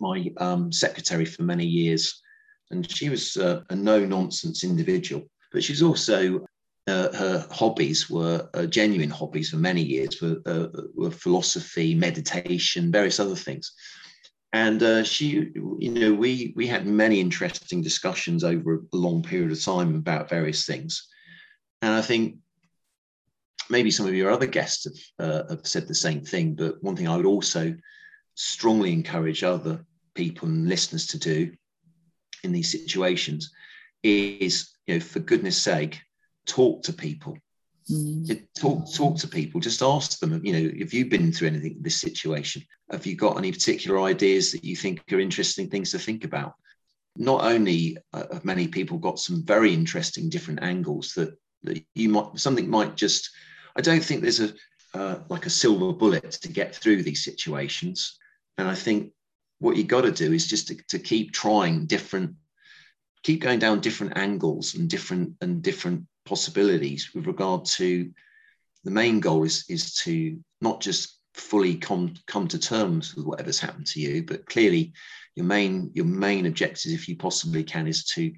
my 0.00 0.32
um, 0.38 0.72
secretary 0.72 1.24
for 1.24 1.42
many 1.42 1.66
years, 1.66 2.22
and 2.70 2.90
she 2.90 3.08
was 3.08 3.36
uh, 3.36 3.62
a 3.70 3.76
no 3.76 4.04
nonsense 4.04 4.64
individual, 4.64 5.22
but 5.52 5.62
she's 5.62 5.82
also 5.82 6.44
uh, 6.88 7.12
her 7.12 7.46
hobbies 7.50 8.10
were 8.10 8.48
uh, 8.54 8.66
genuine 8.66 9.10
hobbies 9.10 9.50
for 9.50 9.56
many 9.56 9.82
years 9.82 10.20
were, 10.20 10.40
uh, 10.46 10.66
were 10.94 11.10
philosophy, 11.10 11.94
meditation, 11.94 12.90
various 12.90 13.20
other 13.20 13.36
things. 13.36 13.72
And 14.52 14.82
uh, 14.82 15.04
she, 15.04 15.50
you 15.78 15.90
know, 15.90 16.12
we 16.12 16.52
we 16.56 16.66
had 16.66 16.86
many 16.86 17.20
interesting 17.20 17.80
discussions 17.80 18.44
over 18.44 18.74
a 18.74 18.96
long 18.96 19.22
period 19.22 19.52
of 19.52 19.64
time 19.64 19.94
about 19.94 20.28
various 20.28 20.66
things. 20.66 21.08
And 21.80 21.94
I 21.94 22.02
think 22.02 22.36
maybe 23.70 23.90
some 23.90 24.06
of 24.06 24.14
your 24.14 24.30
other 24.30 24.46
guests 24.46 24.84
have, 25.18 25.26
uh, 25.28 25.48
have 25.50 25.66
said 25.66 25.88
the 25.88 25.94
same 25.94 26.20
thing, 26.20 26.54
but 26.54 26.82
one 26.82 26.96
thing 26.96 27.08
I 27.08 27.16
would 27.16 27.26
also 27.26 27.74
strongly 28.34 28.92
encourage 28.92 29.42
other 29.42 29.84
people 30.14 30.48
and 30.48 30.68
listeners 30.68 31.06
to 31.08 31.18
do 31.18 31.52
in 32.44 32.52
these 32.52 32.70
situations 32.70 33.52
is, 34.02 34.70
you 34.86 34.94
know, 34.94 35.00
for 35.00 35.20
goodness 35.20 35.60
sake, 35.60 36.00
talk 36.46 36.82
to 36.84 36.92
people. 36.92 37.36
Mm. 37.90 38.46
Talk 38.58 38.92
talk 38.94 39.16
to 39.18 39.28
people. 39.28 39.60
Just 39.60 39.82
ask 39.82 40.18
them. 40.20 40.40
You 40.44 40.52
know, 40.52 40.72
have 40.78 40.92
you 40.92 41.06
been 41.06 41.32
through 41.32 41.48
anything 41.48 41.78
this 41.80 42.00
situation? 42.00 42.62
Have 42.90 43.06
you 43.06 43.16
got 43.16 43.36
any 43.36 43.50
particular 43.50 44.00
ideas 44.02 44.52
that 44.52 44.64
you 44.64 44.76
think 44.76 45.02
are 45.12 45.18
interesting 45.18 45.68
things 45.68 45.90
to 45.90 45.98
think 45.98 46.24
about? 46.24 46.54
Not 47.16 47.44
only 47.44 47.98
uh, 48.12 48.24
have 48.32 48.44
many 48.44 48.68
people 48.68 48.98
got 48.98 49.18
some 49.18 49.44
very 49.44 49.74
interesting 49.74 50.30
different 50.30 50.62
angles 50.62 51.12
that 51.14 51.36
that 51.64 51.84
you 51.94 52.08
might 52.08 52.38
something 52.38 52.70
might 52.70 52.96
just 52.96 53.30
I 53.76 53.80
don't 53.80 54.04
think 54.04 54.22
there's 54.22 54.40
a 54.40 54.52
uh, 54.94 55.20
like 55.28 55.46
a 55.46 55.50
silver 55.50 55.92
bullet 55.92 56.32
to 56.32 56.48
get 56.48 56.74
through 56.74 57.02
these 57.02 57.24
situations. 57.24 58.18
And 58.58 58.68
I 58.68 58.74
think 58.74 59.12
what 59.58 59.76
you 59.76 59.84
got 59.84 60.02
to 60.02 60.10
do 60.10 60.32
is 60.32 60.46
just 60.46 60.68
to, 60.68 60.76
to 60.88 60.98
keep 60.98 61.32
trying 61.32 61.86
different, 61.86 62.34
keep 63.22 63.40
going 63.40 63.58
down 63.58 63.80
different 63.80 64.18
angles 64.18 64.74
and 64.74 64.90
different 64.90 65.34
and 65.40 65.62
different 65.62 66.06
possibilities 66.24 67.10
with 67.14 67.26
regard 67.26 67.64
to 67.64 68.10
the 68.84 68.90
main 68.90 69.20
goal 69.20 69.44
is 69.44 69.64
is 69.68 69.94
to 69.94 70.38
not 70.60 70.80
just 70.80 71.18
fully 71.34 71.76
come 71.76 72.14
come 72.26 72.46
to 72.48 72.58
terms 72.58 73.14
with 73.14 73.24
whatever's 73.24 73.60
happened 73.60 73.86
to 73.86 74.00
you, 74.00 74.24
but 74.24 74.46
clearly 74.46 74.92
your 75.36 75.46
main 75.46 75.90
your 75.94 76.04
main 76.04 76.46
objective, 76.46 76.92
if 76.92 77.08
you 77.08 77.16
possibly 77.16 77.64
can, 77.64 77.86
is 77.86 78.04
to 78.04 78.32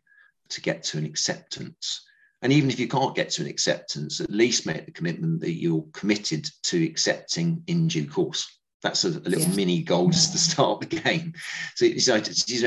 to 0.50 0.60
get 0.60 0.82
to 0.84 0.98
an 0.98 1.06
acceptance. 1.06 2.04
And 2.44 2.52
even 2.52 2.70
if 2.70 2.78
you 2.78 2.86
can't 2.86 3.16
get 3.16 3.30
to 3.30 3.42
an 3.42 3.48
acceptance, 3.48 4.20
at 4.20 4.30
least 4.30 4.66
make 4.66 4.84
the 4.84 4.92
commitment 4.92 5.40
that 5.40 5.54
you're 5.54 5.86
committed 5.94 6.46
to 6.64 6.84
accepting 6.84 7.62
in 7.68 7.88
due 7.88 8.06
course. 8.06 8.60
That's 8.82 9.04
a, 9.04 9.08
a 9.08 9.30
little 9.30 9.48
yeah. 9.48 9.56
mini 9.56 9.82
goal 9.82 10.10
just 10.10 10.32
to 10.32 10.38
start 10.38 10.80
the 10.80 11.00
game. 11.00 11.32
So 11.74 11.86
you 11.86 11.98
say, 11.98 12.16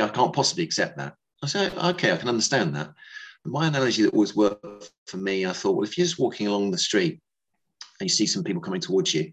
I 0.02 0.10
can't 0.10 0.34
possibly 0.34 0.64
accept 0.64 0.98
that. 0.98 1.14
I 1.44 1.48
say, 1.48 1.70
okay, 1.70 2.12
I 2.12 2.18
can 2.18 2.28
understand 2.28 2.76
that. 2.76 2.92
But 3.44 3.54
my 3.54 3.68
analogy 3.68 4.02
that 4.02 4.16
always 4.16 4.36
worked 4.36 4.92
for 5.06 5.18
me, 5.18 5.46
I 5.46 5.54
thought, 5.54 5.76
well, 5.76 5.86
if 5.86 5.96
you're 5.96 6.08
just 6.08 6.20
walking 6.20 6.48
along 6.48 6.72
the 6.72 6.80
street 6.80 7.22
and 8.00 8.10
you 8.10 8.14
see 8.14 8.26
some 8.26 8.44
people 8.44 8.64
coming 8.64 8.82
towards 8.82 9.14
you, 9.14 9.32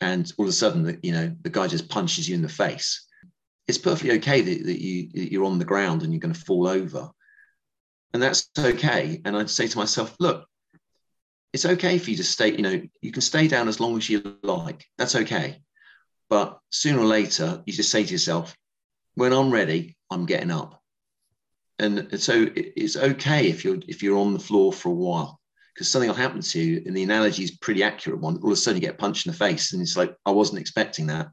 and 0.00 0.32
all 0.38 0.46
of 0.46 0.50
a 0.50 0.52
sudden, 0.52 0.98
you 1.02 1.12
know, 1.12 1.36
the 1.42 1.50
guy 1.50 1.66
just 1.66 1.90
punches 1.90 2.26
you 2.26 2.34
in 2.34 2.42
the 2.42 2.48
face, 2.48 3.06
it's 3.66 3.76
perfectly 3.76 4.12
okay 4.12 4.40
that, 4.40 4.64
that 4.64 4.80
you 4.80 5.10
you're 5.12 5.44
on 5.44 5.58
the 5.58 5.64
ground 5.66 6.02
and 6.02 6.12
you're 6.12 6.20
going 6.20 6.32
to 6.32 6.40
fall 6.40 6.66
over 6.66 7.10
and 8.12 8.22
that's 8.22 8.48
okay. 8.58 9.20
And 9.24 9.36
I'd 9.36 9.50
say 9.50 9.66
to 9.66 9.78
myself, 9.78 10.16
look, 10.18 10.46
it's 11.52 11.66
okay 11.66 11.98
for 11.98 12.10
you 12.10 12.16
to 12.16 12.24
stay, 12.24 12.52
you 12.52 12.62
know, 12.62 12.80
you 13.00 13.12
can 13.12 13.22
stay 13.22 13.48
down 13.48 13.68
as 13.68 13.80
long 13.80 13.96
as 13.96 14.08
you 14.08 14.38
like. 14.42 14.84
That's 14.98 15.14
okay. 15.14 15.60
But 16.28 16.58
sooner 16.70 17.00
or 17.00 17.06
later, 17.06 17.62
you 17.66 17.72
just 17.72 17.90
say 17.90 18.04
to 18.04 18.12
yourself, 18.12 18.54
when 19.14 19.32
I'm 19.32 19.50
ready, 19.50 19.96
I'm 20.10 20.26
getting 20.26 20.50
up. 20.50 20.80
And 21.78 22.20
so 22.20 22.46
it's 22.54 22.96
okay 22.96 23.48
if 23.48 23.64
you're 23.64 23.78
if 23.86 24.02
you're 24.02 24.18
on 24.18 24.32
the 24.32 24.40
floor 24.40 24.72
for 24.72 24.88
a 24.88 24.94
while 24.94 25.38
because 25.78 25.88
something 25.88 26.08
will 26.08 26.16
happen 26.16 26.40
to 26.40 26.60
you. 26.60 26.82
And 26.84 26.96
the 26.96 27.04
analogy 27.04 27.44
is 27.44 27.52
pretty 27.52 27.84
accurate 27.84 28.20
one. 28.20 28.38
All 28.38 28.48
of 28.48 28.52
a 28.52 28.56
sudden, 28.56 28.80
you 28.80 28.86
get 28.86 28.98
punched 28.98 29.26
in 29.26 29.32
the 29.32 29.38
face, 29.38 29.72
and 29.72 29.80
it's 29.80 29.96
like 29.96 30.12
I 30.26 30.32
wasn't 30.32 30.58
expecting 30.58 31.06
that, 31.06 31.28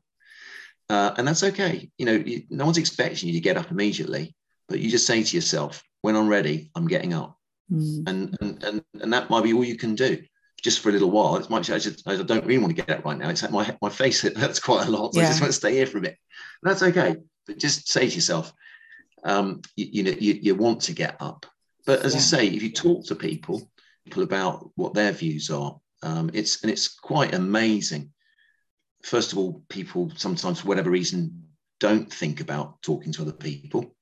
uh, 0.90 1.16
and 1.18 1.28
that's 1.28 1.44
okay. 1.44 1.90
You 1.98 2.06
know, 2.06 2.14
you, 2.14 2.44
no 2.52 2.66
one's 2.66 2.78
expecting 2.78 3.30
you 3.30 3.34
to 3.34 3.40
get 3.40 3.58
up 3.58 3.72
immediately, 3.72 4.36
but 4.70 4.80
you 4.80 4.92
just 4.92 5.08
say 5.08 5.24
to 5.24 5.36
yourself, 5.36 5.82
when 6.06 6.16
I'm 6.16 6.28
ready, 6.28 6.70
I'm 6.76 6.88
getting 6.88 7.16
up. 7.16 7.36
Mm. 7.72 8.08
And, 8.08 8.38
and, 8.40 8.64
and, 8.64 8.84
and 9.02 9.12
that 9.12 9.32
might 9.32 9.44
be 9.44 9.54
all 9.54 9.64
you 9.64 9.76
can 9.76 9.96
do 9.96 10.22
just 10.62 10.80
for 10.80 10.90
a 10.90 10.92
little 10.92 11.10
while. 11.10 11.36
It 11.36 11.50
might 11.50 11.66
say, 11.66 11.74
I, 11.74 11.80
just, 11.80 12.08
I 12.08 12.16
don't 12.22 12.46
really 12.46 12.60
want 12.60 12.76
to 12.76 12.80
get 12.80 12.96
up 12.96 13.06
right 13.06 13.18
now. 13.18 13.30
It's 13.30 13.42
like 13.42 13.52
my, 13.52 13.76
my 13.82 13.90
face 13.90 14.22
hurts 14.38 14.60
quite 14.60 14.88
a 14.88 14.92
lot. 14.92 15.16
So 15.16 15.20
yeah. 15.20 15.26
I 15.26 15.30
just 15.30 15.42
want 15.42 15.52
to 15.52 15.58
stay 15.58 15.74
here 15.74 15.88
for 15.88 15.98
a 15.98 16.02
bit. 16.02 16.16
that's 16.62 16.84
okay. 16.84 17.16
But 17.48 17.58
just 17.58 17.90
say 17.90 18.08
to 18.08 18.16
yourself, 18.16 18.54
um, 19.24 19.64
you, 19.76 19.88
you, 19.92 20.04
know, 20.04 20.16
you, 20.20 20.34
you 20.34 20.54
want 20.54 20.82
to 20.82 20.94
get 20.94 21.16
up. 21.20 21.48
But 21.88 22.04
as 22.04 22.14
yeah. 22.14 22.20
I 22.20 22.22
say, 22.22 22.48
if 22.50 22.62
you 22.62 22.72
talk 22.72 23.08
to 23.08 23.16
people, 23.16 23.68
people 24.06 24.22
about 24.22 24.70
what 24.76 24.94
their 24.94 25.12
views 25.12 25.50
are, 25.50 25.80
um, 26.04 26.30
it's 26.36 26.62
and 26.62 26.72
it's 26.72 26.88
quite 26.88 27.34
amazing. 27.34 28.12
First 29.04 29.32
of 29.32 29.40
all, 29.40 29.64
people 29.70 30.12
sometimes, 30.16 30.62
for 30.62 30.68
whatever 30.68 30.92
reason, 30.92 31.46
don't 31.80 32.14
think 32.14 32.42
about 32.42 32.80
talking 32.84 33.12
to 33.14 33.24
other 33.24 33.32
people 33.32 33.96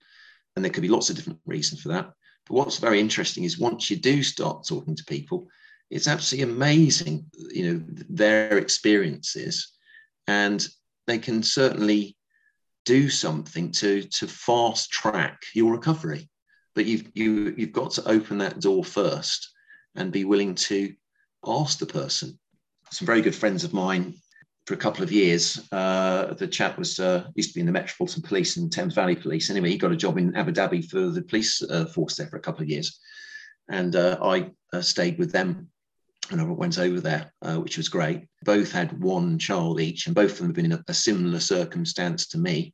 and 0.56 0.64
there 0.64 0.72
could 0.72 0.82
be 0.82 0.90
lots 0.90 1.10
of 1.10 1.16
different 1.16 1.40
reasons 1.46 1.82
for 1.82 1.90
that. 1.90 2.12
But 2.48 2.56
what's 2.56 2.78
very 2.78 3.00
interesting 3.00 3.44
is 3.44 3.58
once 3.58 3.90
you 3.90 3.98
do 3.98 4.22
start 4.22 4.66
talking 4.68 4.96
to 4.96 5.04
people, 5.06 5.48
it's 5.90 6.08
absolutely 6.08 6.52
amazing, 6.52 7.26
you 7.52 7.74
know, 7.74 7.84
their 8.10 8.58
experiences, 8.58 9.72
and 10.28 10.66
they 11.08 11.18
can 11.18 11.44
certainly 11.44 12.18
do 12.86 13.10
something 13.10 13.72
to 13.72 14.04
to 14.04 14.28
fast 14.28 14.92
track 14.92 15.42
your 15.54 15.72
recovery. 15.72 16.30
But 16.76 16.86
you've 16.86 17.12
you 17.14 17.54
you've 17.58 17.72
got 17.72 17.92
to 17.92 18.10
open 18.10 18.40
that 18.40 18.60
door 18.60 18.84
first 18.84 19.52
and 19.96 20.12
be 20.12 20.26
willing 20.26 20.56
to 20.56 20.94
ask 21.46 21.78
the 21.80 21.86
person. 21.86 22.40
Some 22.92 23.06
very 23.06 23.22
good 23.22 23.36
friends 23.36 23.64
of 23.64 23.74
mine 23.74 24.16
for 24.66 24.74
a 24.74 24.78
couple 24.78 25.04
of 25.04 25.12
years. 25.12 25.68
Uh, 25.72 26.34
the 26.36 26.48
chap 26.48 26.78
was 26.78 27.00
uh, 27.00 27.26
used 27.36 27.50
to 27.50 27.56
be 27.56 27.60
in 27.60 27.66
the 27.66 27.72
Metropolitan 27.72 28.22
Police 28.22 28.58
and 28.58 28.72
Thames 28.72 28.94
Valley 28.94 29.16
Police. 29.16 29.50
Anyway, 29.50 29.70
he 29.70 29.78
got 29.78 29.92
a 29.92 29.98
job 29.98 30.18
in 30.18 30.36
Abu 30.36 30.52
Dhabi 30.52 30.90
for 30.90 31.10
the 31.10 31.22
police 31.22 31.62
uh, 31.62 31.86
force 31.86 32.16
there 32.16 32.28
for 32.28 32.38
a 32.38 32.42
couple 32.42 32.64
of 32.64 32.70
years, 32.70 33.00
and 33.70 33.96
uh, 33.96 34.18
I 34.22 34.52
uh, 34.72 34.82
stayed 34.82 35.18
with 35.20 35.32
them. 35.32 35.70
And 36.32 36.40
I 36.40 36.46
went 36.46 36.80
over 36.80 37.02
there, 37.02 37.34
uh, 37.42 37.58
which 37.58 37.76
was 37.76 37.90
great. 37.90 38.28
Both 38.46 38.72
had 38.72 39.04
one 39.04 39.38
child 39.38 39.82
each, 39.82 40.06
and 40.06 40.16
both 40.16 40.32
of 40.32 40.38
them 40.38 40.48
have 40.48 40.56
been 40.56 40.66
in 40.66 40.72
a, 40.72 40.84
a 40.88 40.94
similar 40.94 41.42
circumstance 41.42 42.28
to 42.28 42.38
me, 42.38 42.74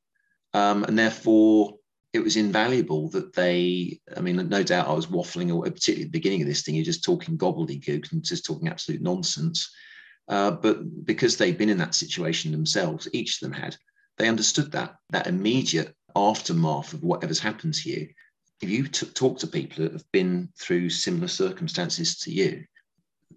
um, 0.53 0.83
and 0.83 0.97
therefore 0.97 1.73
it 2.13 2.19
was 2.19 2.37
invaluable 2.37 3.09
that 3.09 3.33
they. 3.33 3.99
I 4.15 4.21
mean, 4.21 4.35
no 4.49 4.61
doubt 4.61 4.87
I 4.87 4.93
was 4.93 5.07
waffling, 5.07 5.51
or 5.51 5.63
particularly 5.63 6.03
at 6.03 6.11
the 6.11 6.19
beginning 6.19 6.43
of 6.43 6.47
this 6.47 6.61
thing, 6.61 6.75
you're 6.75 6.85
just 6.85 7.03
talking 7.03 7.39
gobbledygook 7.39 8.11
and 8.11 8.23
just 8.23 8.45
talking 8.45 8.67
absolute 8.67 9.01
nonsense 9.01 9.71
uh, 10.29 10.51
but 10.51 11.05
because 11.05 11.37
they'd 11.37 11.57
been 11.57 11.69
in 11.69 11.79
that 11.79 11.95
situation 11.95 12.51
themselves, 12.51 13.09
each 13.13 13.35
of 13.35 13.49
them 13.49 13.59
had, 13.59 13.75
they 14.17 14.29
understood 14.29 14.71
that, 14.71 14.95
that 15.09 15.27
immediate 15.27 15.95
aftermath 16.15 16.93
of 16.93 17.03
whatever's 17.03 17.39
happened 17.39 17.73
to 17.73 17.89
you. 17.89 18.07
If 18.61 18.69
you 18.69 18.87
t- 18.87 19.07
talk 19.07 19.39
to 19.39 19.47
people 19.47 19.83
that 19.83 19.93
have 19.93 20.11
been 20.11 20.49
through 20.59 20.91
similar 20.91 21.27
circumstances 21.27 22.17
to 22.19 22.31
you, 22.31 22.65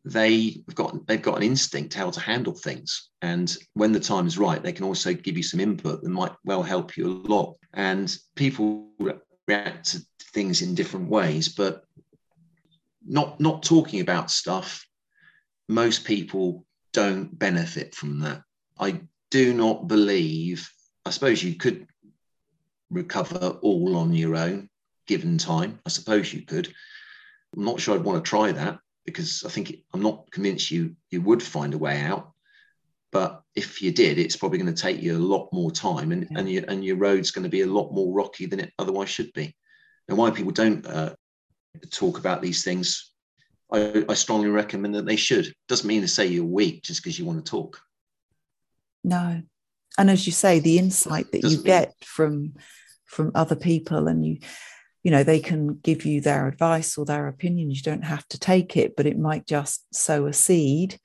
they've 0.04 0.64
got 0.74 1.06
they've 1.06 1.22
got 1.22 1.36
an 1.36 1.42
instinct 1.44 1.94
how 1.94 2.10
to 2.10 2.18
handle 2.18 2.54
things 2.54 3.10
and 3.20 3.56
when 3.74 3.92
the 3.92 4.00
time 4.00 4.26
is 4.26 4.36
right 4.36 4.62
they 4.62 4.72
can 4.72 4.84
also 4.84 5.14
give 5.14 5.36
you 5.36 5.42
some 5.44 5.60
input 5.60 6.02
that 6.02 6.08
might 6.08 6.32
well 6.44 6.62
help 6.62 6.96
you 6.96 7.06
a 7.06 7.28
lot 7.28 7.54
and 7.74 8.16
people 8.34 8.88
react 9.46 9.92
to 9.92 10.04
things 10.32 10.60
in 10.60 10.74
different 10.74 11.08
ways 11.08 11.50
but 11.50 11.84
not 13.06 13.38
not 13.38 13.62
talking 13.62 14.00
about 14.00 14.28
stuff 14.28 14.84
most 15.68 16.04
people 16.04 16.64
don't 16.92 17.38
benefit 17.38 17.94
from 17.94 18.20
that. 18.20 18.42
I 18.78 19.00
do 19.30 19.54
not 19.54 19.88
believe, 19.88 20.68
I 21.06 21.10
suppose 21.10 21.42
you 21.42 21.54
could 21.54 21.86
recover 22.90 23.58
all 23.62 23.96
on 23.96 24.14
your 24.14 24.36
own 24.36 24.68
given 25.06 25.38
time. 25.38 25.80
I 25.86 25.88
suppose 25.88 26.32
you 26.32 26.42
could. 26.42 26.72
I'm 27.56 27.64
not 27.64 27.80
sure 27.80 27.94
I'd 27.94 28.04
want 28.04 28.22
to 28.22 28.28
try 28.28 28.52
that 28.52 28.78
because 29.04 29.44
I 29.44 29.48
think 29.48 29.74
I'm 29.92 30.02
not 30.02 30.30
convinced 30.30 30.70
you 30.70 30.96
you 31.10 31.20
would 31.22 31.42
find 31.42 31.74
a 31.74 31.78
way 31.78 32.00
out. 32.00 32.32
But 33.10 33.42
if 33.54 33.82
you 33.82 33.92
did, 33.92 34.18
it's 34.18 34.36
probably 34.36 34.58
going 34.58 34.74
to 34.74 34.82
take 34.82 35.02
you 35.02 35.16
a 35.16 35.18
lot 35.18 35.52
more 35.52 35.70
time, 35.70 36.12
and 36.12 36.28
and, 36.34 36.48
your 36.48 36.64
and 36.68 36.84
your 36.84 36.96
road's 36.96 37.30
going 37.30 37.42
to 37.42 37.50
be 37.50 37.62
a 37.62 37.66
lot 37.66 37.92
more 37.92 38.12
rocky 38.12 38.46
than 38.46 38.60
it 38.60 38.72
otherwise 38.78 39.10
should 39.10 39.32
be. 39.34 39.54
And 40.08 40.16
why 40.16 40.30
people 40.30 40.52
don't 40.52 40.86
uh, 40.86 41.14
talk 41.90 42.18
about 42.18 42.42
these 42.42 42.64
things 42.64 43.11
I, 43.72 44.04
I 44.08 44.14
strongly 44.14 44.48
recommend 44.48 44.94
that 44.94 45.06
they 45.06 45.16
should. 45.16 45.52
Doesn't 45.68 45.88
mean 45.88 46.02
to 46.02 46.08
say 46.08 46.26
you're 46.26 46.44
weak 46.44 46.82
just 46.82 47.02
because 47.02 47.18
you 47.18 47.24
want 47.24 47.44
to 47.44 47.50
talk. 47.50 47.80
No, 49.02 49.42
and 49.98 50.10
as 50.10 50.26
you 50.26 50.32
say, 50.32 50.60
the 50.60 50.78
insight 50.78 51.30
that 51.32 51.42
Doesn't 51.42 51.58
you 51.58 51.64
get 51.64 51.94
from 52.04 52.54
from 53.06 53.32
other 53.34 53.56
people, 53.56 54.08
and 54.08 54.24
you 54.24 54.38
you 55.02 55.10
know 55.10 55.24
they 55.24 55.40
can 55.40 55.74
give 55.82 56.04
you 56.04 56.20
their 56.20 56.46
advice 56.46 56.96
or 56.96 57.04
their 57.04 57.28
opinion. 57.28 57.70
You 57.70 57.82
don't 57.82 58.04
have 58.04 58.26
to 58.28 58.38
take 58.38 58.76
it, 58.76 58.94
but 58.96 59.06
it 59.06 59.18
might 59.18 59.46
just 59.46 59.84
sow 59.94 60.26
a 60.26 60.32
seed 60.32 60.98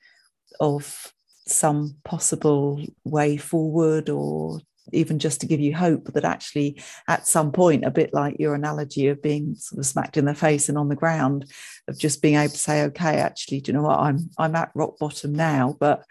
of 0.60 1.12
some 1.46 1.96
possible 2.04 2.82
way 3.04 3.36
forward 3.36 4.10
or 4.10 4.60
even 4.92 5.18
just 5.18 5.40
to 5.40 5.46
give 5.46 5.60
you 5.60 5.74
hope 5.74 6.04
that 6.12 6.24
actually 6.24 6.80
at 7.08 7.26
some 7.26 7.52
point 7.52 7.84
a 7.84 7.90
bit 7.90 8.12
like 8.12 8.36
your 8.38 8.54
analogy 8.54 9.08
of 9.08 9.22
being 9.22 9.54
sort 9.54 9.78
of 9.78 9.86
smacked 9.86 10.16
in 10.16 10.24
the 10.24 10.34
face 10.34 10.68
and 10.68 10.78
on 10.78 10.88
the 10.88 10.96
ground 10.96 11.50
of 11.88 11.98
just 11.98 12.22
being 12.22 12.36
able 12.36 12.52
to 12.52 12.58
say 12.58 12.82
okay 12.84 13.16
actually 13.18 13.60
do 13.60 13.70
you 13.70 13.78
know 13.78 13.84
what? 13.84 13.98
I'm 13.98 14.30
i'm 14.38 14.54
at 14.56 14.70
rock 14.74 14.98
bottom 14.98 15.34
now 15.34 15.76
but 15.78 16.04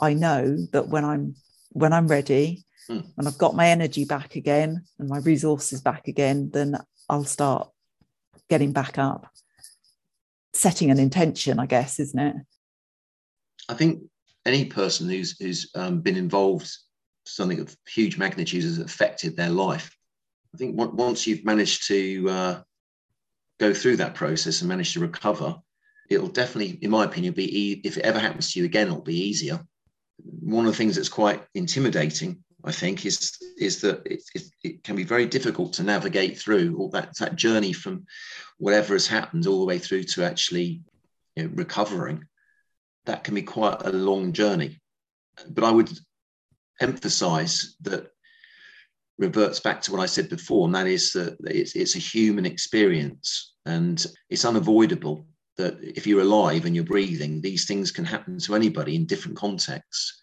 i 0.00 0.14
know 0.14 0.56
that 0.72 0.88
when 0.88 1.04
i'm 1.04 1.34
when 1.70 1.92
i'm 1.92 2.08
ready 2.08 2.64
mm. 2.88 3.04
and 3.16 3.28
i've 3.28 3.38
got 3.38 3.56
my 3.56 3.68
energy 3.68 4.04
back 4.04 4.36
again 4.36 4.82
and 4.98 5.08
my 5.08 5.18
resources 5.18 5.80
back 5.80 6.08
again 6.08 6.50
then 6.52 6.76
i'll 7.08 7.24
start 7.24 7.68
getting 8.48 8.72
back 8.72 8.98
up. 8.98 9.28
Setting 10.54 10.90
an 10.90 10.98
intention 10.98 11.58
i 11.58 11.66
guess 11.66 11.98
isn't 11.98 12.18
it? 12.18 12.36
I 13.68 13.74
think 13.74 14.02
any 14.44 14.66
person 14.66 15.08
who's 15.08 15.38
who's 15.38 15.70
um, 15.74 16.00
been 16.00 16.16
involved 16.16 16.70
something 17.24 17.60
of 17.60 17.76
huge 17.86 18.18
magnitude 18.18 18.64
has 18.64 18.78
affected 18.78 19.36
their 19.36 19.50
life. 19.50 19.96
I 20.54 20.58
think 20.58 20.76
once 20.76 21.26
you've 21.26 21.44
managed 21.44 21.88
to 21.88 22.28
uh, 22.28 22.62
go 23.58 23.72
through 23.72 23.96
that 23.96 24.14
process 24.14 24.60
and 24.60 24.68
manage 24.68 24.92
to 24.92 25.00
recover, 25.00 25.56
it'll 26.10 26.28
definitely, 26.28 26.78
in 26.82 26.90
my 26.90 27.04
opinion, 27.04 27.32
be 27.32 27.58
e- 27.58 27.80
if 27.84 27.96
it 27.96 28.04
ever 28.04 28.18
happens 28.18 28.52
to 28.52 28.58
you 28.58 28.66
again, 28.66 28.88
it'll 28.88 29.00
be 29.00 29.28
easier. 29.28 29.60
One 30.18 30.66
of 30.66 30.72
the 30.72 30.76
things 30.76 30.96
that's 30.96 31.08
quite 31.08 31.42
intimidating, 31.54 32.44
I 32.64 32.72
think, 32.72 33.06
is 33.06 33.38
is 33.58 33.80
that 33.80 34.02
it, 34.04 34.22
it, 34.34 34.42
it 34.62 34.84
can 34.84 34.94
be 34.94 35.04
very 35.04 35.26
difficult 35.26 35.72
to 35.74 35.82
navigate 35.82 36.38
through 36.38 36.76
all 36.76 36.90
that 36.90 37.16
that 37.18 37.36
journey 37.36 37.72
from 37.72 38.04
whatever 38.58 38.94
has 38.94 39.06
happened 39.06 39.46
all 39.46 39.60
the 39.60 39.66
way 39.66 39.78
through 39.78 40.04
to 40.04 40.24
actually 40.24 40.82
you 41.36 41.44
know, 41.44 41.50
recovering. 41.54 42.24
That 43.06 43.24
can 43.24 43.34
be 43.34 43.42
quite 43.42 43.82
a 43.84 43.90
long 43.90 44.32
journey. 44.32 44.80
But 45.48 45.64
I 45.64 45.70
would 45.70 45.90
emphasize 46.80 47.76
that 47.82 48.08
reverts 49.18 49.60
back 49.60 49.82
to 49.82 49.92
what 49.92 50.00
I 50.00 50.06
said 50.06 50.28
before, 50.28 50.66
and 50.66 50.74
that 50.74 50.86
is 50.86 51.12
that 51.12 51.36
it's, 51.44 51.76
it's 51.76 51.96
a 51.96 52.00
human 52.00 52.46
experience 52.46 53.54
and 53.66 54.04
it's 54.28 54.44
unavoidable 54.44 55.26
that 55.56 55.78
if 55.82 56.06
you're 56.06 56.22
alive 56.22 56.64
and 56.64 56.74
you're 56.74 56.84
breathing, 56.84 57.40
these 57.40 57.66
things 57.66 57.90
can 57.90 58.04
happen 58.04 58.38
to 58.38 58.54
anybody 58.54 58.96
in 58.96 59.06
different 59.06 59.36
contexts. 59.36 60.18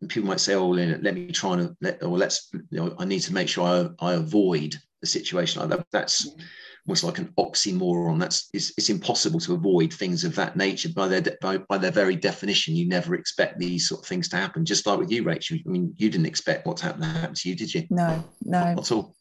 And 0.00 0.08
people 0.08 0.28
might 0.28 0.40
say, 0.40 0.54
"Oh, 0.54 0.68
let 0.68 1.14
me 1.14 1.32
try 1.32 1.54
and 1.54 1.76
let, 1.80 2.02
or 2.02 2.16
let's, 2.16 2.48
you 2.52 2.62
know, 2.70 2.94
I 2.98 3.04
need 3.04 3.20
to 3.20 3.34
make 3.34 3.48
sure 3.48 3.64
I, 4.00 4.10
I 4.10 4.12
avoid 4.14 4.76
a 5.02 5.06
situation 5.06 5.60
like 5.60 5.70
that." 5.70 5.86
That's 5.90 6.28
mm-hmm. 6.28 6.42
Almost 6.88 7.04
like 7.04 7.18
an 7.18 7.32
oxymoron. 7.38 8.18
That's 8.18 8.48
it's, 8.54 8.72
it's 8.78 8.88
impossible 8.88 9.38
to 9.40 9.52
avoid 9.52 9.92
things 9.92 10.24
of 10.24 10.34
that 10.36 10.56
nature 10.56 10.88
by 10.88 11.06
their 11.06 11.22
by, 11.42 11.58
by 11.58 11.76
their 11.76 11.90
very 11.90 12.16
definition. 12.16 12.74
You 12.74 12.88
never 12.88 13.14
expect 13.14 13.58
these 13.58 13.86
sort 13.86 14.00
of 14.00 14.06
things 14.06 14.28
to 14.30 14.36
happen. 14.36 14.64
Just 14.64 14.86
like 14.86 14.98
with 14.98 15.10
you, 15.10 15.22
Rachel. 15.22 15.58
I 15.64 15.68
mean, 15.68 15.94
you 15.98 16.08
didn't 16.08 16.26
expect 16.26 16.66
what's 16.66 16.80
happened 16.80 17.02
to 17.02 17.08
happen 17.10 17.34
to 17.34 17.48
you, 17.48 17.54
did 17.54 17.74
you? 17.74 17.86
No, 17.90 18.24
no, 18.42 18.64
not 18.64 18.78
at 18.78 18.92
all. 18.92 19.14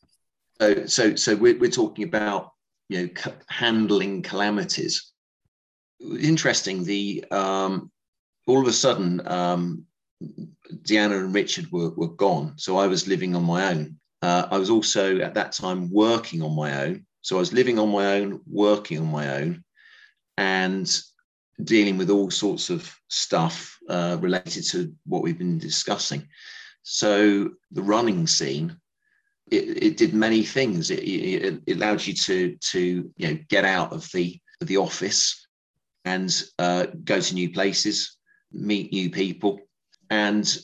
So, 0.61 0.85
so, 0.85 1.15
so 1.15 1.35
we're, 1.35 1.59
we're 1.59 1.69
talking 1.69 2.05
about 2.05 2.53
you 2.87 3.01
know 3.01 3.09
c- 3.17 3.31
handling 3.49 4.21
calamities. 4.21 5.11
Interesting. 5.99 6.85
The 6.85 7.25
um, 7.31 7.91
all 8.45 8.61
of 8.61 8.67
a 8.67 8.73
sudden, 8.73 9.27
um, 9.27 9.83
Deanna 10.83 11.19
and 11.19 11.35
Richard 11.35 11.69
were, 11.69 11.89
were 11.89 12.07
gone. 12.07 12.53
So 12.55 12.77
I 12.77 12.87
was 12.87 13.09
living 13.09 13.35
on 13.35 13.43
my 13.43 13.71
own. 13.71 13.99
Uh, 14.21 14.47
I 14.49 14.57
was 14.57 14.69
also 14.69 15.19
at 15.19 15.33
that 15.33 15.51
time 15.51 15.91
working 15.91 16.41
on 16.41 16.55
my 16.55 16.85
own. 16.85 17.05
So 17.27 17.35
I 17.35 17.39
was 17.39 17.51
living 17.51 17.77
on 17.77 17.89
my 17.89 18.05
own, 18.13 18.39
working 18.49 18.99
on 18.99 19.11
my 19.11 19.41
own, 19.41 19.61
and 20.37 20.89
dealing 21.61 21.97
with 21.97 22.09
all 22.09 22.31
sorts 22.31 22.69
of 22.69 22.89
stuff 23.09 23.77
uh, 23.89 24.15
related 24.21 24.63
to 24.69 24.95
what 25.05 25.23
we've 25.23 25.37
been 25.37 25.57
discussing. 25.57 26.25
So 26.83 27.49
the 27.71 27.81
running 27.81 28.27
scene, 28.27 28.77
it, 29.51 29.83
it 29.83 29.97
did 29.97 30.13
many 30.13 30.41
things. 30.41 30.89
It, 30.89 30.99
it, 30.99 31.61
it, 31.65 31.75
allowed 31.75 32.05
you 32.05 32.13
to 32.13 32.55
to 32.55 33.11
you 33.17 33.27
know 33.27 33.37
get 33.49 33.65
out 33.65 33.91
of 33.91 34.09
the 34.13 34.39
of 34.61 34.67
the 34.67 34.77
office 34.77 35.47
and 36.05 36.33
uh, 36.59 36.85
go 37.03 37.19
to 37.19 37.33
new 37.33 37.49
places, 37.51 38.15
meet 38.53 38.93
new 38.93 39.09
people, 39.09 39.59
and 40.09 40.57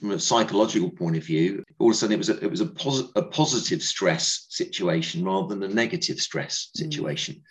from 0.00 0.12
a 0.12 0.18
psychological 0.18 0.90
point 0.90 1.16
of 1.16 1.24
view, 1.24 1.62
all 1.78 1.90
of 1.90 1.94
a 1.94 1.96
sudden 1.96 2.14
it 2.14 2.18
was 2.18 2.30
a, 2.30 2.42
it 2.42 2.50
was 2.50 2.62
a, 2.62 2.66
posi- 2.66 3.10
a 3.16 3.22
positive 3.22 3.82
stress 3.82 4.46
situation 4.48 5.24
rather 5.24 5.48
than 5.48 5.62
a 5.62 5.74
negative 5.74 6.18
stress 6.18 6.70
mm. 6.74 6.78
situation. 6.78 7.36
Mm. 7.36 7.42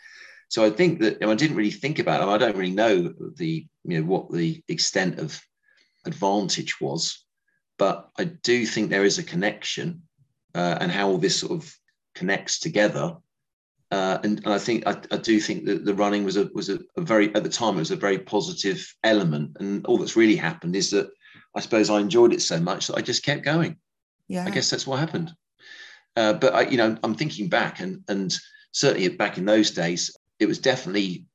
So 0.49 0.65
I 0.65 0.71
think 0.71 0.99
that 1.01 1.23
I 1.23 1.35
didn't 1.35 1.57
really 1.57 1.71
think 1.71 1.99
about 1.99 2.21
it. 2.21 2.31
I 2.31 2.37
don't 2.39 2.57
really 2.57 2.71
know 2.71 3.13
the 3.37 3.67
you 3.83 3.99
know 3.99 4.03
what 4.03 4.31
the 4.31 4.63
extent 4.67 5.19
of 5.19 5.39
advantage 6.05 6.81
was, 6.81 7.23
but 7.77 8.09
I 8.17 8.23
do 8.23 8.65
think 8.65 8.89
there 8.89 9.05
is 9.05 9.19
a 9.19 9.23
connection 9.23 10.01
uh, 10.55 10.77
and 10.81 10.91
how 10.91 11.09
all 11.09 11.19
this 11.19 11.39
sort 11.39 11.51
of 11.51 11.71
connects 12.15 12.59
together. 12.59 13.15
Uh, 13.91 14.19
and, 14.23 14.39
and, 14.43 14.53
I 14.53 14.57
think 14.59 14.87
I, 14.87 14.99
I, 15.11 15.17
do 15.17 15.39
think 15.39 15.65
that 15.65 15.83
the 15.83 15.95
running 15.95 16.23
was 16.23 16.37
a 16.37 16.49
was 16.53 16.69
a, 16.69 16.79
a, 16.95 17.01
very 17.01 17.33
at 17.33 17.43
the 17.43 17.49
time 17.49 17.75
it 17.75 17.79
was 17.79 17.91
a 17.91 17.95
very 17.95 18.19
positive 18.19 18.83
element. 19.03 19.57
And 19.59 19.85
all 19.85 19.97
that's 19.97 20.15
really 20.15 20.35
happened 20.35 20.75
is 20.75 20.91
that 20.91 21.09
I 21.55 21.61
suppose 21.61 21.89
I 21.89 21.99
enjoyed 21.99 22.33
it 22.33 22.41
so 22.41 22.59
much 22.59 22.87
that 22.87 22.97
I 22.97 23.01
just 23.01 23.23
kept 23.23 23.43
going. 23.43 23.77
Yeah, 24.27 24.45
I 24.45 24.49
guess 24.49 24.69
that's 24.69 24.85
what 24.85 24.99
happened. 24.99 25.33
Uh, 26.15 26.33
but 26.33 26.53
I, 26.53 26.61
you 26.61 26.77
know, 26.77 26.97
I'm 27.03 27.15
thinking 27.15 27.49
back, 27.49 27.79
and 27.79 28.03
and 28.07 28.35
certainly 28.71 29.07
back 29.09 29.37
in 29.37 29.45
those 29.45 29.71
days, 29.71 30.15
it 30.39 30.47
was 30.47 30.59
definitely 30.59 31.25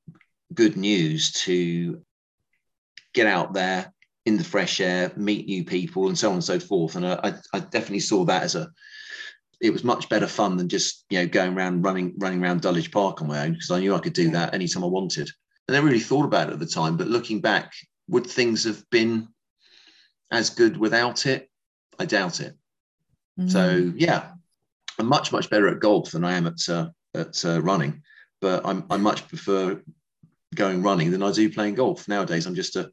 good 0.52 0.76
news 0.76 1.32
to 1.32 2.00
get 3.12 3.26
out 3.26 3.54
there 3.54 3.92
in 4.26 4.36
the 4.36 4.44
fresh 4.44 4.80
air, 4.80 5.12
meet 5.16 5.46
new 5.46 5.64
people, 5.64 6.08
and 6.08 6.18
so 6.18 6.28
on 6.28 6.34
and 6.34 6.44
so 6.44 6.58
forth. 6.58 6.96
And 6.96 7.06
I, 7.06 7.34
I 7.52 7.60
definitely 7.60 8.00
saw 8.00 8.24
that 8.24 8.42
as 8.42 8.54
a 8.54 8.68
it 9.60 9.72
was 9.72 9.84
much 9.84 10.08
better 10.08 10.26
fun 10.26 10.56
than 10.56 10.68
just 10.68 11.04
you 11.10 11.18
know 11.18 11.26
going 11.26 11.56
around 11.56 11.82
running 11.82 12.14
running 12.18 12.42
around 12.42 12.60
Dulwich 12.60 12.92
Park 12.92 13.22
on 13.22 13.28
my 13.28 13.44
own 13.44 13.52
because 13.52 13.70
I 13.70 13.80
knew 13.80 13.94
I 13.94 14.00
could 14.00 14.12
do 14.12 14.30
that 14.30 14.54
anytime 14.54 14.84
I 14.84 14.88
wanted. 14.88 15.30
I 15.68 15.72
never 15.72 15.86
really 15.86 16.00
thought 16.00 16.26
about 16.26 16.50
it 16.50 16.52
at 16.52 16.58
the 16.58 16.66
time, 16.66 16.96
but 16.96 17.08
looking 17.08 17.40
back, 17.40 17.72
would 18.08 18.26
things 18.26 18.64
have 18.64 18.82
been 18.90 19.28
as 20.30 20.50
good 20.50 20.76
without 20.76 21.26
it? 21.26 21.48
I 21.98 22.06
doubt 22.06 22.40
it. 22.40 22.54
Mm. 23.38 23.50
So 23.50 23.92
yeah, 23.96 24.32
I'm 24.98 25.06
much 25.06 25.32
much 25.32 25.50
better 25.50 25.68
at 25.68 25.80
golf 25.80 26.12
than 26.12 26.24
I 26.24 26.34
am 26.34 26.46
at 26.46 26.68
uh, 26.68 26.88
at 27.14 27.44
uh, 27.44 27.60
running, 27.62 28.02
but 28.40 28.64
I'm, 28.64 28.84
I 28.90 28.96
much 28.96 29.28
prefer 29.28 29.80
going 30.54 30.82
running 30.82 31.10
than 31.10 31.22
I 31.22 31.32
do 31.32 31.50
playing 31.50 31.74
golf 31.74 32.06
nowadays. 32.08 32.46
I'm 32.46 32.54
just 32.54 32.76
a 32.76 32.90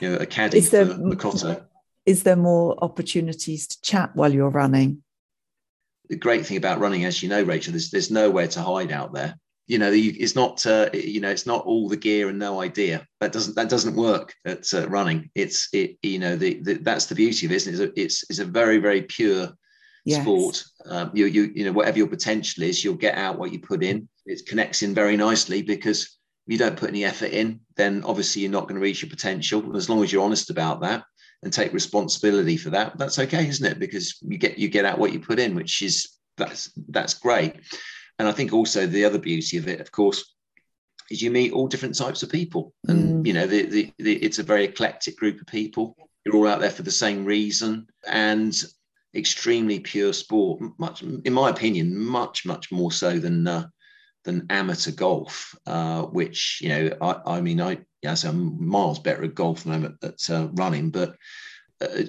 you 0.00 0.10
know 0.10 0.16
a 0.16 0.26
caddy 0.26 0.58
is 0.58 0.70
there, 0.70 0.86
for 0.86 0.94
Makoto. 0.94 1.64
Is 2.06 2.22
there 2.22 2.36
more 2.36 2.76
opportunities 2.82 3.66
to 3.68 3.80
chat 3.80 4.14
while 4.14 4.32
you're 4.32 4.50
running? 4.50 5.02
The 6.10 6.16
great 6.16 6.44
thing 6.44 6.58
about 6.58 6.80
running, 6.80 7.04
as 7.06 7.22
you 7.22 7.28
know, 7.28 7.42
Rachel, 7.42 7.72
there's 7.72 7.90
there's 7.90 8.10
nowhere 8.10 8.48
to 8.48 8.60
hide 8.60 8.92
out 8.92 9.14
there 9.14 9.36
you 9.66 9.78
know 9.78 9.90
it's 9.92 10.34
not 10.34 10.64
uh, 10.66 10.90
you 10.92 11.20
know 11.20 11.30
it's 11.30 11.46
not 11.46 11.64
all 11.64 11.88
the 11.88 11.96
gear 11.96 12.28
and 12.28 12.38
no 12.38 12.60
idea. 12.60 13.06
That 13.20 13.32
doesn't 13.32 13.56
that 13.56 13.70
doesn't 13.70 13.96
work 13.96 14.34
at 14.44 14.72
uh, 14.74 14.88
running. 14.88 15.30
It's 15.34 15.68
it 15.72 15.96
you 16.02 16.18
know 16.18 16.36
the, 16.36 16.60
the, 16.62 16.74
that's 16.74 17.06
the 17.06 17.14
beauty 17.14 17.46
of 17.46 17.52
it 17.52 17.56
isn't 17.56 17.74
it? 17.74 17.76
It's 17.76 17.98
a, 17.98 18.02
it's, 18.02 18.24
it's 18.30 18.38
a 18.40 18.44
very 18.44 18.78
very 18.78 19.02
pure 19.02 19.52
yes. 20.04 20.22
sport. 20.22 20.64
Um, 20.86 21.10
you 21.14 21.26
you 21.26 21.50
you 21.54 21.64
know 21.64 21.72
whatever 21.72 21.98
your 21.98 22.08
potential 22.08 22.62
is 22.62 22.84
you'll 22.84 22.94
get 22.94 23.16
out 23.16 23.38
what 23.38 23.52
you 23.52 23.58
put 23.58 23.82
in. 23.82 24.08
It 24.26 24.46
connects 24.46 24.82
in 24.82 24.94
very 24.94 25.16
nicely 25.16 25.62
because 25.62 26.02
if 26.02 26.52
you 26.52 26.58
don't 26.58 26.76
put 26.76 26.90
any 26.90 27.04
effort 27.04 27.30
in 27.30 27.60
then 27.76 28.04
obviously 28.04 28.42
you're 28.42 28.50
not 28.50 28.64
going 28.64 28.74
to 28.74 28.82
reach 28.82 29.02
your 29.02 29.10
potential. 29.10 29.62
And 29.62 29.76
as 29.76 29.88
long 29.88 30.02
as 30.02 30.12
you're 30.12 30.24
honest 30.24 30.50
about 30.50 30.82
that 30.82 31.04
and 31.42 31.52
take 31.52 31.72
responsibility 31.72 32.56
for 32.56 32.70
that 32.70 32.98
that's 32.98 33.18
okay 33.18 33.48
isn't 33.48 33.66
it? 33.66 33.78
Because 33.78 34.18
you 34.20 34.36
get 34.36 34.58
you 34.58 34.68
get 34.68 34.84
out 34.84 34.98
what 34.98 35.14
you 35.14 35.20
put 35.20 35.38
in 35.38 35.54
which 35.54 35.80
is 35.80 36.10
that's 36.36 36.70
that's 36.88 37.14
great 37.14 37.54
and 38.18 38.28
I 38.28 38.32
think 38.32 38.52
also 38.52 38.86
the 38.86 39.04
other 39.04 39.18
beauty 39.18 39.56
of 39.56 39.68
it, 39.68 39.80
of 39.80 39.90
course, 39.90 40.34
is 41.10 41.20
you 41.20 41.30
meet 41.30 41.52
all 41.52 41.68
different 41.68 41.96
types 41.96 42.22
of 42.22 42.30
people. 42.30 42.72
And, 42.88 43.24
mm. 43.24 43.26
you 43.26 43.32
know, 43.32 43.46
the, 43.46 43.62
the, 43.66 43.92
the, 43.98 44.16
it's 44.16 44.38
a 44.38 44.44
very 44.44 44.64
eclectic 44.64 45.16
group 45.16 45.40
of 45.40 45.46
people. 45.46 45.96
You're 46.24 46.36
all 46.36 46.48
out 46.48 46.60
there 46.60 46.70
for 46.70 46.82
the 46.82 46.90
same 46.90 47.24
reason 47.24 47.86
and 48.06 48.62
extremely 49.14 49.80
pure 49.80 50.12
sport, 50.12 50.62
much, 50.78 51.02
in 51.02 51.32
my 51.32 51.50
opinion, 51.50 51.96
much, 51.96 52.46
much 52.46 52.72
more 52.72 52.90
so 52.90 53.18
than, 53.18 53.46
uh, 53.46 53.66
than 54.24 54.46
amateur 54.48 54.92
golf, 54.92 55.54
uh, 55.66 56.02
which, 56.02 56.60
you 56.62 56.68
know, 56.70 56.90
I, 57.00 57.36
I 57.36 57.40
mean, 57.40 57.60
I, 57.60 57.80
yes, 58.02 58.24
I'm 58.24 58.66
miles 58.66 58.98
better 58.98 59.24
at 59.24 59.34
golf 59.34 59.64
than 59.64 59.72
I'm 59.72 59.84
at, 59.84 59.92
at 60.02 60.30
uh, 60.30 60.48
running, 60.54 60.90
but 60.90 61.16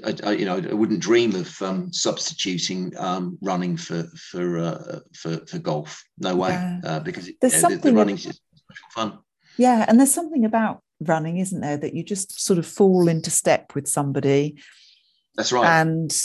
I, 0.04 0.16
I, 0.24 0.32
you 0.34 0.46
know, 0.46 0.58
I 0.58 0.74
wouldn't 0.74 1.00
dream 1.00 1.36
of 1.36 1.62
um, 1.62 1.92
substituting 1.92 2.94
um, 2.98 3.38
running 3.42 3.78
for 3.78 4.04
for, 4.32 4.60
uh, 4.60 5.00
for 5.14 5.46
for 5.46 5.60
golf. 5.60 6.04
No 6.20 6.36
way, 6.36 6.50
yeah. 6.50 6.80
uh, 6.84 7.00
because 7.00 7.30
there's 7.42 7.54
you 7.54 7.58
know, 7.58 7.62
something 7.62 7.80
the, 7.82 7.92
the 7.92 7.96
running 7.96 8.16
is 8.16 8.40
fun. 8.94 9.20
Yeah, 9.58 9.86
and 9.88 10.00
there's 10.00 10.14
something 10.14 10.46
about 10.46 10.82
running, 11.00 11.38
isn't 11.38 11.62
there, 11.62 11.78
that 11.78 11.94
you 11.94 12.04
just 12.04 12.42
sort 12.44 12.60
of 12.60 12.66
fall 12.66 13.08
into 13.08 13.30
step 13.30 13.76
with 13.76 13.88
somebody. 13.88 14.58
That's 15.36 15.52
right. 15.52 15.82
And 15.82 16.16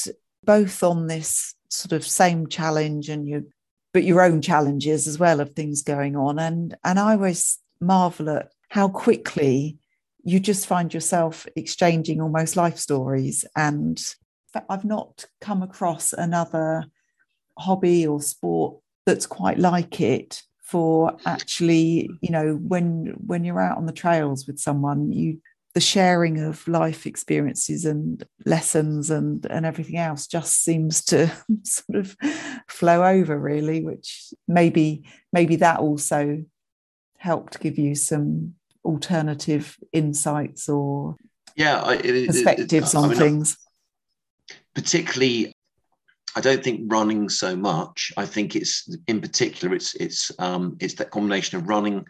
both 0.44 0.82
on 0.82 1.06
this 1.06 1.54
sort 1.68 1.92
of 1.92 2.04
same 2.04 2.46
challenge, 2.48 3.08
and 3.08 3.28
you, 3.28 3.50
but 3.92 4.04
your 4.04 4.22
own 4.22 4.42
challenges 4.42 5.06
as 5.06 5.18
well 5.18 5.40
of 5.40 5.52
things 5.52 5.82
going 5.82 6.16
on. 6.16 6.38
And 6.38 6.76
and 6.84 6.98
I 6.98 7.12
always 7.12 7.58
marvel 7.80 8.30
at 8.30 8.50
how 8.68 8.88
quickly 8.88 9.78
you 10.24 10.40
just 10.40 10.66
find 10.66 10.92
yourself 10.92 11.46
exchanging 11.56 12.20
almost 12.20 12.56
life 12.56 12.78
stories. 12.78 13.44
And 13.56 14.00
I've 14.68 14.84
not 14.84 15.24
come 15.40 15.62
across 15.62 16.12
another 16.12 16.84
hobby 17.58 18.06
or 18.06 18.20
sport 18.20 18.78
that's 19.06 19.26
quite 19.26 19.58
like 19.58 20.00
it 20.00 20.42
for 20.62 21.16
actually 21.26 22.08
you 22.20 22.30
know 22.30 22.54
when 22.62 23.14
when 23.26 23.44
you're 23.44 23.60
out 23.60 23.76
on 23.76 23.86
the 23.86 23.92
trails 23.92 24.46
with 24.46 24.58
someone 24.58 25.10
you 25.10 25.40
the 25.74 25.80
sharing 25.80 26.40
of 26.40 26.66
life 26.68 27.06
experiences 27.06 27.84
and 27.84 28.24
lessons 28.46 29.10
and 29.10 29.46
and 29.46 29.66
everything 29.66 29.96
else 29.96 30.26
just 30.26 30.62
seems 30.62 31.02
to 31.02 31.30
sort 31.64 31.98
of 31.98 32.16
flow 32.68 33.04
over 33.04 33.38
really 33.38 33.82
which 33.82 34.32
maybe 34.46 35.04
maybe 35.32 35.56
that 35.56 35.80
also 35.80 36.44
helped 37.18 37.60
give 37.60 37.78
you 37.78 37.94
some 37.94 38.54
alternative 38.84 39.76
insights 39.92 40.68
or 40.68 41.16
yeah 41.56 41.90
it, 41.92 42.26
perspectives 42.26 42.94
it, 42.94 42.96
on 42.96 43.04
I 43.04 43.08
mean, 43.08 43.18
things 43.18 43.56
particularly 44.74 45.52
I 46.36 46.40
don't 46.40 46.62
think 46.62 46.82
running 46.92 47.28
so 47.28 47.56
much. 47.56 48.12
I 48.16 48.24
think 48.24 48.54
it's 48.54 48.88
in 49.08 49.20
particular 49.20 49.74
it's 49.74 49.94
it's 49.96 50.30
um, 50.38 50.76
it's 50.80 50.94
that 50.94 51.10
combination 51.10 51.58
of 51.58 51.68
running 51.68 52.06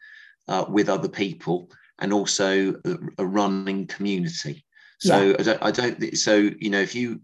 uh, 0.47 0.67
with 0.69 0.89
other 0.89 1.09
people 1.09 1.71
and 2.01 2.13
also 2.13 2.75
a, 2.85 2.97
a 3.19 3.27
running 3.27 3.87
community. 3.87 4.65
So 4.99 5.21
yeah. 5.23 5.37
I 5.39 5.43
don't 5.43 5.63
I 5.63 5.71
don't 5.71 6.19
so 6.19 6.51
you 6.59 6.69
know 6.69 6.81
if 6.81 6.95
you 6.95 7.21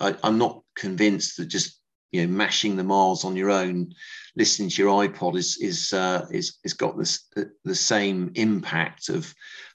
I, 0.00 0.16
I'm 0.24 0.38
not 0.38 0.62
convinced 0.74 1.36
that 1.36 1.46
just 1.46 1.80
you 2.12 2.26
know 2.26 2.32
mashing 2.32 2.76
the 2.76 2.84
miles 2.84 3.24
on 3.24 3.34
your 3.36 3.50
own 3.50 3.92
listening 4.36 4.68
to 4.68 4.82
your 4.82 5.06
ipod 5.06 5.36
is 5.36 5.58
is 5.58 5.92
uh, 5.92 6.26
is 6.30 6.58
is 6.64 6.72
got 6.72 6.96
this 6.96 7.24
the, 7.34 7.50
the 7.64 7.74
same 7.74 8.30
impact 8.34 9.08
of 9.08 9.34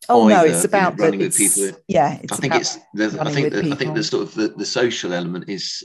oh 0.09 0.27
no 0.27 0.43
it's 0.43 0.63
about 0.63 0.93
you 0.93 0.97
know, 0.97 1.03
running 1.03 1.19
with 1.19 1.37
people 1.37 1.77
yeah 1.87 2.19
i 2.31 2.35
think 2.35 2.55
it's 2.55 2.77
the, 2.93 3.17
i 3.19 3.31
think 3.31 3.51
the, 3.51 3.71
i 3.71 3.75
think 3.75 3.95
the 3.95 4.03
sort 4.03 4.23
of 4.23 4.33
the, 4.35 4.47
the 4.49 4.65
social 4.65 5.13
element 5.13 5.49
is 5.49 5.83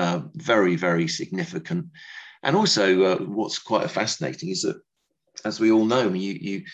uh, 0.00 0.22
very 0.34 0.76
very 0.76 1.06
significant. 1.06 1.86
And 2.42 2.56
also 2.56 3.02
uh, 3.02 3.18
what's 3.18 3.58
quite 3.58 3.90
fascinating 3.90 4.48
is 4.48 4.62
that 4.62 4.80
as 5.44 5.60
we 5.60 5.70
all 5.70 5.84
know 5.84 6.08
you 6.08 6.32
you 6.40 6.64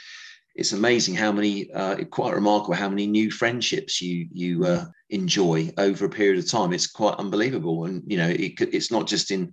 it's 0.56 0.72
amazing 0.72 1.14
how 1.14 1.30
many, 1.30 1.70
uh, 1.72 1.96
quite 2.04 2.34
remarkable 2.34 2.74
how 2.74 2.88
many 2.88 3.06
new 3.06 3.30
friendships 3.30 4.00
you 4.00 4.26
you 4.32 4.64
uh, 4.64 4.86
enjoy 5.10 5.70
over 5.76 6.06
a 6.06 6.10
period 6.10 6.38
of 6.38 6.50
time. 6.50 6.72
It's 6.72 6.86
quite 6.86 7.18
unbelievable, 7.18 7.84
and 7.84 8.02
you 8.06 8.16
know, 8.16 8.28
it, 8.28 8.54
it's 8.60 8.90
not 8.90 9.06
just 9.06 9.30
in 9.30 9.52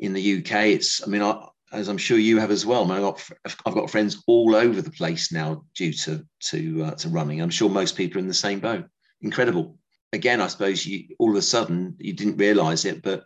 in 0.00 0.12
the 0.12 0.38
UK. 0.38 0.52
It's, 0.66 1.06
I 1.06 1.06
mean, 1.06 1.22
I, 1.22 1.46
as 1.72 1.86
I'm 1.86 1.98
sure 1.98 2.18
you 2.18 2.38
have 2.38 2.50
as 2.50 2.66
well. 2.66 2.90
I've 2.90 3.00
got, 3.00 3.30
I've 3.64 3.74
got 3.74 3.90
friends 3.90 4.24
all 4.26 4.56
over 4.56 4.82
the 4.82 4.90
place 4.90 5.30
now 5.30 5.64
due 5.76 5.92
to 5.92 6.26
to 6.40 6.84
uh, 6.84 6.94
to 6.96 7.08
running. 7.08 7.40
I'm 7.40 7.50
sure 7.50 7.70
most 7.70 7.96
people 7.96 8.18
are 8.18 8.22
in 8.22 8.28
the 8.28 8.34
same 8.34 8.58
boat. 8.58 8.86
Incredible. 9.22 9.78
Again, 10.12 10.40
I 10.40 10.48
suppose 10.48 10.84
you 10.84 11.14
all 11.20 11.30
of 11.30 11.36
a 11.36 11.42
sudden 11.42 11.94
you 11.98 12.12
didn't 12.12 12.38
realise 12.38 12.84
it, 12.84 13.02
but 13.02 13.22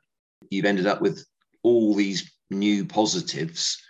you've 0.50 0.66
ended 0.66 0.86
up 0.86 1.00
with 1.00 1.24
all 1.62 1.94
these 1.94 2.30
new 2.50 2.84
positives 2.84 3.80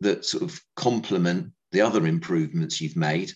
that 0.00 0.24
sort 0.24 0.42
of 0.42 0.60
complement 0.74 1.52
the 1.72 1.80
other 1.80 2.06
improvements 2.06 2.80
you've 2.80 2.96
made. 2.96 3.32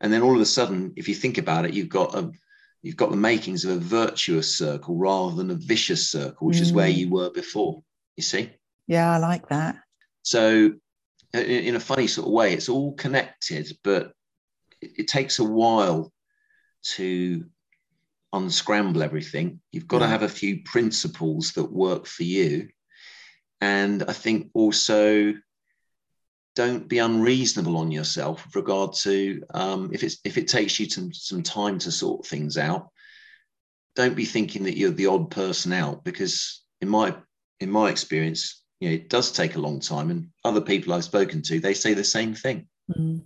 And 0.00 0.12
then 0.12 0.22
all 0.22 0.34
of 0.34 0.40
a 0.40 0.46
sudden, 0.46 0.92
if 0.96 1.08
you 1.08 1.14
think 1.14 1.38
about 1.38 1.64
it, 1.64 1.74
you've 1.74 1.88
got 1.88 2.14
a 2.14 2.30
you've 2.82 2.96
got 2.96 3.10
the 3.10 3.16
makings 3.16 3.64
of 3.64 3.70
a 3.76 3.80
virtuous 3.80 4.56
circle 4.56 4.96
rather 4.96 5.36
than 5.36 5.50
a 5.50 5.54
vicious 5.54 6.10
circle, 6.10 6.48
which 6.48 6.58
mm. 6.58 6.62
is 6.62 6.72
where 6.72 6.88
mm. 6.88 6.96
you 6.96 7.10
were 7.10 7.30
before. 7.30 7.82
You 8.16 8.22
see? 8.22 8.50
Yeah, 8.88 9.12
I 9.12 9.18
like 9.18 9.48
that. 9.48 9.76
So, 10.22 10.72
in 11.32 11.76
a 11.76 11.80
funny 11.80 12.08
sort 12.08 12.26
of 12.26 12.32
way, 12.32 12.52
it's 12.52 12.68
all 12.68 12.94
connected, 12.94 13.72
but 13.84 14.12
it 14.80 15.08
takes 15.08 15.38
a 15.38 15.44
while 15.44 16.12
to 16.96 17.44
unscramble 18.32 19.02
everything. 19.02 19.60
You've 19.70 19.88
got 19.88 20.00
yeah. 20.00 20.06
to 20.06 20.10
have 20.10 20.22
a 20.22 20.28
few 20.28 20.62
principles 20.64 21.52
that 21.52 21.72
work 21.72 22.06
for 22.06 22.24
you. 22.24 22.68
And 23.60 24.02
I 24.02 24.12
think 24.12 24.50
also 24.54 25.34
don't 26.54 26.88
be 26.88 26.98
unreasonable 26.98 27.76
on 27.76 27.90
yourself 27.90 28.44
with 28.44 28.56
regard 28.56 28.92
to 28.92 29.42
um, 29.54 29.90
if 29.92 30.02
it's 30.02 30.18
if 30.24 30.36
it 30.36 30.48
takes 30.48 30.78
you 30.78 30.88
some, 30.88 31.12
some 31.12 31.42
time 31.42 31.78
to 31.78 31.90
sort 31.90 32.26
things 32.26 32.58
out 32.58 32.90
don't 33.94 34.16
be 34.16 34.24
thinking 34.24 34.64
that 34.64 34.76
you're 34.76 34.90
the 34.90 35.06
odd 35.06 35.30
person 35.30 35.72
out 35.72 36.04
because 36.04 36.62
in 36.80 36.88
my 36.88 37.14
in 37.60 37.70
my 37.70 37.88
experience 37.90 38.62
you 38.80 38.88
know 38.88 38.94
it 38.94 39.08
does 39.08 39.32
take 39.32 39.56
a 39.56 39.60
long 39.60 39.80
time 39.80 40.10
and 40.10 40.28
other 40.44 40.60
people 40.60 40.92
i've 40.92 41.04
spoken 41.04 41.42
to 41.42 41.60
they 41.60 41.74
say 41.74 41.94
the 41.94 42.04
same 42.04 42.34
thing 42.34 42.66
mm. 42.90 43.20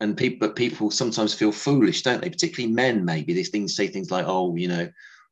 and 0.00 0.16
people 0.16 0.46
but 0.46 0.56
people 0.56 0.90
sometimes 0.90 1.34
feel 1.34 1.52
foolish 1.52 2.02
don't 2.02 2.22
they 2.22 2.30
particularly 2.30 2.72
men 2.72 3.04
maybe 3.04 3.34
these 3.34 3.50
things 3.50 3.76
say 3.76 3.86
things 3.86 4.10
like 4.10 4.24
oh 4.26 4.56
you 4.56 4.68
know 4.68 4.88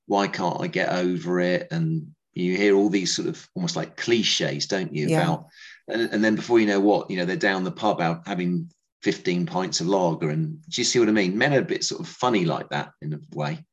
why 0.07 0.27
can't 0.27 0.61
i 0.61 0.67
get 0.67 0.91
over 0.91 1.41
it 1.41 1.69
and 1.71 2.07
you 2.35 2.57
hear 2.57 2.75
all 2.75 2.89
these 2.89 3.15
sort 3.15 3.29
of 3.29 3.49
almost 3.55 3.77
like 3.77 3.97
cliches 3.97 4.67
don't 4.67 4.95
you 4.95 5.09
yeah. 5.09 5.23
about 5.23 5.47
and, 5.89 6.11
and 6.13 6.25
then 6.25 6.37
before 6.37 6.61
you 6.61 6.67
know 6.67 6.81
what, 6.81 7.11
you 7.11 7.17
know, 7.17 7.25
they're 7.25 7.37
down 7.37 7.65
the 7.65 7.71
pub 7.71 8.01
out 8.01 8.27
having 8.27 8.71
15 9.03 9.47
pints 9.47 9.81
of 9.81 9.87
lager. 9.87 10.31
And 10.31 10.63
do 10.63 10.81
you 10.81 10.85
see 10.85 10.99
what 10.99 11.09
I 11.09 11.13
mean? 11.13 11.37
Men 11.37 11.55
are 11.55 11.61
a 11.61 11.65
bit 11.65 11.85
sort 11.85 12.01
of 12.01 12.09
funny 12.09 12.45
like 12.45 12.71
that 12.71 12.93
in 13.03 13.13
a 13.15 13.19
way. 13.37 13.65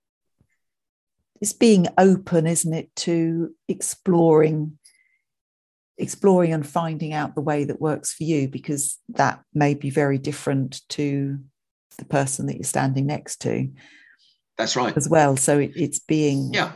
It's 1.39 1.53
being 1.53 1.87
open, 1.97 2.45
isn't 2.45 2.73
it, 2.73 2.95
to 2.97 3.55
exploring 3.67 4.77
exploring 5.97 6.51
and 6.51 6.67
finding 6.67 7.13
out 7.13 7.35
the 7.35 7.41
way 7.41 7.63
that 7.63 7.79
works 7.79 8.11
for 8.11 8.23
you 8.23 8.47
because 8.47 8.97
that 9.09 9.39
may 9.53 9.75
be 9.75 9.91
very 9.91 10.17
different 10.17 10.81
to 10.89 11.37
the 11.99 12.05
person 12.05 12.47
that 12.47 12.55
you're 12.55 12.63
standing 12.63 13.05
next 13.05 13.41
to 13.41 13.69
that's 14.57 14.75
right 14.75 14.97
as 14.97 15.07
well 15.07 15.37
so 15.37 15.59
it, 15.59 15.71
it's 15.75 15.99
being 15.99 16.51
yeah 16.53 16.71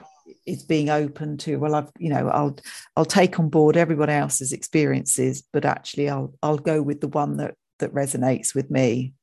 it's 0.45 0.63
being 0.63 0.89
open 0.89 1.37
to 1.37 1.57
well 1.57 1.75
i've 1.75 1.89
you 1.99 2.09
know 2.09 2.29
i'll 2.29 2.57
i'll 2.95 3.05
take 3.05 3.39
on 3.39 3.47
board 3.49 3.77
everyone 3.77 4.09
else's 4.09 4.53
experiences 4.53 5.43
but 5.53 5.65
actually 5.65 6.09
i'll 6.09 6.33
i'll 6.41 6.57
go 6.57 6.81
with 6.81 6.99
the 6.99 7.07
one 7.07 7.37
that 7.37 7.55
that 7.79 7.93
resonates 7.93 8.55
with 8.55 8.69
me. 8.71 9.13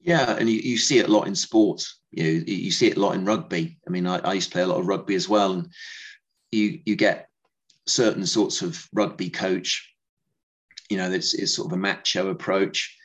Yeah 0.00 0.36
and 0.36 0.48
you, 0.48 0.58
you 0.58 0.78
see 0.78 0.98
it 0.98 1.08
a 1.08 1.12
lot 1.12 1.26
in 1.26 1.34
sports. 1.34 2.00
You 2.10 2.22
know, 2.24 2.44
you 2.46 2.70
see 2.70 2.88
it 2.88 2.96
a 2.96 3.00
lot 3.00 3.14
in 3.14 3.24
rugby. 3.24 3.78
I 3.86 3.90
mean 3.90 4.06
I, 4.06 4.18
I 4.18 4.34
used 4.34 4.48
to 4.48 4.52
play 4.52 4.62
a 4.62 4.66
lot 4.66 4.80
of 4.80 4.86
rugby 4.86 5.14
as 5.14 5.28
well 5.28 5.52
and 5.52 5.72
you 6.50 6.80
you 6.84 6.96
get 6.96 7.28
certain 7.86 8.26
sorts 8.26 8.62
of 8.62 8.86
rugby 8.92 9.30
coach 9.30 9.88
you 10.88 10.96
know 10.96 11.10
it's, 11.10 11.34
it's 11.34 11.54
sort 11.54 11.66
of 11.66 11.72
a 11.72 11.80
macho 11.80 12.28
approach. 12.28 12.96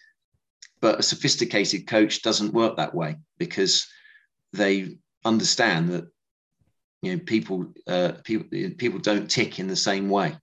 But 0.82 1.00
a 1.00 1.04
sophisticated 1.04 1.88
coach 1.88 2.22
doesn't 2.22 2.54
work 2.54 2.78
that 2.78 2.94
way 2.94 3.16
because 3.40 3.88
they 4.54 4.98
understand 5.24 5.90
that 5.90 6.06
you 7.06 7.16
know 7.16 7.22
people 7.26 7.66
uh, 7.88 8.14
people 8.24 8.48
people 8.78 9.00
don't 9.00 9.30
tick 9.30 9.60
in 9.60 9.68
the 9.68 9.76
same 9.76 10.10
way. 10.10 10.36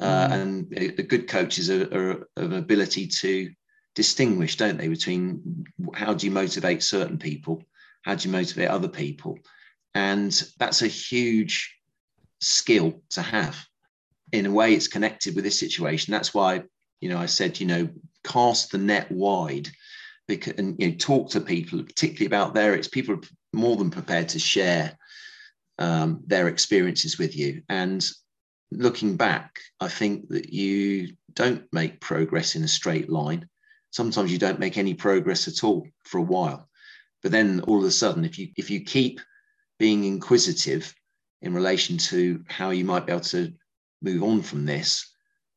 Uh, 0.00 0.28
mm. 0.28 0.32
and 0.32 0.72
a, 0.78 1.02
good 1.02 1.28
coaches 1.28 1.68
are, 1.68 1.84
are 1.94 2.28
of 2.36 2.52
ability 2.52 3.06
to 3.06 3.50
distinguish 3.94 4.56
don't 4.56 4.78
they 4.78 4.88
between 4.88 5.66
how 5.92 6.14
do 6.14 6.26
you 6.26 6.32
motivate 6.32 6.82
certain 6.82 7.18
people 7.18 7.62
how 8.02 8.14
do 8.14 8.28
you 8.28 8.32
motivate 8.32 8.68
other 8.68 8.88
people? 8.88 9.38
And 9.94 10.32
that's 10.58 10.82
a 10.82 10.86
huge 10.86 11.76
skill 12.40 13.02
to 13.10 13.22
have. 13.22 13.58
In 14.32 14.46
a 14.46 14.50
way 14.50 14.74
it's 14.74 14.88
connected 14.88 15.34
with 15.34 15.44
this 15.44 15.58
situation. 15.58 16.12
That's 16.12 16.32
why 16.32 16.62
you 17.00 17.08
know 17.08 17.18
i 17.18 17.26
said 17.26 17.58
you 17.58 17.66
know 17.66 17.88
cast 18.24 18.70
the 18.70 18.78
net 18.78 19.10
wide 19.10 19.68
because, 20.28 20.54
and 20.58 20.78
you 20.78 20.90
know 20.90 20.96
talk 20.96 21.30
to 21.30 21.40
people 21.40 21.82
particularly 21.82 22.26
about 22.26 22.54
their 22.54 22.74
it's 22.74 22.88
people 22.88 23.14
are 23.14 23.20
more 23.52 23.76
than 23.76 23.90
prepared 23.90 24.28
to 24.28 24.38
share 24.38 24.96
um, 25.80 26.22
their 26.26 26.46
experiences 26.46 27.18
with 27.18 27.36
you. 27.36 27.62
And 27.68 28.06
looking 28.70 29.16
back, 29.16 29.58
I 29.80 29.88
think 29.88 30.28
that 30.28 30.52
you 30.52 31.14
don't 31.34 31.64
make 31.72 32.00
progress 32.00 32.54
in 32.54 32.62
a 32.62 32.68
straight 32.68 33.10
line. 33.10 33.48
Sometimes 33.90 34.30
you 34.30 34.38
don't 34.38 34.60
make 34.60 34.78
any 34.78 34.94
progress 34.94 35.48
at 35.48 35.64
all 35.64 35.86
for 36.04 36.18
a 36.18 36.22
while. 36.22 36.68
But 37.22 37.32
then 37.32 37.60
all 37.62 37.78
of 37.78 37.84
a 37.84 37.90
sudden, 37.90 38.24
if 38.24 38.38
you 38.38 38.48
if 38.56 38.70
you 38.70 38.84
keep 38.84 39.20
being 39.78 40.04
inquisitive 40.04 40.94
in 41.42 41.54
relation 41.54 41.96
to 41.96 42.44
how 42.48 42.70
you 42.70 42.84
might 42.84 43.06
be 43.06 43.12
able 43.12 43.22
to 43.22 43.52
move 44.02 44.22
on 44.22 44.42
from 44.42 44.64
this, 44.64 45.10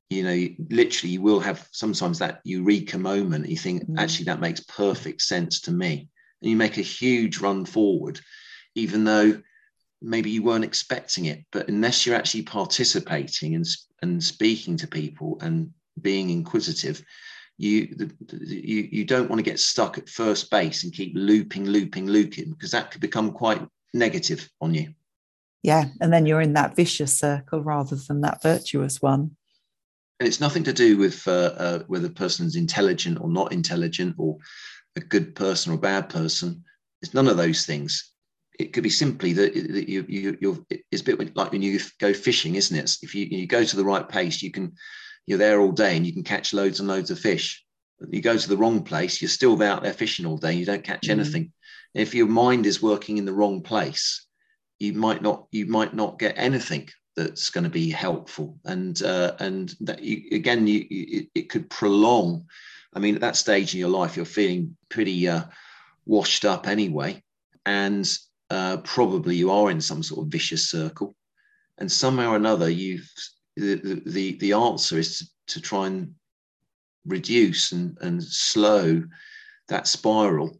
you 0.09 0.24
know, 0.24 0.47
literally 0.69 1.13
you 1.13 1.21
will 1.21 1.39
have 1.39 1.67
sometimes 1.71 2.19
that 2.19 2.41
eureka 2.43 2.97
moment. 2.97 3.47
You 3.47 3.57
think, 3.57 3.84
mm. 3.84 3.99
actually, 3.99 4.26
that 4.26 4.41
makes 4.41 4.61
perfect 4.61 5.21
sense 5.21 5.61
to 5.61 5.71
me. 5.71 6.09
And 6.41 6.51
you 6.51 6.57
make 6.57 6.78
a 6.78 6.82
huge 6.82 7.39
run 7.39 7.65
forward, 7.65 8.19
even 8.76 9.03
though 9.05 9.41
maybe 10.04 10.30
you 10.30 10.43
weren't 10.43 10.64
expecting 10.64 11.26
it 11.26 11.43
but 11.51 11.68
unless 11.68 12.06
you're 12.06 12.16
actually 12.16 12.43
participating 12.43 13.56
and, 13.56 13.66
and 14.01 14.24
speaking 14.24 14.78
to 14.78 14.88
people 14.88 15.38
and 15.41 15.72
being 16.01 16.30
inquisitive 16.30 17.04
you, 17.58 17.88
the, 17.95 18.12
you 18.30 18.89
you 18.91 19.06
don't 19.06 19.30
want 19.30 19.39
to 19.39 19.49
get 19.49 19.60
stuck 19.60 19.97
at 19.97 20.10
first 20.10 20.49
base 20.49 20.84
and 20.84 20.93
keep 20.93 21.14
looping 21.16 21.66
looping 21.66 22.08
looping 22.08 22.51
because 22.51 22.72
that 22.72 22.91
could 22.91 23.01
become 23.01 23.32
quite 23.32 23.62
negative 23.93 24.49
on 24.60 24.74
you. 24.74 24.93
Yeah 25.62 25.86
and 26.01 26.12
then 26.12 26.26
you're 26.26 26.41
in 26.41 26.54
that 26.54 26.76
vicious 26.76 27.18
circle 27.18 27.62
rather 27.62 27.95
than 27.95 28.22
that 28.22 28.41
virtuous 28.41 29.01
one. 29.01 29.36
And 30.20 30.28
it's 30.28 30.41
nothing 30.41 30.64
to 30.64 30.74
do 30.74 30.97
with 30.97 31.28
uh, 31.28 31.54
uh, 31.58 31.80
whether 31.88 32.08
a 32.08 32.12
person's 32.12 32.56
intelligent 32.56 33.20
or 33.22 33.30
not 33.30 33.51
intelligent 33.51 34.16
or 34.18 34.38
a 34.95 34.99
good 34.99 35.36
person 35.36 35.72
or 35.72 35.76
a 35.76 35.80
bad 35.80 36.10
person. 36.10 36.64
It's 37.01 37.14
none 37.14 37.28
of 37.28 37.38
those 37.38 37.66
things 37.66 38.12
it 38.60 38.74
could 38.74 38.84
be 38.84 38.89
simply 38.89 39.34
that, 39.34 39.56
you, 39.56 40.06
you 40.08 40.38
you're 40.39 40.60
it's 40.91 41.01
a 41.01 41.06
bit 41.06 41.36
like 41.36 41.51
when 41.51 41.62
you 41.62 41.80
go 41.99 42.14
fishing, 42.14 42.56
isn't 42.56 42.78
it? 42.78 42.97
If 43.01 43.16
you, 43.16 43.26
you 43.26 43.47
go 43.47 43.64
to 43.64 43.76
the 43.76 43.86
right 43.86 44.08
place, 44.08 44.41
you 44.41 44.51
can 44.51 44.74
you're 45.26 45.39
there 45.39 45.60
all 45.60 45.72
day 45.72 45.95
and 45.95 46.06
you 46.06 46.14
can 46.14 46.24
catch 46.24 46.54
loads 46.54 46.80
and 46.80 46.88
loads 46.88 47.10
of 47.10 47.20
fish. 47.20 47.64
You 48.10 48.22
go 48.22 48.38
to 48.38 48.49
the 48.49 48.58
wrong 48.58 48.84
place, 48.84 49.22
you're 49.22 49.30
still 49.30 49.62
out 49.64 49.84
there 49.84 49.93
fishing 49.93 50.26
all 50.26 50.38
day. 50.38 50.49
and 50.49 50.60
You 50.60 50.66
don't 50.66 50.84
catch 50.84 51.04
mm-hmm. 51.04 51.20
anything. 51.20 51.54
If 51.93 52.14
your 52.14 52.28
mind 52.28 52.66
is 52.66 52.82
working 52.82 53.18
in 53.18 53.26
the 53.26 53.34
wrong 53.34 53.62
place, 53.62 54.26
you 54.80 54.93
might 54.93 55.22
not 55.22 55.47
you 55.51 55.66
might 55.66 55.93
not 55.93 56.20
get 56.20 56.36
anything 56.38 56.89
that's 57.16 57.49
going 57.49 57.64
to 57.64 57.70
be 57.70 57.89
helpful. 57.89 58.60
And 58.66 59.01
uh, 59.01 59.36
and 59.39 59.74
that 59.82 60.04
you, 60.04 60.24
again, 60.32 60.68
you, 60.68 60.86
it, 60.89 61.28
it 61.34 61.49
could 61.49 61.70
prolong. 61.70 62.45
I 62.93 62.99
mean, 62.99 63.16
at 63.16 63.22
that 63.22 63.36
stage 63.36 63.74
in 63.74 63.80
your 63.80 63.89
life, 63.89 64.16
you're 64.16 64.26
feeling 64.26 64.78
pretty 64.89 65.28
uh, 65.28 65.43
washed 66.06 66.45
up 66.45 66.68
anyway, 66.68 67.24
and 67.66 68.06
uh, 68.54 68.78
probably 68.78 69.36
you 69.36 69.49
are 69.49 69.72
in 69.72 69.82
some 69.82 70.04
sort 70.04 70.24
of 70.24 70.32
vicious 70.32 70.70
circle. 70.70 71.16
And 71.80 71.91
somehow 71.91 72.34
or 72.34 72.36
another, 72.36 72.70
you've 72.70 73.10
the, 73.56 74.01
the, 74.06 74.38
the 74.38 74.54
answer 74.54 74.99
is 74.99 75.18
to, 75.18 75.26
to 75.56 75.62
try 75.62 75.88
and 75.88 76.14
reduce 77.06 77.72
and, 77.72 77.97
and 78.01 78.24
slow 78.24 79.04
that 79.70 79.88
spiral. 79.88 80.60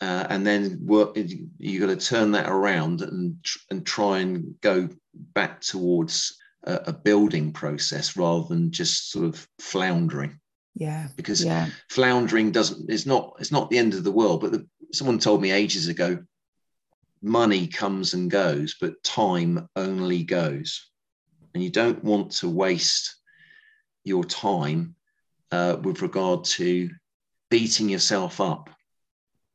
Uh, 0.00 0.26
and 0.30 0.46
then 0.46 0.78
work, 0.82 1.16
you've 1.58 1.80
got 1.80 1.98
to 1.98 2.06
turn 2.06 2.32
that 2.32 2.48
around 2.48 3.02
and, 3.02 3.36
and 3.70 3.84
try 3.84 4.18
and 4.20 4.54
go 4.62 4.88
back 5.34 5.60
towards 5.60 6.38
a, 6.64 6.74
a 6.86 6.92
building 6.92 7.52
process 7.52 8.16
rather 8.16 8.48
than 8.48 8.70
just 8.70 9.10
sort 9.10 9.26
of 9.26 9.46
floundering 9.58 10.38
yeah 10.78 11.08
because 11.16 11.42
yeah. 11.42 11.70
floundering 11.88 12.52
doesn't 12.52 12.90
it's 12.90 13.06
not 13.06 13.34
it's 13.38 13.50
not 13.50 13.70
the 13.70 13.78
end 13.78 13.94
of 13.94 14.04
the 14.04 14.12
world 14.12 14.42
but 14.42 14.52
the, 14.52 14.66
someone 14.92 15.18
told 15.18 15.40
me 15.40 15.50
ages 15.50 15.88
ago 15.88 16.18
money 17.22 17.66
comes 17.66 18.14
and 18.14 18.30
goes, 18.30 18.76
but 18.80 19.02
time 19.02 19.68
only 19.76 20.22
goes. 20.22 20.90
And 21.54 21.62
you 21.62 21.70
don't 21.70 22.02
want 22.04 22.32
to 22.32 22.48
waste 22.48 23.16
your 24.04 24.24
time 24.24 24.94
uh, 25.50 25.76
with 25.82 26.02
regard 26.02 26.44
to 26.44 26.90
beating 27.50 27.88
yourself 27.88 28.40
up 28.40 28.70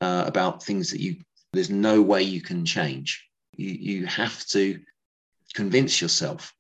uh, 0.01 0.23
about 0.27 0.63
things 0.63 0.89
that 0.91 0.99
you 0.99 1.17
there's 1.53 1.69
no 1.69 2.01
way 2.01 2.23
you 2.23 2.41
can 2.41 2.65
change. 2.65 3.27
You, 3.57 3.69
you 3.71 4.05
have 4.05 4.45
to 4.47 4.79
convince 5.53 6.01
yourself 6.01 6.53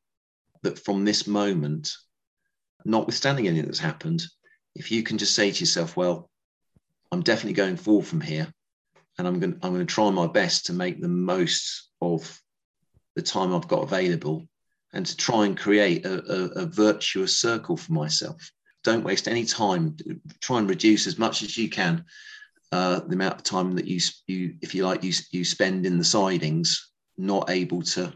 that 0.63 0.77
from 0.79 1.05
this 1.05 1.27
moment, 1.27 1.91
notwithstanding 2.83 3.47
anything 3.47 3.65
that's 3.65 3.79
happened, 3.79 4.21
if 4.75 4.91
you 4.91 5.03
can 5.03 5.17
just 5.17 5.33
say 5.33 5.49
to 5.49 5.59
yourself, 5.59 5.95
well, 5.95 6.29
I'm 7.11 7.21
definitely 7.21 7.53
going 7.53 7.77
forward 7.77 8.05
from 8.05 8.21
here, 8.21 8.53
and 9.17 9.27
I'm 9.27 9.39
going, 9.39 9.59
I'm 9.61 9.73
going 9.73 9.85
to 9.85 9.93
try 9.93 10.09
my 10.09 10.27
best 10.27 10.65
to 10.67 10.73
make 10.73 11.01
the 11.01 11.07
most 11.07 11.89
of 12.01 12.39
the 13.15 13.21
time 13.21 13.53
I've 13.53 13.67
got 13.67 13.83
available 13.83 14.47
and 14.93 15.05
to 15.05 15.15
try 15.17 15.45
and 15.45 15.57
create 15.57 16.05
a, 16.05 16.19
a, 16.31 16.63
a 16.63 16.65
virtuous 16.65 17.37
circle 17.37 17.77
for 17.77 17.93
myself. 17.93 18.51
Don't 18.83 19.03
waste 19.03 19.27
any 19.27 19.45
time. 19.45 19.95
Try 20.39 20.59
and 20.59 20.69
reduce 20.69 21.07
as 21.07 21.17
much 21.17 21.43
as 21.43 21.57
you 21.57 21.69
can 21.69 22.05
uh, 22.71 23.01
the 23.01 23.13
amount 23.13 23.35
of 23.35 23.43
time 23.43 23.73
that 23.75 23.85
you, 23.85 23.99
you, 24.27 24.55
if 24.61 24.73
you 24.73 24.85
like, 24.85 25.03
you, 25.03 25.13
you 25.31 25.43
spend 25.43 25.85
in 25.85 25.97
the 25.97 26.03
sidings, 26.03 26.91
not 27.17 27.49
able 27.49 27.81
to 27.81 28.13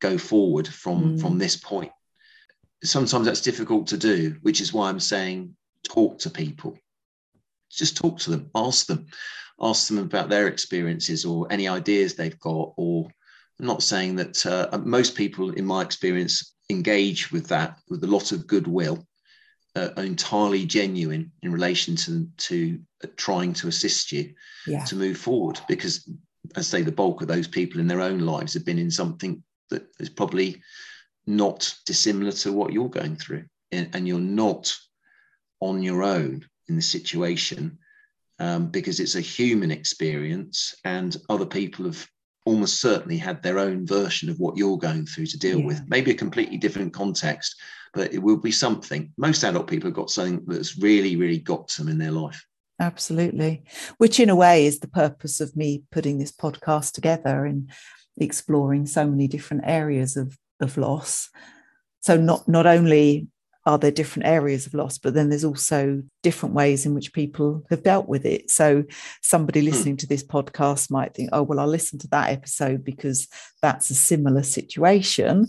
go 0.00 0.18
forward 0.18 0.68
from 0.68 1.16
mm. 1.16 1.20
from 1.20 1.38
this 1.38 1.56
point. 1.56 1.90
Sometimes 2.82 3.24
that's 3.24 3.40
difficult 3.40 3.86
to 3.88 3.96
do, 3.96 4.36
which 4.42 4.60
is 4.60 4.72
why 4.72 4.88
I'm 4.88 5.00
saying 5.00 5.56
talk 5.84 6.18
to 6.20 6.30
people. 6.30 6.76
Just 7.70 7.96
talk 7.96 8.18
to 8.20 8.30
them, 8.30 8.50
ask 8.54 8.86
them, 8.86 9.06
ask 9.60 9.88
them 9.88 9.98
about 9.98 10.28
their 10.28 10.48
experiences 10.48 11.24
or 11.24 11.46
any 11.50 11.68
ideas 11.68 12.14
they've 12.14 12.38
got. 12.40 12.72
Or 12.76 13.08
I'm 13.58 13.66
not 13.66 13.82
saying 13.82 14.16
that 14.16 14.44
uh, 14.46 14.78
most 14.78 15.14
people, 15.14 15.50
in 15.50 15.64
my 15.64 15.82
experience, 15.82 16.54
engage 16.70 17.30
with 17.30 17.46
that 17.48 17.78
with 17.88 18.02
a 18.04 18.08
lot 18.08 18.32
of 18.32 18.46
goodwill 18.46 19.06
uh, 19.76 19.90
entirely 19.96 20.64
genuine 20.64 21.30
in 21.42 21.52
relation 21.52 21.96
to 21.96 22.28
to 22.36 22.78
uh, 23.02 23.08
trying 23.16 23.52
to 23.52 23.68
assist 23.68 24.12
you 24.12 24.32
yeah. 24.66 24.84
to 24.84 24.96
move 24.96 25.18
forward 25.18 25.60
because 25.68 26.08
as 26.56 26.72
I 26.72 26.78
say 26.78 26.82
the 26.82 26.92
bulk 26.92 27.22
of 27.22 27.28
those 27.28 27.48
people 27.48 27.80
in 27.80 27.88
their 27.88 28.00
own 28.00 28.20
lives 28.20 28.54
have 28.54 28.64
been 28.64 28.78
in 28.78 28.90
something 28.90 29.42
that 29.70 29.86
is 29.98 30.08
probably 30.08 30.62
not 31.26 31.74
dissimilar 31.86 32.32
to 32.32 32.52
what 32.52 32.72
you're 32.72 32.88
going 32.88 33.16
through 33.16 33.44
and, 33.72 33.90
and 33.94 34.06
you're 34.06 34.18
not 34.20 34.76
on 35.60 35.82
your 35.82 36.02
own 36.02 36.46
in 36.68 36.76
the 36.76 36.82
situation 36.82 37.78
um, 38.38 38.68
because 38.68 39.00
it's 39.00 39.14
a 39.14 39.20
human 39.20 39.70
experience 39.70 40.74
and 40.84 41.16
other 41.28 41.46
people 41.46 41.84
have 41.84 42.06
almost 42.46 42.80
certainly 42.80 43.16
had 43.16 43.42
their 43.42 43.58
own 43.58 43.86
version 43.86 44.28
of 44.28 44.38
what 44.38 44.56
you're 44.56 44.76
going 44.76 45.06
through 45.06 45.26
to 45.26 45.38
deal 45.38 45.60
yeah. 45.60 45.66
with 45.66 45.82
maybe 45.88 46.10
a 46.10 46.14
completely 46.14 46.58
different 46.58 46.92
context 46.92 47.56
but 47.94 48.12
it 48.12 48.18
will 48.18 48.36
be 48.36 48.50
something. 48.50 49.12
Most 49.16 49.44
adult 49.44 49.68
people 49.68 49.88
have 49.88 49.96
got 49.96 50.10
something 50.10 50.44
that's 50.46 50.76
really, 50.78 51.16
really 51.16 51.38
got 51.38 51.68
them 51.68 51.88
in 51.88 51.98
their 51.98 52.10
life. 52.10 52.44
Absolutely. 52.80 53.62
Which, 53.98 54.18
in 54.18 54.28
a 54.28 54.36
way, 54.36 54.66
is 54.66 54.80
the 54.80 54.88
purpose 54.88 55.40
of 55.40 55.56
me 55.56 55.84
putting 55.92 56.18
this 56.18 56.32
podcast 56.32 56.92
together 56.92 57.46
and 57.46 57.70
exploring 58.16 58.86
so 58.86 59.06
many 59.06 59.28
different 59.28 59.62
areas 59.64 60.16
of, 60.16 60.36
of 60.60 60.76
loss. 60.76 61.30
So, 62.00 62.16
not, 62.16 62.48
not 62.48 62.66
only 62.66 63.28
are 63.66 63.78
there 63.78 63.90
different 63.90 64.26
areas 64.26 64.66
of 64.66 64.74
loss, 64.74 64.98
but 64.98 65.14
then 65.14 65.30
there's 65.30 65.44
also 65.44 66.02
different 66.22 66.54
ways 66.54 66.84
in 66.84 66.94
which 66.94 67.12
people 67.12 67.64
have 67.70 67.82
dealt 67.82 68.08
with 68.08 68.26
it. 68.26 68.50
So, 68.50 68.84
somebody 69.22 69.60
hmm. 69.60 69.66
listening 69.66 69.96
to 69.98 70.06
this 70.06 70.22
podcast 70.22 70.90
might 70.90 71.14
think, 71.14 71.30
oh, 71.32 71.42
well, 71.42 71.60
I'll 71.60 71.66
listen 71.66 71.98
to 72.00 72.08
that 72.08 72.30
episode 72.30 72.84
because 72.84 73.28
that's 73.62 73.90
a 73.90 73.94
similar 73.94 74.42
situation 74.42 75.48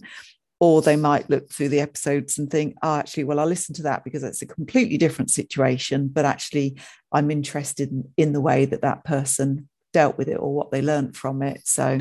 or 0.60 0.82
they 0.82 0.96
might 0.96 1.30
look 1.30 1.52
through 1.52 1.70
the 1.70 1.82
episodes 1.82 2.38
and 2.38 2.50
think 2.50 2.76
oh 2.82 2.96
actually 2.96 3.24
well 3.24 3.40
i'll 3.40 3.48
listen 3.48 3.76
to 3.76 3.84
that 3.84 4.04
because 4.04 4.24
it's 4.24 4.42
a 4.42 4.48
completely 4.48 4.98
different 4.98 5.30
situation 5.30 6.08
but 6.08 6.26
actually 6.26 6.78
i'm 7.12 7.30
interested 7.30 7.92
in, 7.92 8.04
in, 8.18 8.34
the 8.34 8.42
way 8.42 8.66
that 8.66 8.82
that 8.82 9.04
person 9.04 9.68
dealt 9.96 10.18
with 10.18 10.28
it 10.28 10.36
or 10.36 10.54
what 10.54 10.72
they 10.72 10.82
learned 10.82 11.16
from 11.16 11.42
it 11.42 11.62
so 11.66 11.98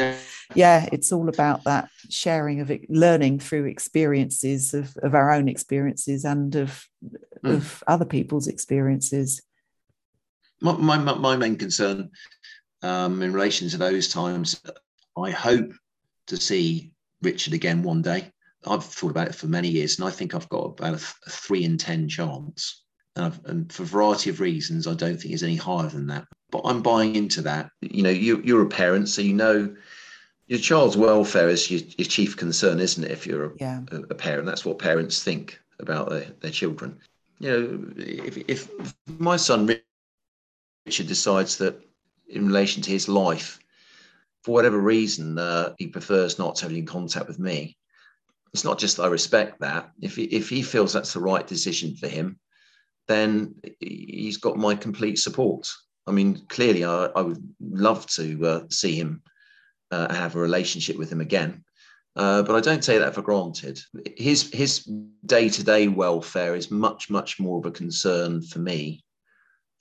yeah 0.56 0.88
it's 0.90 1.12
all 1.12 1.28
about 1.28 1.62
that 1.62 1.88
sharing 2.10 2.60
of 2.60 2.68
it 2.68 2.90
learning 2.90 3.38
through 3.38 3.66
experiences 3.66 4.74
of, 4.74 4.96
of 5.04 5.14
our 5.14 5.30
own 5.30 5.46
experiences 5.46 6.24
and 6.24 6.56
of 6.56 6.88
mm. 7.44 7.54
of 7.54 7.84
other 7.86 8.04
people's 8.04 8.48
experiences 8.48 9.40
my, 10.60 10.76
my, 10.76 10.96
my 10.96 11.36
main 11.36 11.54
concern 11.54 12.10
um, 12.82 13.22
in 13.22 13.32
relation 13.32 13.68
to 13.68 13.76
those 13.76 14.08
times 14.08 14.60
i 15.16 15.30
hope 15.30 15.72
to 16.26 16.36
see 16.36 16.90
richard 17.22 17.54
again 17.54 17.80
one 17.84 18.02
day 18.02 18.28
I've 18.66 18.82
thought 18.84 19.10
about 19.10 19.28
it 19.28 19.34
for 19.34 19.46
many 19.46 19.68
years, 19.68 19.98
and 19.98 20.08
I 20.08 20.10
think 20.10 20.34
I've 20.34 20.48
got 20.48 20.64
about 20.64 20.94
a, 20.94 21.04
a 21.26 21.30
three 21.30 21.64
in 21.64 21.76
ten 21.76 22.08
chance. 22.08 22.83
And, 23.16 23.40
and, 23.44 23.72
for 23.72 23.84
a 23.84 23.86
variety 23.86 24.30
of 24.30 24.40
reasons, 24.40 24.86
I 24.86 24.94
don't 24.94 25.16
think 25.16 25.34
it's 25.34 25.42
any 25.42 25.56
higher 25.56 25.88
than 25.88 26.08
that. 26.08 26.26
But 26.50 26.62
I'm 26.64 26.82
buying 26.82 27.14
into 27.14 27.42
that. 27.42 27.70
You 27.80 28.02
know, 28.02 28.10
you, 28.10 28.42
you're 28.44 28.62
a 28.62 28.68
parent, 28.68 29.08
so 29.08 29.22
you 29.22 29.34
know 29.34 29.74
your 30.46 30.58
child's 30.58 30.96
welfare 30.96 31.48
is 31.48 31.70
your, 31.70 31.80
your 31.96 32.06
chief 32.06 32.36
concern, 32.36 32.80
isn't 32.80 33.04
it? 33.04 33.10
If 33.10 33.26
you're 33.26 33.46
a, 33.46 33.50
yeah. 33.58 33.80
a, 33.90 33.96
a, 33.96 34.14
parent, 34.14 34.46
that's 34.46 34.64
what 34.64 34.78
parents 34.78 35.22
think 35.22 35.58
about 35.80 36.10
their, 36.10 36.26
their 36.40 36.50
children. 36.50 36.98
You 37.38 37.50
know, 37.50 37.92
if, 37.96 38.36
if 38.48 38.94
my 39.18 39.36
son 39.36 39.78
Richard 40.86 41.06
decides 41.06 41.56
that 41.58 41.80
in 42.28 42.46
relation 42.46 42.82
to 42.82 42.90
his 42.90 43.08
life, 43.08 43.58
for 44.42 44.52
whatever 44.52 44.78
reason, 44.78 45.38
uh, 45.38 45.72
he 45.78 45.86
prefers 45.86 46.38
not 46.38 46.56
to 46.56 46.64
have 46.64 46.72
any 46.72 46.82
contact 46.82 47.26
with 47.26 47.38
me, 47.38 47.76
it's 48.52 48.64
not 48.64 48.78
just 48.78 49.00
I 49.00 49.06
respect 49.06 49.60
that. 49.60 49.90
If 50.00 50.16
he, 50.16 50.24
if 50.24 50.48
he 50.48 50.62
feels 50.62 50.92
that's 50.92 51.14
the 51.14 51.20
right 51.20 51.46
decision 51.46 51.96
for 51.96 52.06
him, 52.06 52.38
then 53.08 53.54
he's 53.80 54.38
got 54.38 54.56
my 54.56 54.74
complete 54.74 55.18
support. 55.18 55.68
I 56.06 56.12
mean, 56.12 56.44
clearly, 56.48 56.84
I, 56.84 57.06
I 57.16 57.22
would 57.22 57.42
love 57.60 58.06
to 58.08 58.46
uh, 58.46 58.60
see 58.70 58.94
him 58.94 59.22
uh, 59.90 60.12
have 60.12 60.36
a 60.36 60.40
relationship 60.40 60.96
with 60.96 61.10
him 61.10 61.20
again, 61.20 61.64
uh, 62.16 62.42
but 62.42 62.56
I 62.56 62.60
don't 62.60 62.82
take 62.82 63.00
that 63.00 63.14
for 63.14 63.22
granted. 63.22 63.80
His 64.16 64.50
his 64.52 64.88
day 65.24 65.48
to 65.48 65.64
day 65.64 65.88
welfare 65.88 66.54
is 66.54 66.70
much 66.70 67.10
much 67.10 67.40
more 67.40 67.58
of 67.58 67.66
a 67.66 67.70
concern 67.70 68.42
for 68.42 68.58
me 68.58 69.04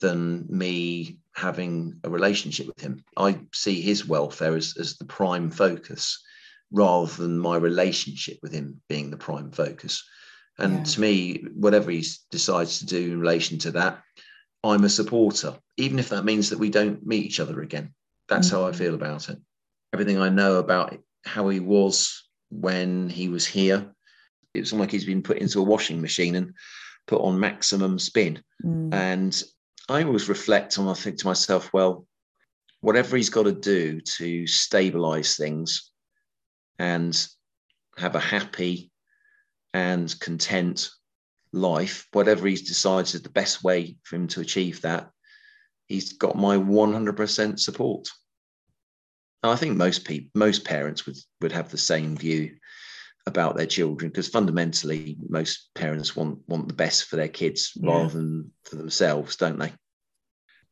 than 0.00 0.46
me 0.48 1.18
having 1.34 1.98
a 2.04 2.10
relationship 2.10 2.66
with 2.66 2.80
him. 2.80 3.02
I 3.16 3.40
see 3.52 3.80
his 3.80 4.06
welfare 4.06 4.56
as, 4.56 4.74
as 4.78 4.96
the 4.96 5.04
prime 5.04 5.50
focus 5.50 6.22
rather 6.70 7.12
than 7.22 7.38
my 7.38 7.56
relationship 7.56 8.38
with 8.42 8.52
him 8.52 8.80
being 8.88 9.10
the 9.10 9.16
prime 9.16 9.50
focus. 9.50 10.04
And 10.58 10.78
yeah. 10.78 10.84
to 10.84 11.00
me, 11.00 11.44
whatever 11.54 11.90
he 11.90 12.04
decides 12.30 12.78
to 12.78 12.86
do 12.86 13.12
in 13.12 13.20
relation 13.20 13.58
to 13.60 13.72
that, 13.72 14.02
I'm 14.62 14.84
a 14.84 14.88
supporter, 14.88 15.56
even 15.76 15.98
if 15.98 16.08
that 16.10 16.24
means 16.24 16.50
that 16.50 16.58
we 16.58 16.70
don't 16.70 17.04
meet 17.06 17.26
each 17.26 17.40
other 17.40 17.60
again. 17.60 17.92
That's 18.28 18.48
mm-hmm. 18.48 18.56
how 18.56 18.68
I 18.68 18.70
mm. 18.70 18.76
feel 18.76 18.94
about 18.94 19.28
it. 19.28 19.38
Everything 19.92 20.18
I 20.18 20.28
know 20.28 20.56
about 20.56 20.96
how 21.24 21.48
he 21.48 21.60
was 21.60 22.24
when 22.50 23.10
he 23.10 23.28
was 23.28 23.46
here, 23.46 23.92
it's 24.54 24.72
like 24.72 24.90
he's 24.90 25.04
been 25.04 25.22
put 25.22 25.38
into 25.38 25.60
a 25.60 25.64
washing 25.64 26.00
machine 26.00 26.36
and 26.36 26.54
put 27.06 27.20
on 27.20 27.38
maximum 27.38 27.98
spin. 27.98 28.42
Mm. 28.64 28.94
And 28.94 29.42
I 29.88 30.02
always 30.04 30.28
reflect 30.28 30.78
on, 30.78 30.88
I 30.88 30.94
think 30.94 31.18
to 31.18 31.26
myself, 31.26 31.72
well, 31.72 32.06
whatever 32.80 33.16
he's 33.16 33.30
got 33.30 33.44
to 33.44 33.52
do 33.52 34.00
to 34.00 34.46
stabilize 34.46 35.36
things 35.36 35.90
and 36.78 37.26
have 37.98 38.14
a 38.14 38.20
happy 38.20 38.90
and 39.74 40.18
content 40.20 40.88
life, 41.52 42.06
whatever 42.12 42.46
he's 42.46 42.66
decided 42.66 43.14
is 43.14 43.22
the 43.22 43.28
best 43.28 43.62
way 43.62 43.96
for 44.04 44.16
him 44.16 44.28
to 44.28 44.40
achieve 44.40 44.80
that, 44.82 45.10
he's 45.88 46.14
got 46.14 46.36
my 46.36 46.56
100% 46.56 47.58
support. 47.58 48.08
And 49.42 49.52
I 49.52 49.56
think 49.56 49.76
most 49.76 50.06
people, 50.06 50.30
most 50.34 50.64
parents 50.64 51.04
would, 51.04 51.16
would 51.42 51.52
have 51.52 51.70
the 51.70 51.76
same 51.76 52.16
view 52.16 52.56
about 53.26 53.56
their 53.56 53.66
children 53.66 54.10
because 54.10 54.28
fundamentally 54.28 55.16
most 55.28 55.70
parents 55.74 56.14
want 56.14 56.38
want 56.46 56.68
the 56.68 56.74
best 56.74 57.04
for 57.04 57.16
their 57.16 57.28
kids 57.28 57.72
yeah. 57.74 57.90
rather 57.90 58.10
than 58.10 58.50
for 58.64 58.76
themselves 58.76 59.36
don't 59.36 59.58
they 59.58 59.72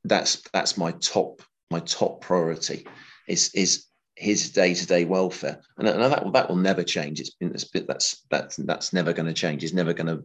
that's 0.04 0.42
that's 0.52 0.76
my 0.76 0.92
top 0.92 1.40
my 1.70 1.80
top 1.80 2.20
priority 2.20 2.86
is 3.26 3.50
is 3.54 3.86
his 4.22 4.50
day-to-day 4.50 5.04
welfare. 5.04 5.60
And, 5.78 5.88
and 5.88 6.00
that, 6.00 6.32
that 6.32 6.48
will 6.48 6.56
never 6.56 6.84
change. 6.84 7.20
It's 7.20 7.30
been 7.30 7.52
that's 7.86 8.24
that's 8.30 8.56
that's 8.56 8.92
never 8.92 9.12
going 9.12 9.26
to 9.26 9.34
change. 9.34 9.64
It's 9.64 9.72
never 9.72 9.92
going 9.92 10.06
to 10.06 10.22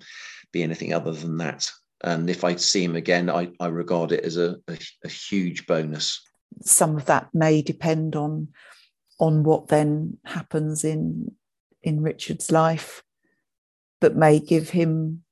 be 0.54 0.64
anything 0.64 0.94
other 0.94 1.12
than 1.12 1.38
that. 1.38 1.70
And 2.04 2.30
if 2.30 2.44
i 2.44 2.56
see 2.56 2.84
him 2.84 2.96
again 2.96 3.28
i, 3.28 3.50
I 3.60 3.68
regard 3.68 4.12
it 4.12 4.24
as 4.24 4.38
a, 4.38 4.58
a, 4.68 4.78
a 5.04 5.10
huge 5.10 5.66
bonus. 5.66 6.22
Some 6.62 6.96
of 6.96 7.06
that 7.06 7.30
may 7.34 7.64
depend 7.64 8.16
on 8.16 8.50
on 9.20 9.44
what 9.44 9.70
then 9.70 10.20
happens 10.26 10.84
in 10.84 11.32
in 11.82 12.02
richard's 12.02 12.52
life 12.52 13.02
that 14.02 14.16
may 14.16 14.40
give 14.40 14.70
him 14.70 15.24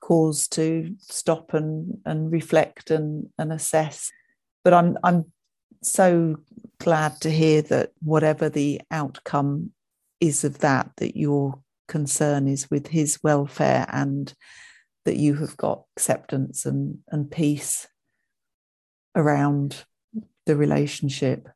cause 0.00 0.48
to 0.48 0.92
stop 0.98 1.54
and 1.54 1.98
and 2.04 2.32
reflect 2.32 2.90
and 2.90 3.28
and 3.38 3.52
assess. 3.52 4.10
But 4.64 4.74
i'm 4.74 4.98
i'm 5.04 5.26
so 5.82 6.36
glad 6.78 7.20
to 7.20 7.30
hear 7.30 7.62
that 7.62 7.92
whatever 8.00 8.48
the 8.48 8.80
outcome 8.90 9.72
is 10.20 10.44
of 10.44 10.58
that, 10.58 10.90
that 10.96 11.16
your 11.16 11.60
concern 11.88 12.48
is 12.48 12.70
with 12.70 12.86
his 12.86 13.18
welfare 13.22 13.86
and 13.88 14.32
that 15.04 15.16
you 15.16 15.34
have 15.34 15.56
got 15.56 15.84
acceptance 15.96 16.64
and, 16.64 16.98
and 17.08 17.30
peace 17.30 17.86
around 19.14 19.84
the 20.46 20.56
relationship. 20.56 21.48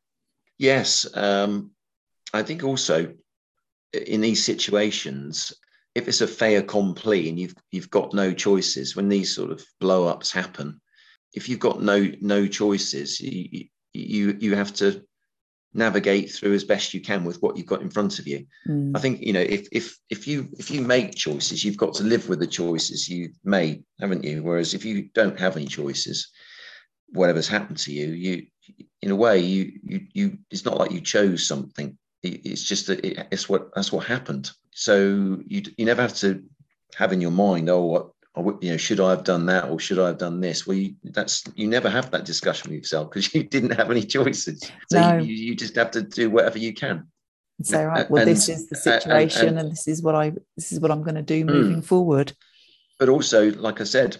Yes. 0.57 1.07
Um, 1.15 1.71
I 2.33 2.43
think 2.43 2.63
also 2.63 3.13
in 3.93 4.21
these 4.21 4.43
situations, 4.43 5.53
if 5.95 6.07
it's 6.07 6.21
a 6.21 6.27
fait 6.27 6.55
accompli 6.55 7.29
and 7.29 7.39
you've 7.39 7.55
you've 7.71 7.89
got 7.89 8.13
no 8.13 8.31
choices, 8.33 8.95
when 8.95 9.09
these 9.09 9.33
sort 9.33 9.51
of 9.51 9.65
blow 9.79 10.07
ups 10.07 10.31
happen, 10.31 10.79
if 11.33 11.49
you've 11.49 11.59
got 11.59 11.81
no 11.81 12.11
no 12.21 12.47
choices, 12.47 13.19
you 13.19 13.67
you 13.97 14.37
you 14.39 14.55
have 14.55 14.73
to 14.75 15.03
navigate 15.73 16.31
through 16.31 16.53
as 16.53 16.63
best 16.63 16.93
you 16.93 17.01
can 17.01 17.23
with 17.23 17.41
what 17.41 17.55
you've 17.55 17.67
got 17.67 17.81
in 17.81 17.89
front 17.89 18.19
of 18.19 18.27
you. 18.27 18.45
Mm. 18.67 18.95
I 18.95 18.99
think 18.99 19.21
you 19.21 19.33
know 19.33 19.41
if 19.41 19.67
if 19.71 19.97
if 20.09 20.27
you 20.27 20.49
if 20.57 20.71
you 20.71 20.81
make 20.81 21.15
choices, 21.15 21.63
you've 21.63 21.77
got 21.77 21.93
to 21.95 22.03
live 22.03 22.29
with 22.29 22.39
the 22.39 22.47
choices 22.47 23.09
you 23.09 23.31
made, 23.43 23.83
haven't 23.99 24.23
you? 24.23 24.43
Whereas 24.43 24.73
if 24.73 24.85
you 24.85 25.09
don't 25.13 25.39
have 25.39 25.55
any 25.55 25.67
choices, 25.67 26.29
whatever's 27.09 27.47
happened 27.47 27.77
to 27.79 27.93
you, 27.93 28.07
you 28.07 28.47
in 29.01 29.11
a 29.11 29.15
way 29.15 29.39
you 29.39 29.79
you 29.83 30.07
you 30.13 30.37
it's 30.51 30.65
not 30.65 30.77
like 30.77 30.91
you 30.91 31.01
chose 31.01 31.47
something. 31.47 31.97
It's 32.23 32.63
just 32.63 32.87
that 32.87 33.05
it, 33.05 33.27
it's 33.31 33.47
what 33.47 33.69
that's 33.75 33.91
what 33.91 34.05
happened. 34.05 34.51
So 34.71 35.39
you 35.45 35.61
you 35.77 35.85
never 35.85 36.01
have 36.01 36.15
to 36.17 36.43
have 36.95 37.13
in 37.13 37.21
your 37.21 37.31
mind, 37.31 37.69
oh, 37.69 37.85
what 37.85 38.09
you 38.61 38.71
know, 38.71 38.77
should 38.77 38.99
I 38.99 39.09
have 39.11 39.23
done 39.23 39.45
that 39.47 39.69
or 39.69 39.79
should 39.79 39.99
I 39.99 40.07
have 40.07 40.17
done 40.17 40.39
this? 40.39 40.67
Well, 40.67 40.77
you, 40.77 40.95
that's 41.03 41.43
you 41.55 41.67
never 41.67 41.89
have 41.89 42.11
that 42.11 42.25
discussion 42.25 42.71
with 42.71 42.79
yourself 42.79 43.09
because 43.09 43.33
you 43.33 43.43
didn't 43.43 43.71
have 43.71 43.91
any 43.91 44.03
choices. 44.03 44.69
So 44.91 44.99
no. 44.99 45.17
you, 45.17 45.33
you 45.33 45.55
just 45.55 45.75
have 45.75 45.91
to 45.91 46.01
do 46.01 46.29
whatever 46.29 46.57
you 46.57 46.73
can. 46.73 47.07
Say, 47.63 47.83
right, 47.83 48.09
well, 48.09 48.21
and, 48.21 48.29
this 48.29 48.49
is 48.49 48.69
the 48.69 48.75
situation, 48.75 49.39
and, 49.39 49.49
and, 49.49 49.59
and, 49.59 49.71
this 49.71 49.87
is 49.87 50.03
what 50.03 50.13
I 50.13 50.31
this 50.55 50.71
is 50.71 50.79
what 50.79 50.91
I'm 50.91 51.01
going 51.01 51.15
to 51.15 51.23
do 51.23 51.41
hmm. 51.41 51.49
moving 51.49 51.81
mm, 51.81 51.85
forward. 51.85 52.33
But 52.99 53.09
also, 53.09 53.51
like 53.51 53.81
I 53.81 53.83
said, 53.83 54.17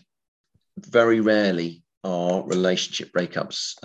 very 0.78 1.20
rarely 1.20 1.84
are 2.04 2.44
relationship 2.44 3.12
breakups 3.12 3.76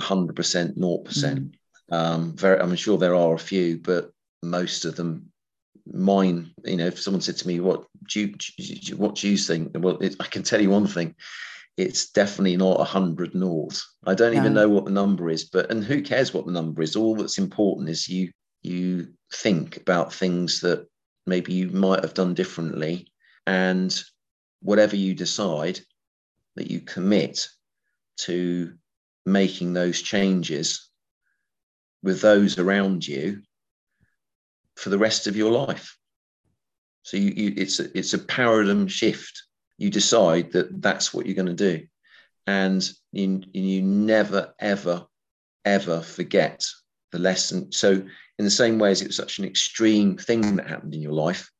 100%, 0.00 0.76
0%. 0.76 1.04
Mm. 1.06 1.52
Um, 1.90 2.36
very, 2.36 2.60
I'm 2.60 2.74
sure 2.76 2.98
there 2.98 3.14
are 3.14 3.34
a 3.34 3.38
few, 3.38 3.78
but 3.78 4.10
most 4.42 4.84
of 4.84 4.96
them 4.96 5.30
mine 5.92 6.50
you 6.64 6.76
know 6.76 6.86
if 6.86 7.00
someone 7.00 7.20
said 7.20 7.36
to 7.36 7.48
me 7.48 7.60
what 7.60 7.84
do 8.08 8.20
you 8.20 8.96
what 8.96 9.14
do 9.16 9.28
you 9.28 9.36
think? 9.36 9.70
Well 9.74 9.98
it, 9.98 10.16
i 10.20 10.26
can 10.26 10.42
tell 10.42 10.60
you 10.60 10.70
one 10.70 10.86
thing 10.86 11.14
it's 11.76 12.10
definitely 12.10 12.56
not 12.56 12.80
a 12.80 12.84
hundred 12.84 13.34
north 13.34 13.82
i 14.04 14.14
don't 14.14 14.34
no. 14.34 14.40
even 14.40 14.54
know 14.54 14.68
what 14.68 14.84
the 14.84 14.90
number 14.90 15.30
is 15.30 15.44
but 15.44 15.70
and 15.70 15.84
who 15.84 16.02
cares 16.02 16.34
what 16.34 16.46
the 16.46 16.52
number 16.52 16.82
is? 16.82 16.96
All 16.96 17.14
that's 17.14 17.38
important 17.38 17.88
is 17.88 18.08
you 18.08 18.30
you 18.62 19.08
think 19.32 19.76
about 19.76 20.12
things 20.12 20.60
that 20.60 20.86
maybe 21.26 21.52
you 21.52 21.70
might 21.70 22.02
have 22.02 22.14
done 22.14 22.34
differently 22.34 23.06
and 23.46 24.02
whatever 24.60 24.96
you 24.96 25.14
decide 25.14 25.80
that 26.56 26.70
you 26.70 26.80
commit 26.80 27.46
to 28.16 28.74
making 29.24 29.72
those 29.72 30.02
changes 30.02 30.88
with 32.02 32.20
those 32.20 32.58
around 32.58 33.06
you 33.06 33.42
for 34.78 34.90
the 34.90 34.98
rest 34.98 35.26
of 35.26 35.36
your 35.36 35.50
life. 35.50 35.96
So 37.02 37.16
you, 37.16 37.32
you, 37.36 37.54
it's 37.56 37.80
a, 37.80 37.98
it's 37.98 38.14
a 38.14 38.18
paradigm 38.18 38.86
shift. 38.86 39.42
You 39.76 39.90
decide 39.90 40.52
that 40.52 40.80
that's 40.80 41.12
what 41.12 41.26
you're 41.26 41.34
going 41.34 41.54
to 41.56 41.76
do, 41.78 41.86
and 42.46 42.88
you, 43.12 43.42
you 43.52 43.82
never 43.82 44.54
ever 44.58 45.06
ever 45.64 46.00
forget 46.00 46.66
the 47.12 47.18
lesson. 47.18 47.72
So 47.72 47.90
in 47.92 48.44
the 48.44 48.50
same 48.50 48.78
way 48.78 48.90
as 48.90 49.02
it 49.02 49.08
was 49.08 49.16
such 49.16 49.38
an 49.38 49.44
extreme 49.44 50.16
thing 50.16 50.56
that 50.56 50.68
happened 50.68 50.94
in 50.94 51.02
your 51.02 51.12
life, 51.12 51.50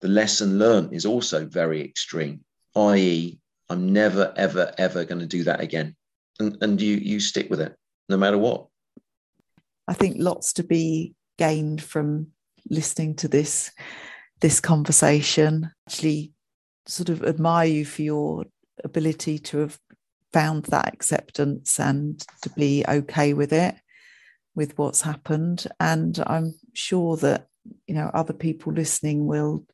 the 0.00 0.08
lesson 0.08 0.58
learned 0.58 0.94
is 0.94 1.06
also 1.06 1.44
very 1.46 1.82
extreme. 1.82 2.44
I.e., 2.76 3.38
I'm 3.70 3.92
never 3.92 4.32
ever 4.36 4.72
ever 4.78 5.04
going 5.04 5.20
to 5.20 5.26
do 5.26 5.44
that 5.44 5.60
again, 5.60 5.96
and 6.38 6.56
and 6.62 6.80
you 6.80 6.96
you 6.96 7.20
stick 7.20 7.50
with 7.50 7.60
it 7.60 7.76
no 8.08 8.16
matter 8.16 8.38
what. 8.38 8.66
I 9.86 9.94
think 9.94 10.16
lots 10.18 10.52
to 10.54 10.62
be 10.62 11.14
gained 11.38 11.82
from 11.82 12.28
listening 12.70 13.14
to 13.16 13.28
this 13.28 13.70
this 14.40 14.60
conversation. 14.60 15.70
Actually, 15.88 16.32
sort 16.86 17.08
of 17.08 17.24
admire 17.24 17.68
you 17.68 17.84
for 17.84 18.02
your 18.02 18.44
ability 18.84 19.38
to 19.38 19.58
have 19.58 19.78
found 20.32 20.64
that 20.64 20.92
acceptance 20.92 21.80
and 21.80 22.24
to 22.42 22.50
be 22.50 22.84
okay 22.88 23.32
with 23.34 23.52
it, 23.52 23.74
with 24.54 24.76
what's 24.78 25.02
happened. 25.02 25.66
And 25.80 26.22
I'm 26.26 26.54
sure 26.74 27.16
that 27.18 27.46
you 27.86 27.94
know 27.94 28.10
other 28.14 28.32
people 28.32 28.72
listening 28.72 29.26
will 29.26 29.64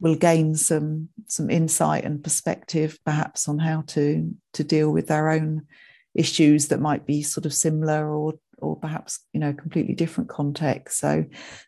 will 0.00 0.16
gain 0.16 0.54
some 0.54 1.08
some 1.26 1.48
insight 1.48 2.04
and 2.04 2.22
perspective 2.22 2.98
perhaps 3.04 3.48
on 3.48 3.58
how 3.58 3.82
to 3.86 4.34
to 4.52 4.64
deal 4.64 4.90
with 4.90 5.06
their 5.06 5.30
own 5.30 5.66
issues 6.14 6.68
that 6.68 6.80
might 6.80 7.06
be 7.06 7.22
sort 7.22 7.46
of 7.46 7.54
similar 7.54 8.12
or 8.12 8.34
or 8.62 8.76
perhaps 8.76 9.20
you 9.32 9.40
know 9.40 9.52
completely 9.52 9.94
different 9.94 10.30
context. 10.30 10.98
So 10.98 11.24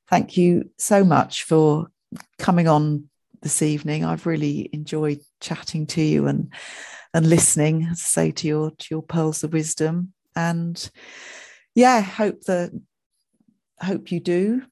thank 0.09 0.37
you 0.37 0.71
so 0.79 1.05
much 1.05 1.45
for 1.45 1.89
coming 2.39 2.69
on 2.69 3.09
this 3.43 3.63
evening. 3.63 4.05
I've 4.05 4.27
really 4.27 4.71
enjoyed 4.73 5.21
chatting 5.41 5.87
to 5.89 6.01
you 6.03 6.27
and 6.27 6.53
and 7.13 7.29
listening 7.29 7.95
say 7.95 8.31
to 8.33 8.49
your 8.49 8.71
to 8.71 8.87
your 8.91 9.03
pearls 9.03 9.45
of 9.45 9.53
wisdom. 9.53 10.13
And 10.37 10.91
yeah 11.75 12.01
hope 12.01 12.43
that 12.43 12.71
hope 13.81 14.11
you 14.11 14.21
do 14.21 14.63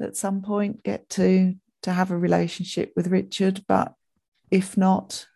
at 0.00 0.16
some 0.16 0.42
point 0.42 0.82
get 0.82 1.08
to 1.10 1.54
to 1.82 1.92
have 1.92 2.10
a 2.10 2.18
relationship 2.18 2.92
with 2.96 3.08
richard. 3.08 3.64
But 3.68 3.94
if 4.50 4.76
not 4.76 5.26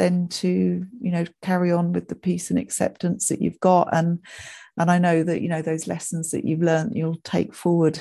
then 0.00 0.28
to 0.28 0.86
you 1.00 1.10
know 1.10 1.26
carry 1.42 1.70
on 1.70 1.92
with 1.92 2.08
the 2.08 2.14
peace 2.14 2.48
and 2.48 2.58
acceptance 2.58 3.28
that 3.28 3.42
you've 3.42 3.60
got. 3.60 3.88
And 3.92 4.20
and 4.78 4.90
i 4.90 4.98
know 4.98 5.22
that 5.22 5.42
you 5.42 5.48
know 5.48 5.60
those 5.60 5.86
lessons 5.86 6.30
that 6.30 6.44
you've 6.44 6.62
learned 6.62 6.92
you'll 6.94 7.20
take 7.22 7.54
forward. 7.54 8.00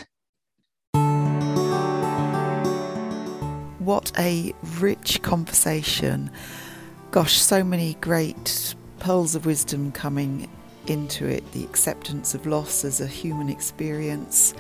What 3.80 4.12
a 4.18 4.54
rich 4.80 5.22
conversation. 5.24 6.32
Gosh 7.12 7.38
so 7.38 7.64
many 7.64 7.96
great 7.96 8.76
pearls 9.00 9.36
of 9.36 9.46
wisdom 9.46 9.92
coming 9.92 10.50
into 10.88 11.26
it. 11.26 11.52
The 11.52 11.64
acceptance 11.64 12.34
of 12.34 12.46
loss 12.46 12.86
as 12.86 13.02
a 13.02 13.08
human 13.08 13.50
experience 13.50 14.54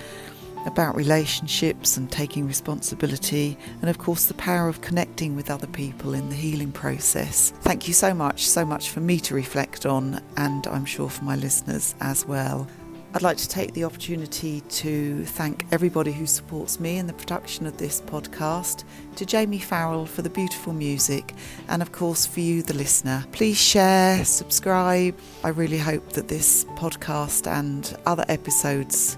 about 0.65 0.95
relationships 0.95 1.97
and 1.97 2.11
taking 2.11 2.47
responsibility, 2.47 3.57
and 3.81 3.89
of 3.89 3.97
course, 3.97 4.25
the 4.25 4.33
power 4.35 4.67
of 4.67 4.81
connecting 4.81 5.35
with 5.35 5.49
other 5.49 5.67
people 5.67 6.13
in 6.13 6.29
the 6.29 6.35
healing 6.35 6.71
process. 6.71 7.51
Thank 7.61 7.87
you 7.87 7.93
so 7.93 8.13
much, 8.13 8.47
so 8.47 8.65
much 8.65 8.89
for 8.89 8.99
me 8.99 9.19
to 9.21 9.33
reflect 9.33 9.85
on, 9.85 10.21
and 10.37 10.67
I'm 10.67 10.85
sure 10.85 11.09
for 11.09 11.23
my 11.23 11.35
listeners 11.35 11.95
as 12.01 12.25
well. 12.25 12.67
I'd 13.11 13.23
like 13.23 13.37
to 13.37 13.49
take 13.49 13.73
the 13.73 13.85
opportunity 13.85 14.61
to 14.61 15.25
thank 15.25 15.65
everybody 15.71 16.11
who 16.11 16.27
supports 16.27 16.79
me 16.79 16.99
in 16.99 17.07
the 17.07 17.13
production 17.13 17.65
of 17.65 17.75
this 17.77 18.01
podcast, 18.01 18.83
to 19.15 19.25
Jamie 19.25 19.57
Farrell 19.57 20.05
for 20.05 20.21
the 20.21 20.29
beautiful 20.29 20.73
music, 20.73 21.33
and 21.69 21.81
of 21.81 21.91
course 21.91 22.27
for 22.27 22.41
you, 22.41 22.61
the 22.61 22.75
listener. 22.75 23.25
Please 23.31 23.59
share, 23.59 24.23
subscribe. 24.25 25.17
I 25.43 25.47
really 25.47 25.79
hope 25.79 26.11
that 26.13 26.27
this 26.27 26.65
podcast 26.75 27.47
and 27.47 27.97
other 28.05 28.25
episodes 28.27 29.17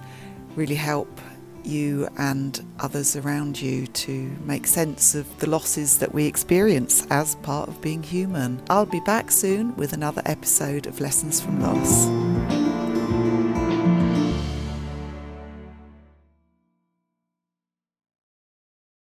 really 0.55 0.75
help 0.75 1.19
you 1.65 2.07
and 2.17 2.65
others 2.79 3.15
around 3.15 3.61
you 3.61 3.87
to 3.87 4.11
make 4.43 4.67
sense 4.67 5.15
of 5.15 5.39
the 5.39 5.49
losses 5.49 5.97
that 5.99 6.13
we 6.13 6.25
experience 6.25 7.05
as 7.09 7.35
part 7.35 7.69
of 7.69 7.81
being 7.81 8.03
human. 8.03 8.61
I'll 8.69 8.85
be 8.85 9.01
back 9.01 9.31
soon 9.31 9.75
with 9.75 9.93
another 9.93 10.21
episode 10.25 10.87
of 10.87 10.99
Lessons 10.99 11.41
from 11.41 11.61
Loss. 11.61 12.60